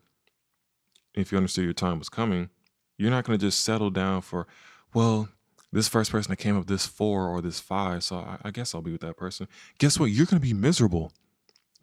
if 1.14 1.32
you 1.32 1.38
understood 1.38 1.64
your 1.64 1.72
time 1.72 1.98
was 1.98 2.10
coming, 2.10 2.50
you're 2.98 3.10
not 3.10 3.24
going 3.24 3.38
to 3.38 3.46
just 3.46 3.64
settle 3.64 3.88
down 3.88 4.20
for, 4.20 4.46
well, 4.92 5.30
this 5.74 5.88
first 5.88 6.12
person 6.12 6.30
that 6.30 6.36
came 6.36 6.56
up 6.56 6.66
this 6.66 6.86
four 6.86 7.28
or 7.28 7.42
this 7.42 7.58
five, 7.58 8.04
so 8.04 8.16
I, 8.16 8.38
I 8.44 8.50
guess 8.52 8.74
I'll 8.74 8.82
be 8.82 8.92
with 8.92 9.00
that 9.00 9.16
person. 9.16 9.48
Guess 9.78 9.98
what? 9.98 10.10
You're 10.10 10.26
going 10.26 10.40
to 10.40 10.46
be 10.46 10.54
miserable. 10.54 11.12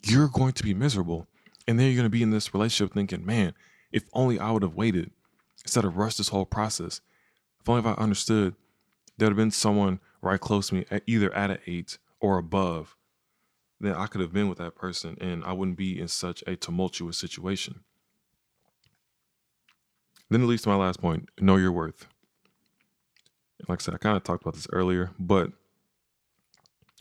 You're 0.04 0.30
going 0.30 0.54
to 0.54 0.64
be 0.64 0.74
miserable. 0.74 1.28
And 1.68 1.78
then 1.78 1.88
you're 1.88 1.96
going 1.96 2.06
to 2.06 2.10
be 2.10 2.24
in 2.24 2.32
this 2.32 2.54
relationship 2.54 2.94
thinking, 2.94 3.26
man, 3.26 3.54
if 3.92 4.04
only 4.14 4.40
I 4.40 4.52
would 4.52 4.64
have 4.64 4.76
waited 4.76 5.12
instead 5.64 5.84
of 5.84 5.98
rushed 5.98 6.18
this 6.18 6.30
whole 6.30 6.46
process. 6.46 7.02
If 7.60 7.68
only 7.68 7.82
if 7.82 7.86
I 7.86 8.02
understood, 8.02 8.56
there 9.18 9.28
would 9.28 9.34
have 9.34 9.38
been 9.38 9.52
someone 9.52 10.00
right 10.22 10.40
close 10.40 10.70
to 10.70 10.76
me, 10.76 10.86
either 11.06 11.34
at 11.36 11.52
an 11.52 11.60
eight 11.68 11.98
or 12.22 12.38
above, 12.38 12.96
then 13.82 13.94
I 13.94 14.08
could 14.08 14.22
have 14.22 14.32
been 14.32 14.48
with 14.48 14.60
that 14.60 14.76
person 14.76 15.18
and 15.20 15.44
I 15.44 15.52
wouldn't 15.52 15.78
be 15.78 16.00
in 16.00 16.08
such 16.08 16.44
a 16.48 16.56
tumultuous 16.56 17.18
situation. 17.18 17.82
Then 20.30 20.44
it 20.44 20.46
leads 20.46 20.62
to 20.62 20.70
my 20.70 20.76
last 20.76 21.02
point 21.02 21.30
know 21.42 21.58
your 21.58 21.74
worth. 21.74 22.08
Like 23.68 23.82
I 23.82 23.84
said, 23.84 23.94
I 23.94 23.98
kind 23.98 24.18
of 24.18 24.24
talked 24.24 24.44
about 24.44 24.56
this 24.56 24.68
earlier, 24.72 25.12
but 25.20 25.52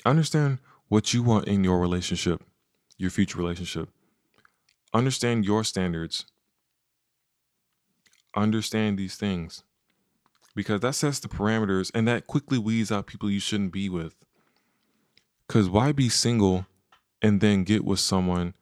understand 0.05 0.59
what 0.89 1.15
you 1.15 1.23
want 1.23 1.47
in 1.47 1.65
your 1.65 1.79
relationship, 1.79 2.43
your 2.99 3.11
future 3.11 3.39
relationship. 3.39 3.89
Understand 4.93 5.45
your 5.45 5.63
standards 5.65 6.27
understand 8.37 8.99
these 8.99 9.17
things 9.17 9.65
because 10.55 10.81
that 10.81 10.95
sets 10.95 11.21
the 11.21 11.29
parameters 11.29 11.91
and 11.95 12.07
that 12.09 12.27
quickly 12.27 12.59
weeds 12.59 12.93
out 12.93 13.07
people 13.07 13.31
you 13.31 13.41
shouldn't 13.41 13.73
be 13.73 13.89
with. 13.89 14.15
Because 15.47 15.69
why 15.69 15.93
be 15.93 16.09
single 16.09 16.67
and 17.23 17.41
then 17.41 17.65
get 17.65 17.85
with 17.85 18.01
someone 18.01 18.55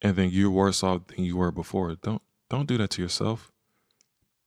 and 0.00 0.16
then 0.16 0.30
you're 0.30 0.50
worse 0.50 0.82
off 0.82 1.06
than 1.08 1.24
you 1.24 1.36
were 1.36 1.50
before? 1.50 1.94
Don't 1.96 2.22
don't 2.48 2.66
do 2.66 2.78
that 2.78 2.90
to 2.90 3.02
yourself. 3.02 3.52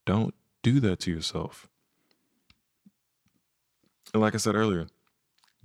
Don't 0.05 0.33
do 0.63 0.79
that 0.79 0.99
to 1.01 1.11
yourself. 1.11 1.67
And 4.13 4.21
like 4.21 4.35
I 4.35 4.37
said 4.37 4.55
earlier, 4.55 4.87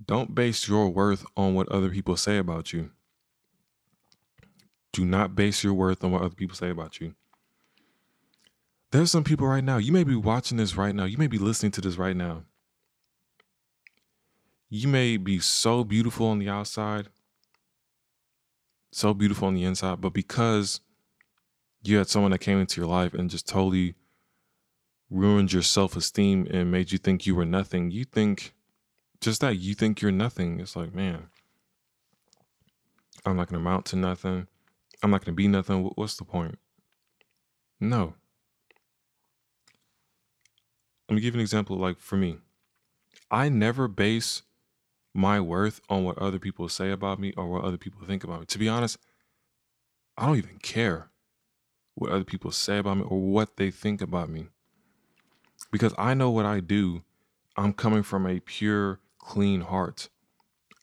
don't 0.03 0.35
base 0.35 0.67
your 0.67 0.89
worth 0.89 1.25
on 1.35 1.53
what 1.53 1.69
other 1.69 1.89
people 1.89 2.15
say 2.17 2.37
about 2.37 2.71
you. 2.71 2.91
Do 4.93 5.05
not 5.05 5.35
base 5.35 5.63
your 5.63 5.73
worth 5.73 6.03
on 6.03 6.11
what 6.11 6.21
other 6.21 6.35
people 6.35 6.55
say 6.55 6.69
about 6.69 6.99
you. 6.99 7.15
There's 8.91 9.11
some 9.11 9.23
people 9.23 9.47
right 9.47 9.63
now, 9.63 9.77
you 9.77 9.91
may 9.91 10.05
be 10.05 10.15
watching 10.15 10.57
this 10.57 10.75
right 10.75 10.95
now, 10.95 11.03
you 11.03 11.17
may 11.17 11.27
be 11.27 11.37
listening 11.37 11.73
to 11.73 11.81
this 11.81 11.97
right 11.97 12.15
now. 12.15 12.43
You 14.69 14.87
may 14.87 15.17
be 15.17 15.39
so 15.39 15.83
beautiful 15.83 16.27
on 16.27 16.39
the 16.39 16.49
outside, 16.49 17.09
so 18.91 19.13
beautiful 19.13 19.47
on 19.47 19.55
the 19.55 19.63
inside, 19.63 20.01
but 20.01 20.13
because 20.13 20.79
you 21.83 21.97
had 21.97 22.07
someone 22.07 22.31
that 22.31 22.39
came 22.39 22.59
into 22.59 22.79
your 22.79 22.89
life 22.89 23.13
and 23.13 23.29
just 23.29 23.47
totally 23.47 23.95
ruined 25.09 25.53
your 25.53 25.61
self 25.61 25.95
esteem 25.95 26.47
and 26.49 26.71
made 26.71 26.91
you 26.91 26.97
think 26.97 27.25
you 27.25 27.35
were 27.35 27.45
nothing, 27.45 27.91
you 27.91 28.03
think 28.03 28.53
just 29.21 29.41
that 29.41 29.57
you 29.57 29.73
think 29.73 30.01
you're 30.01 30.11
nothing. 30.11 30.59
It's 30.59 30.75
like, 30.75 30.93
man, 30.93 31.27
I'm 33.25 33.35
not 33.35 33.49
going 33.49 33.61
to 33.61 33.67
amount 33.67 33.85
to 33.87 33.95
nothing. 33.95 34.47
I'm 35.01 35.11
not 35.11 35.21
going 35.23 35.33
to 35.33 35.37
be 35.37 35.47
nothing. 35.47 35.83
What's 35.95 36.17
the 36.17 36.25
point? 36.25 36.57
No. 37.79 38.15
Let 41.09 41.15
me 41.15 41.21
give 41.21 41.35
you 41.35 41.39
an 41.39 41.43
example. 41.43 41.77
Like 41.77 41.99
for 41.99 42.17
me, 42.17 42.37
I 43.31 43.49
never 43.49 43.87
base 43.87 44.43
my 45.13 45.39
worth 45.39 45.81
on 45.89 46.03
what 46.03 46.17
other 46.17 46.39
people 46.39 46.69
say 46.69 46.91
about 46.91 47.19
me 47.19 47.33
or 47.37 47.47
what 47.47 47.63
other 47.63 47.77
people 47.77 48.05
think 48.05 48.23
about 48.23 48.41
me. 48.41 48.45
To 48.47 48.57
be 48.57 48.69
honest, 48.69 48.97
I 50.17 50.25
don't 50.25 50.37
even 50.37 50.59
care 50.61 51.09
what 51.95 52.11
other 52.11 52.23
people 52.23 52.51
say 52.51 52.77
about 52.77 52.97
me 52.97 53.03
or 53.03 53.19
what 53.19 53.57
they 53.57 53.71
think 53.71 54.01
about 54.01 54.29
me. 54.29 54.49
Because 55.71 55.93
I 55.97 56.13
know 56.13 56.29
what 56.29 56.45
I 56.45 56.59
do, 56.59 57.03
I'm 57.55 57.73
coming 57.73 58.03
from 58.03 58.25
a 58.25 58.39
pure, 58.39 58.99
clean 59.19 59.61
heart. 59.61 60.09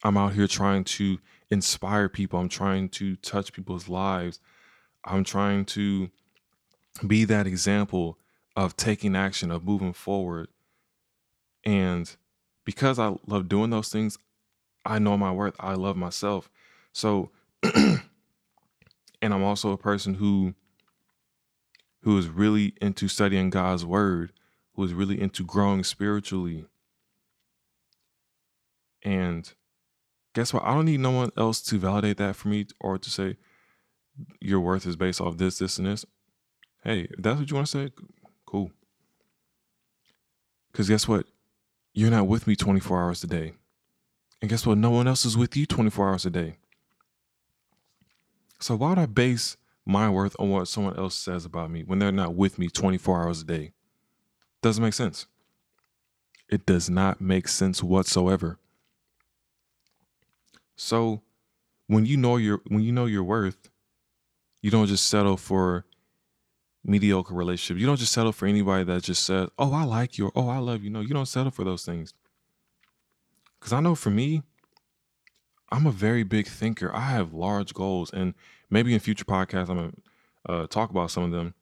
I'm 0.02 0.16
out 0.16 0.34
here 0.34 0.46
trying 0.46 0.84
to 0.84 1.18
inspire 1.50 2.08
people. 2.08 2.38
I'm 2.38 2.48
trying 2.48 2.88
to 2.90 3.16
touch 3.16 3.52
people's 3.52 3.88
lives. 3.88 4.40
I'm 5.04 5.24
trying 5.24 5.64
to 5.66 6.10
be 7.06 7.24
that 7.24 7.46
example 7.46 8.18
of 8.56 8.76
taking 8.76 9.16
action, 9.16 9.50
of 9.50 9.64
moving 9.64 9.92
forward. 9.92 10.48
And 11.64 12.14
because 12.64 12.98
I 12.98 13.14
love 13.26 13.48
doing 13.48 13.70
those 13.70 13.88
things, 13.88 14.18
I 14.84 14.98
know 14.98 15.16
my 15.16 15.32
worth. 15.32 15.56
I 15.58 15.74
love 15.74 15.96
myself. 15.96 16.50
So 16.92 17.30
and 19.24 19.32
I'm 19.32 19.42
also 19.42 19.70
a 19.70 19.78
person 19.78 20.14
who 20.14 20.54
who 22.02 22.18
is 22.18 22.28
really 22.28 22.74
into 22.82 23.08
studying 23.08 23.48
God's 23.48 23.86
word, 23.86 24.32
who 24.74 24.84
is 24.84 24.94
really 24.94 25.20
into 25.20 25.44
growing 25.44 25.84
spiritually. 25.84 26.66
And 29.02 29.52
guess 30.34 30.52
what? 30.52 30.64
I 30.64 30.74
don't 30.74 30.86
need 30.86 31.00
no 31.00 31.10
one 31.10 31.30
else 31.36 31.60
to 31.62 31.78
validate 31.78 32.16
that 32.18 32.36
for 32.36 32.48
me 32.48 32.66
or 32.80 32.98
to 32.98 33.10
say 33.10 33.36
your 34.40 34.60
worth 34.60 34.86
is 34.86 34.96
based 34.96 35.20
off 35.20 35.36
this, 35.36 35.58
this, 35.58 35.78
and 35.78 35.86
this. 35.86 36.04
Hey, 36.82 37.08
if 37.10 37.22
that's 37.22 37.38
what 37.38 37.50
you 37.50 37.54
want 37.54 37.66
to 37.68 37.78
say, 37.78 37.92
cool. 38.46 38.70
Because 40.72 40.88
guess 40.88 41.08
what? 41.08 41.26
You're 41.92 42.10
not 42.10 42.26
with 42.26 42.46
me 42.46 42.56
24 42.56 43.02
hours 43.02 43.22
a 43.22 43.26
day. 43.26 43.54
And 44.40 44.50
guess 44.50 44.66
what? 44.66 44.78
No 44.78 44.90
one 44.90 45.06
else 45.06 45.24
is 45.24 45.38
with 45.38 45.56
you 45.56 45.66
24 45.66 46.10
hours 46.10 46.26
a 46.26 46.30
day. 46.30 46.56
So 48.60 48.76
why 48.76 48.90
would 48.90 48.98
I 48.98 49.06
base 49.06 49.56
my 49.86 50.08
worth 50.08 50.34
on 50.38 50.50
what 50.50 50.68
someone 50.68 50.96
else 50.96 51.14
says 51.14 51.44
about 51.44 51.70
me 51.70 51.84
when 51.84 51.98
they're 51.98 52.10
not 52.10 52.34
with 52.34 52.58
me 52.58 52.68
24 52.68 53.22
hours 53.22 53.42
a 53.42 53.44
day? 53.44 53.72
Doesn't 54.64 54.82
make 54.82 54.94
sense. 54.94 55.26
It 56.48 56.64
does 56.64 56.88
not 56.88 57.20
make 57.20 57.48
sense 57.48 57.82
whatsoever. 57.82 58.58
So 60.74 61.20
when 61.86 62.06
you 62.06 62.16
know 62.16 62.38
your 62.38 62.62
when 62.68 62.80
you 62.80 62.90
know 62.90 63.04
your 63.04 63.24
worth, 63.24 63.68
you 64.62 64.70
don't 64.70 64.86
just 64.86 65.06
settle 65.06 65.36
for 65.36 65.84
mediocre 66.82 67.34
relationship. 67.34 67.78
You 67.78 67.84
don't 67.84 67.98
just 67.98 68.12
settle 68.12 68.32
for 68.32 68.46
anybody 68.46 68.84
that 68.84 69.02
just 69.02 69.24
says, 69.24 69.50
"Oh, 69.58 69.74
I 69.74 69.84
like 69.84 70.16
you," 70.16 70.28
or 70.28 70.32
"Oh, 70.34 70.48
I 70.48 70.60
love 70.60 70.82
you." 70.82 70.88
No, 70.88 71.00
you 71.00 71.12
don't 71.12 71.26
settle 71.26 71.50
for 71.50 71.64
those 71.64 71.84
things. 71.84 72.14
Because 73.60 73.74
I 73.74 73.80
know 73.80 73.94
for 73.94 74.08
me, 74.08 74.44
I'm 75.72 75.86
a 75.86 75.92
very 75.92 76.22
big 76.22 76.46
thinker. 76.46 76.90
I 76.94 77.10
have 77.10 77.34
large 77.34 77.74
goals, 77.74 78.10
and 78.14 78.32
maybe 78.70 78.94
in 78.94 79.00
future 79.00 79.26
podcasts, 79.26 79.68
I'm 79.68 79.76
gonna 79.76 79.92
uh, 80.48 80.66
talk 80.68 80.88
about 80.88 81.10
some 81.10 81.24
of 81.24 81.32
them. 81.32 81.52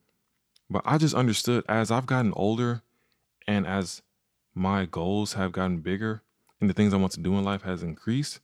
But 0.70 0.82
I 0.84 0.98
just 0.98 1.16
understood 1.16 1.64
as 1.68 1.90
I've 1.90 2.06
gotten 2.06 2.32
older, 2.34 2.82
and 3.52 3.66
as 3.66 4.00
my 4.54 4.86
goals 4.86 5.34
have 5.34 5.52
gotten 5.52 5.80
bigger, 5.80 6.22
and 6.60 6.70
the 6.70 6.74
things 6.74 6.94
I 6.94 6.96
want 6.96 7.12
to 7.12 7.20
do 7.20 7.36
in 7.36 7.44
life 7.44 7.62
has 7.62 7.82
increased, 7.82 8.40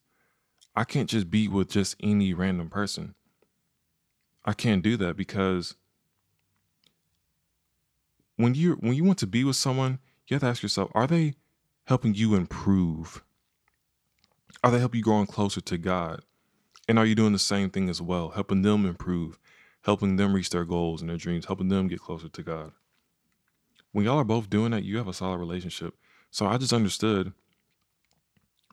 I 0.77 0.85
can't 0.85 1.09
just 1.09 1.31
be 1.31 1.49
with 1.49 1.71
just 1.71 1.97
any 2.01 2.35
random 2.35 2.69
person. 2.69 3.15
I 4.45 4.53
can't 4.53 4.83
do 4.83 4.97
that 4.99 5.17
because 5.17 5.77
when 8.37 8.55
you 8.55 8.75
when 8.75 8.95
you 8.95 9.05
want 9.05 9.19
to 9.21 9.27
be 9.27 9.45
with 9.45 9.57
someone, 9.57 9.99
you 10.27 10.35
have 10.35 10.43
to 10.43 10.47
ask 10.47 10.63
yourself, 10.63 10.91
are 10.95 11.07
they 11.07 11.35
helping 11.85 12.15
you 12.15 12.35
improve? 12.35 13.25
Are 14.63 14.71
they 14.71 14.79
helping 14.79 14.99
you 14.99 15.05
growing 15.05 15.27
closer 15.27 15.61
to 15.63 15.79
God? 15.79 16.23
And 16.87 16.99
are 16.99 17.07
you 17.07 17.15
doing 17.15 17.33
the 17.33 17.39
same 17.39 17.71
thing 17.71 17.89
as 17.89 18.03
well, 18.03 18.31
helping 18.31 18.63
them 18.63 18.85
improve, 18.85 19.39
helping 19.83 20.17
them 20.17 20.35
reach 20.35 20.51
their 20.51 20.65
goals 20.65 21.01
and 21.01 21.09
their 21.09 21.17
dreams, 21.17 21.47
helping 21.47 21.69
them 21.69 21.89
get 21.89 22.01
closer 22.01 22.29
to 22.29 22.43
God? 22.43 22.73
When 23.93 24.05
y'all 24.05 24.19
are 24.19 24.25
both 24.25 24.51
doing 24.51 24.71
that, 24.73 24.85
you 24.85 24.99
have 24.99 25.09
a 25.09 25.13
solid 25.13 25.39
relationship. 25.39 25.95
So 26.31 26.47
I 26.47 26.59
just 26.59 26.73
understood 26.73 27.33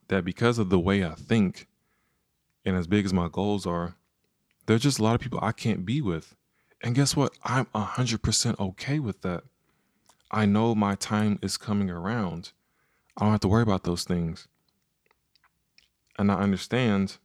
that 0.08 0.26
because 0.26 0.60
of 0.60 0.70
the 0.70 0.80
way 0.80 1.04
I 1.06 1.16
think 1.16 1.68
and 2.66 2.76
as 2.76 2.88
big 2.88 3.06
as 3.06 3.14
my 3.14 3.30
goals 3.32 3.66
are, 3.66 3.96
there's 4.66 4.82
just 4.82 5.00
a 5.00 5.04
lot 5.04 5.16
of 5.16 5.22
people 5.22 5.40
I 5.42 5.52
can't 5.52 5.86
be 5.86 6.02
with. 6.02 6.36
And 6.84 6.96
guess 6.96 7.16
what? 7.16 7.34
I'm 7.44 7.66
100% 7.68 8.60
okay 8.60 9.00
with 9.00 9.22
that. 9.22 9.44
I 10.32 10.46
know 10.46 10.76
my 10.76 10.96
time 10.96 11.40
is 11.42 11.58
coming 11.58 11.90
around. 11.90 12.52
I 13.18 13.24
don't 13.24 13.32
have 13.32 13.40
to 13.42 13.48
worry 13.48 13.64
about 13.64 13.84
those 13.84 14.04
things. 14.04 14.48
And 16.18 16.32
I 16.32 16.36
understand 16.36 17.18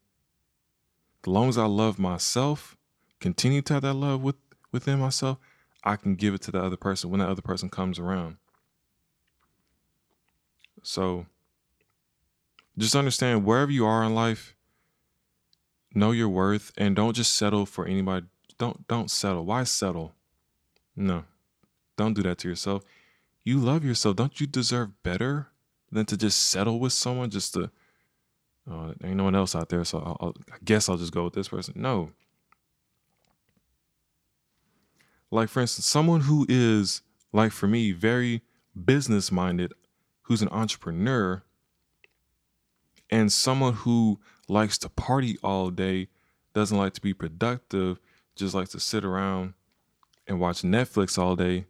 as 1.23 1.27
long 1.27 1.49
as 1.49 1.59
I 1.59 1.67
love 1.67 1.99
myself, 1.99 2.77
continue 3.21 3.63
to 3.63 3.75
have 3.75 3.83
that 3.83 3.95
love 3.95 4.23
with, 4.23 4.37
within 4.73 4.99
myself, 4.99 5.39
I 5.85 5.97
can 5.97 6.15
give 6.15 6.35
it 6.35 6.43
to 6.43 6.51
the 6.51 6.63
other 6.63 6.77
person 6.77 7.11
when 7.11 7.21
that 7.21 7.29
other 7.29 7.43
person 7.43 7.71
comes 7.71 7.99
around. 7.99 8.37
So 10.83 11.27
just 12.79 12.97
understand 12.97 13.45
wherever 13.45 13.71
you 13.71 13.87
are 13.87 14.03
in 14.05 14.15
life, 14.15 14.55
know 15.95 16.11
your 16.13 16.29
worth 16.29 16.73
and 16.77 16.97
don't 16.97 17.15
just 17.15 17.35
settle 17.35 17.67
for 17.67 17.87
anybody. 17.87 18.27
Don't 18.59 18.87
don't 18.89 19.11
settle. 19.11 19.45
Why 19.45 19.65
settle? 19.65 20.15
No. 20.97 21.25
Don't 21.97 22.15
do 22.15 22.23
that 22.23 22.39
to 22.39 22.49
yourself. 22.49 22.83
You 23.45 23.59
love 23.59 23.85
yourself. 23.85 24.17
Don't 24.17 24.41
you 24.41 24.47
deserve 24.47 25.03
better 25.03 25.49
than 25.91 26.07
to 26.07 26.17
just 26.17 26.41
settle 26.51 26.79
with 26.79 26.93
someone 26.93 27.31
just 27.31 27.55
to 27.55 27.71
uh, 28.71 28.93
ain't 29.03 29.17
no 29.17 29.25
one 29.25 29.35
else 29.35 29.55
out 29.55 29.69
there, 29.69 29.85
so 29.85 29.99
I'll, 29.99 30.17
I'll, 30.21 30.35
I 30.53 30.57
guess 30.65 30.89
I'll 30.89 30.97
just 30.97 31.13
go 31.13 31.25
with 31.25 31.33
this 31.33 31.49
person. 31.49 31.75
No. 31.77 32.11
Like, 35.31 35.49
for 35.49 35.61
instance, 35.61 35.87
someone 35.87 36.23
who 36.23 36.47
is, 36.49 37.03
like 37.33 37.53
for 37.53 37.67
me, 37.67 37.93
very 37.93 38.43
business 38.85 39.31
minded, 39.31 39.73
who's 40.23 40.43
an 40.43 40.49
entrepreneur, 40.51 41.43
and 43.11 43.33
someone 43.33 43.75
who 43.75 44.21
likes 44.49 44.79
to 44.79 44.89
party 44.89 45.39
all 45.43 45.71
day, 45.71 46.09
doesn't 46.53 46.77
like 46.77 46.95
to 46.95 47.01
be 47.01 47.15
productive, 47.15 48.01
just 48.35 48.55
likes 48.55 48.71
to 48.71 48.81
sit 48.81 49.05
around 49.05 49.55
and 50.27 50.41
watch 50.41 50.63
Netflix 50.63 51.17
all 51.19 51.37
day, 51.37 51.67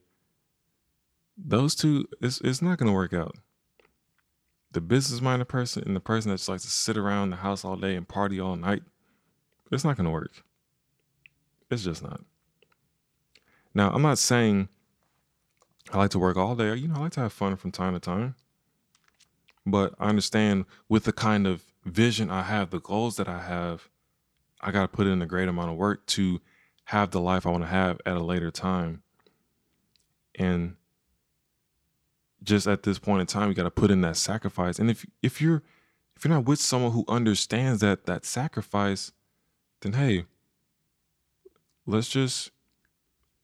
those 1.36 1.74
two, 1.74 2.06
it's, 2.20 2.40
it's 2.42 2.62
not 2.62 2.78
going 2.78 2.86
to 2.86 2.94
work 2.94 3.12
out 3.12 3.36
the 4.72 4.80
business 4.80 5.20
minded 5.20 5.46
person 5.46 5.82
and 5.84 5.96
the 5.96 6.00
person 6.00 6.30
that 6.30 6.36
just 6.36 6.48
likes 6.48 6.62
to 6.62 6.70
sit 6.70 6.96
around 6.96 7.30
the 7.30 7.36
house 7.36 7.64
all 7.64 7.76
day 7.76 7.96
and 7.96 8.06
party 8.06 8.38
all 8.38 8.56
night, 8.56 8.82
it's 9.72 9.84
not 9.84 9.96
going 9.96 10.04
to 10.04 10.10
work. 10.10 10.44
It's 11.70 11.84
just 11.84 12.02
not. 12.02 12.20
Now, 13.74 13.90
I'm 13.90 14.02
not 14.02 14.18
saying 14.18 14.68
I 15.92 15.98
like 15.98 16.10
to 16.10 16.18
work 16.18 16.36
all 16.36 16.54
day. 16.54 16.74
You 16.74 16.88
know, 16.88 16.96
I 16.96 16.98
like 17.00 17.12
to 17.12 17.20
have 17.20 17.32
fun 17.32 17.56
from 17.56 17.72
time 17.72 17.94
to 17.94 18.00
time. 18.00 18.34
But 19.66 19.94
I 19.98 20.08
understand 20.08 20.64
with 20.88 21.04
the 21.04 21.12
kind 21.12 21.46
of 21.46 21.64
vision 21.84 22.30
I 22.30 22.42
have, 22.42 22.70
the 22.70 22.80
goals 22.80 23.16
that 23.16 23.28
I 23.28 23.40
have, 23.42 23.88
I 24.60 24.70
got 24.70 24.82
to 24.82 24.88
put 24.88 25.06
in 25.06 25.22
a 25.22 25.26
great 25.26 25.48
amount 25.48 25.70
of 25.70 25.76
work 25.76 26.06
to 26.06 26.40
have 26.84 27.10
the 27.10 27.20
life 27.20 27.46
I 27.46 27.50
want 27.50 27.64
to 27.64 27.68
have 27.68 28.00
at 28.04 28.16
a 28.16 28.22
later 28.22 28.50
time. 28.50 29.02
And 30.34 30.76
just 32.42 32.66
at 32.66 32.82
this 32.82 32.98
point 32.98 33.20
in 33.20 33.26
time, 33.26 33.48
you 33.48 33.54
got 33.54 33.64
to 33.64 33.70
put 33.70 33.90
in 33.90 34.00
that 34.00 34.16
sacrifice. 34.16 34.78
And 34.78 34.90
if 34.90 35.06
if 35.22 35.40
you're 35.40 35.62
if 36.16 36.24
you're 36.24 36.34
not 36.34 36.46
with 36.46 36.58
someone 36.58 36.92
who 36.92 37.04
understands 37.08 37.80
that 37.80 38.06
that 38.06 38.24
sacrifice, 38.24 39.12
then 39.80 39.92
hey, 39.92 40.24
let's 41.86 42.08
just 42.08 42.50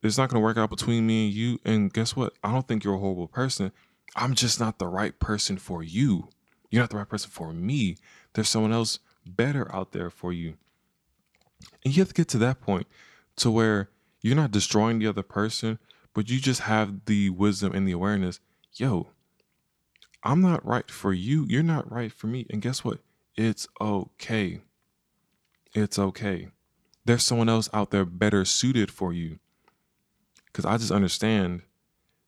it's 0.06 0.18
not 0.18 0.28
going 0.28 0.40
to 0.40 0.44
work 0.44 0.56
out 0.56 0.70
between 0.70 1.06
me 1.06 1.26
and 1.26 1.34
you. 1.34 1.60
And 1.64 1.92
guess 1.92 2.16
what? 2.16 2.34
I 2.42 2.52
don't 2.52 2.66
think 2.66 2.84
you're 2.84 2.94
a 2.94 2.98
horrible 2.98 3.28
person. 3.28 3.72
I'm 4.14 4.34
just 4.34 4.60
not 4.60 4.78
the 4.78 4.88
right 4.88 5.18
person 5.18 5.58
for 5.58 5.82
you. 5.82 6.28
You're 6.70 6.82
not 6.82 6.90
the 6.90 6.96
right 6.96 7.08
person 7.08 7.30
for 7.30 7.52
me. 7.52 7.96
There's 8.32 8.48
someone 8.48 8.72
else 8.72 8.98
better 9.26 9.72
out 9.74 9.92
there 9.92 10.10
for 10.10 10.32
you. 10.32 10.54
And 11.84 11.96
you 11.96 12.00
have 12.00 12.08
to 12.08 12.14
get 12.14 12.28
to 12.28 12.38
that 12.38 12.60
point 12.60 12.86
to 13.36 13.50
where 13.50 13.90
you're 14.20 14.36
not 14.36 14.50
destroying 14.50 14.98
the 14.98 15.06
other 15.06 15.22
person, 15.22 15.78
but 16.14 16.30
you 16.30 16.40
just 16.40 16.62
have 16.62 17.04
the 17.06 17.30
wisdom 17.30 17.74
and 17.74 17.86
the 17.86 17.92
awareness 17.92 18.40
yo, 18.78 19.08
I'm 20.22 20.40
not 20.40 20.64
right 20.64 20.90
for 20.90 21.12
you. 21.12 21.46
You're 21.48 21.62
not 21.62 21.90
right 21.90 22.12
for 22.12 22.26
me. 22.26 22.46
And 22.50 22.62
guess 22.62 22.84
what? 22.84 22.98
It's 23.36 23.66
okay. 23.80 24.60
It's 25.74 25.98
okay. 25.98 26.48
There's 27.04 27.24
someone 27.24 27.48
else 27.48 27.68
out 27.72 27.90
there 27.90 28.04
better 28.04 28.44
suited 28.44 28.90
for 28.90 29.12
you. 29.12 29.38
Because 30.56 30.64
I 30.64 30.78
just 30.78 30.90
understand 30.90 31.60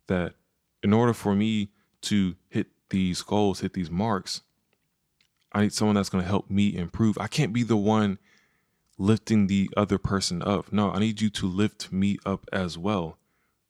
that 0.07 0.35
in 0.83 0.93
order 0.93 1.15
for 1.15 1.35
me 1.35 1.71
to 2.03 2.37
hit 2.51 2.67
these 2.91 3.23
goals, 3.23 3.61
hit 3.61 3.73
these 3.73 3.91
marks, 3.91 4.43
I 5.51 5.63
need 5.63 5.73
someone 5.73 5.95
that's 5.95 6.11
going 6.11 6.23
to 6.23 6.29
help 6.29 6.51
me 6.51 6.77
improve. 6.77 7.17
I 7.17 7.27
can't 7.27 7.55
be 7.55 7.63
the 7.63 7.79
one 7.79 8.19
lifting 8.99 9.47
the 9.47 9.71
other 9.79 9.97
person 9.97 10.43
up. 10.43 10.71
No, 10.71 10.91
I 10.91 10.99
need 10.99 11.23
you 11.23 11.31
to 11.31 11.47
lift 11.47 11.91
me 11.91 12.19
up 12.27 12.45
as 12.53 12.77
well. 12.77 13.17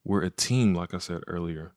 We're 0.03 0.25
a 0.25 0.31
team, 0.31 0.75
like 0.75 0.93
I 0.93 0.99
said 0.99 1.23
earlier. 1.29 1.71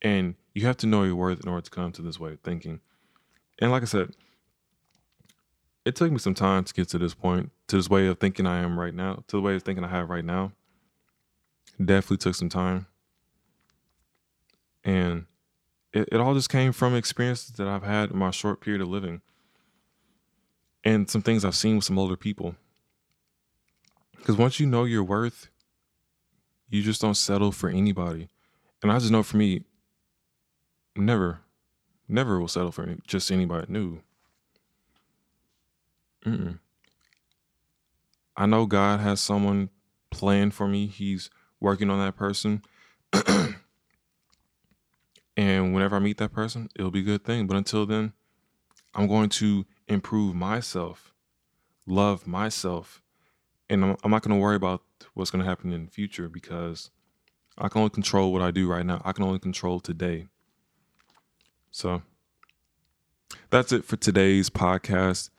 And 0.00 0.36
you 0.54 0.64
have 0.64 0.78
to 0.78 0.86
know 0.86 1.02
your 1.02 1.16
worth 1.16 1.42
in 1.42 1.50
order 1.50 1.60
to 1.60 1.70
come 1.70 1.92
to 1.92 2.00
this 2.00 2.18
way 2.18 2.32
of 2.32 2.40
thinking. 2.40 2.80
And 3.58 3.70
like 3.70 3.82
I 3.82 3.86
said, 3.86 4.16
it 5.84 5.94
took 5.94 6.10
me 6.10 6.16
some 6.16 6.32
time 6.32 6.64
to 6.64 6.72
get 6.72 6.88
to 6.88 6.98
this 6.98 7.12
point, 7.12 7.50
to 7.68 7.76
this 7.76 7.90
way 7.90 8.06
of 8.06 8.18
thinking 8.18 8.46
I 8.46 8.60
am 8.60 8.80
right 8.80 8.94
now, 8.94 9.24
to 9.26 9.36
the 9.36 9.42
way 9.42 9.56
of 9.56 9.62
thinking 9.62 9.84
I 9.84 9.88
have 9.88 10.08
right 10.08 10.24
now. 10.24 10.52
Definitely 11.82 12.18
took 12.18 12.34
some 12.34 12.48
time. 12.48 12.86
And 14.84 15.26
it, 15.92 16.08
it 16.12 16.20
all 16.20 16.34
just 16.34 16.50
came 16.50 16.72
from 16.72 16.94
experiences 16.94 17.52
that 17.56 17.66
I've 17.66 17.82
had 17.82 18.10
in 18.10 18.18
my 18.18 18.30
short 18.30 18.60
period 18.60 18.82
of 18.82 18.88
living 18.88 19.22
and 20.84 21.10
some 21.10 21.22
things 21.22 21.44
I've 21.44 21.54
seen 21.54 21.76
with 21.76 21.84
some 21.84 21.98
older 21.98 22.16
people. 22.16 22.56
Because 24.16 24.36
once 24.36 24.60
you 24.60 24.66
know 24.66 24.84
your 24.84 25.02
worth, 25.02 25.48
you 26.68 26.82
just 26.82 27.00
don't 27.00 27.16
settle 27.16 27.52
for 27.52 27.68
anybody. 27.68 28.28
And 28.82 28.92
I 28.92 28.98
just 28.98 29.10
know 29.10 29.22
for 29.22 29.36
me, 29.36 29.64
never, 30.96 31.40
never 32.08 32.38
will 32.38 32.48
settle 32.48 32.72
for 32.72 32.82
any, 32.82 32.98
just 33.06 33.30
anybody 33.30 33.66
new. 33.70 34.00
Mm-mm. 36.26 36.58
I 38.36 38.46
know 38.46 38.66
God 38.66 39.00
has 39.00 39.20
someone 39.20 39.70
planned 40.10 40.54
for 40.54 40.66
me. 40.66 40.86
He's 40.86 41.30
working 41.64 41.90
on 41.90 41.98
that 41.98 42.14
person. 42.14 42.62
and 45.36 45.74
whenever 45.74 45.96
I 45.96 45.98
meet 45.98 46.18
that 46.18 46.32
person, 46.32 46.68
it'll 46.76 46.92
be 46.92 47.00
a 47.00 47.04
good 47.04 47.24
thing. 47.24 47.46
But 47.46 47.56
until 47.56 47.86
then, 47.86 48.12
I'm 48.94 49.08
going 49.08 49.30
to 49.30 49.64
improve 49.88 50.34
myself, 50.34 51.12
love 51.86 52.26
myself, 52.26 53.02
and 53.68 53.84
I'm, 53.84 53.96
I'm 54.04 54.10
not 54.10 54.22
going 54.22 54.36
to 54.36 54.40
worry 54.40 54.56
about 54.56 54.82
what's 55.14 55.30
going 55.30 55.42
to 55.42 55.48
happen 55.48 55.72
in 55.72 55.86
the 55.86 55.90
future 55.90 56.28
because 56.28 56.90
I 57.58 57.68
can 57.68 57.80
only 57.80 57.90
control 57.90 58.32
what 58.32 58.42
I 58.42 58.50
do 58.50 58.68
right 58.68 58.84
now. 58.84 59.00
I 59.04 59.12
can 59.12 59.24
only 59.24 59.38
control 59.38 59.80
today. 59.80 60.28
So 61.70 62.02
that's 63.50 63.72
it 63.72 63.84
for 63.84 63.96
today's 63.96 64.50
podcast. 64.50 65.30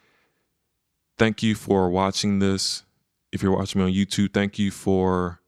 Thank 1.17 1.43
you 1.43 1.55
for 1.55 1.89
watching 1.89 2.39
this. 2.39 2.83
If 3.31 3.43
you're 3.43 3.55
watching 3.55 3.79
me 3.81 3.87
on 3.87 3.93
YouTube, 3.93 4.33
thank 4.33 4.57
you 4.57 4.71
for 4.71 5.39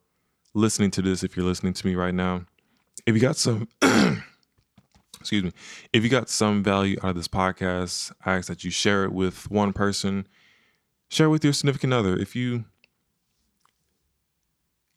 listening 0.58 0.92
to 0.92 1.02
this. 1.02 1.24
If 1.24 1.38
you're 1.38 1.46
listening 1.46 1.74
to 1.74 1.88
me 1.88 1.96
right 1.96 2.14
now, 2.14 2.46
if 3.06 3.16
you 3.16 3.22
got 3.22 3.38
some, 3.38 3.68
excuse 5.20 5.44
me, 5.44 5.52
if 5.94 6.04
you 6.04 6.10
got 6.10 6.30
some 6.30 6.64
value 6.64 6.98
out 7.04 7.12
of 7.12 7.16
this 7.16 7.28
podcast, 7.28 8.12
I 8.26 8.36
ask 8.36 8.48
that 8.48 8.64
you 8.64 8.72
share 8.72 9.04
it 9.06 9.14
with 9.14 9.50
one 9.50 9.72
person, 9.72 10.28
share 11.10 11.28
it 11.28 11.30
with 11.30 11.44
your 11.44 11.54
significant 11.54 11.94
other. 11.94 12.18
If 12.18 12.36
you, 12.36 12.66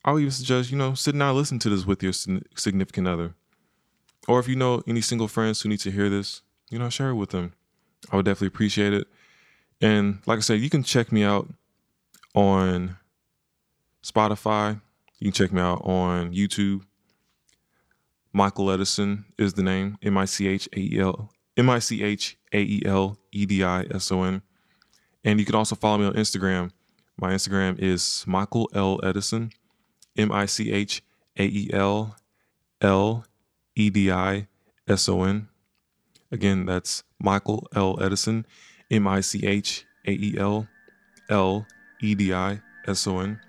I'll 0.04 0.18
even 0.18 0.30
suggest, 0.30 0.70
you 0.70 0.78
know, 0.78 0.94
sit 0.94 1.12
down 1.12 1.22
and 1.22 1.36
listen 1.36 1.58
to 1.60 1.68
this 1.68 1.84
with 1.84 2.02
your 2.02 2.12
significant 2.12 3.06
other. 3.06 3.34
Or 4.26 4.40
if 4.40 4.48
you 4.48 4.56
know 4.56 4.82
any 4.86 5.00
single 5.00 5.28
friends 5.28 5.60
who 5.60 5.68
need 5.68 5.80
to 5.80 5.90
hear 5.90 6.08
this, 6.08 6.42
you 6.70 6.78
know, 6.78 6.88
share 6.88 7.10
it 7.10 7.16
with 7.16 7.30
them. 7.30 7.52
I 8.10 8.16
would 8.16 8.24
definitely 8.24 8.48
appreciate 8.48 8.92
it. 8.92 9.06
And 9.80 10.20
like 10.26 10.38
I 10.38 10.40
said, 10.40 10.60
you 10.60 10.70
can 10.70 10.82
check 10.82 11.12
me 11.12 11.22
out 11.22 11.48
on 12.34 12.96
Spotify. 14.02 14.80
You 15.20 15.26
can 15.26 15.32
check 15.32 15.52
me 15.52 15.60
out 15.60 15.82
on 15.84 16.32
YouTube. 16.32 16.82
Michael 18.32 18.70
Edison 18.70 19.26
is 19.38 19.52
the 19.52 19.62
name. 19.62 19.98
M 20.02 20.16
I 20.16 20.24
C 20.24 20.48
H 20.48 20.68
A 20.74 20.78
E 20.80 20.98
L 20.98 21.30
M 21.56 21.70
I 21.70 21.78
C 21.78 22.02
H 22.02 22.38
A 22.52 22.58
E 22.58 22.82
L 22.84 23.18
E 23.30 23.46
D 23.46 23.62
I 23.62 23.82
S 23.90 24.10
O 24.10 24.22
N. 24.22 24.42
And 25.22 25.38
you 25.38 25.44
can 25.44 25.54
also 25.54 25.76
follow 25.76 25.98
me 25.98 26.06
on 26.06 26.14
Instagram. 26.14 26.72
My 27.18 27.34
Instagram 27.34 27.78
is 27.78 28.24
Michael 28.26 28.70
L 28.74 28.98
Edison. 29.02 29.50
M 30.16 30.32
I 30.32 30.46
C 30.46 30.72
H 30.72 31.02
A 31.38 31.44
E 31.44 31.70
L 31.72 32.16
L 32.80 33.24
E 33.76 33.90
D 33.90 34.10
I 34.10 34.48
S 34.88 35.08
O 35.08 35.22
N. 35.22 35.48
Again, 36.32 36.64
that's 36.64 37.02
Michael 37.18 37.66
L. 37.74 38.00
Edison, 38.00 38.46
M 38.90 39.06
I 39.06 39.20
C 39.20 39.46
H 39.46 39.84
A 40.06 40.12
E 40.12 40.36
L 40.38 40.66
L 41.28 41.66
E 42.00 42.14
D 42.14 42.32
I 42.32 42.60
S 42.86 43.06
O 43.06 43.18
N. 43.20 43.40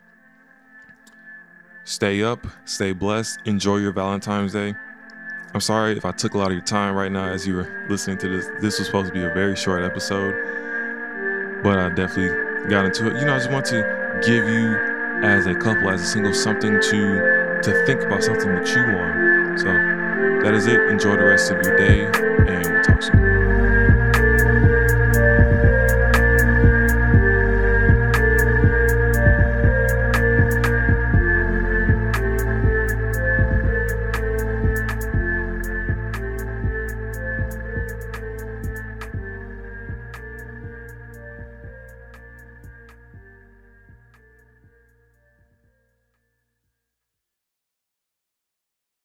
Stay 1.92 2.24
up, 2.24 2.48
stay 2.64 2.94
blessed, 2.94 3.42
enjoy 3.44 3.76
your 3.76 3.92
Valentine's 3.92 4.54
Day. 4.54 4.74
I'm 5.54 5.60
sorry 5.60 5.98
if 5.98 6.06
I 6.06 6.14
took 6.14 6.36
a 6.36 6.38
lot 6.38 6.48
of 6.48 6.54
your 6.54 6.64
time 6.64 6.96
right 6.96 7.12
now 7.12 7.26
as 7.26 7.46
you 7.46 7.54
were 7.54 7.86
listening 7.90 8.18
to 8.20 8.30
this. 8.30 8.50
This 8.62 8.80
was 8.80 8.86
supposed 8.86 9.10
to 9.10 9.14
be 9.14 9.22
a 9.26 9.34
very 9.34 9.58
short 9.58 9.84
episode, 9.84 10.32
but 11.62 11.78
I 11.78 11.90
definitely 11.90 12.70
got 12.70 12.86
into 12.86 13.08
it. 13.08 13.20
You 13.20 13.26
know, 13.26 13.34
I 13.34 13.40
just 13.40 13.52
want 13.52 13.66
to 13.66 14.22
give 14.26 14.48
you, 14.48 14.78
as 15.22 15.48
a 15.48 15.54
couple, 15.54 15.90
as 15.90 16.02
a 16.02 16.06
single, 16.06 16.34
something 16.34 16.80
to 16.80 17.60
to 17.62 17.86
think 17.86 18.04
about, 18.04 18.24
something 18.24 18.48
to 18.48 18.64
chew 18.64 18.86
on. 18.86 19.58
So 19.58 19.66
that 20.46 20.54
is 20.54 20.68
it. 20.68 20.80
Enjoy 20.90 21.18
the 21.18 21.26
rest 21.26 21.52
of 21.52 21.62
your 21.62 21.76
day, 21.76 22.06
and 22.06 22.72
we'll 22.72 22.84
talk 22.84 23.04
soon. 23.04 23.31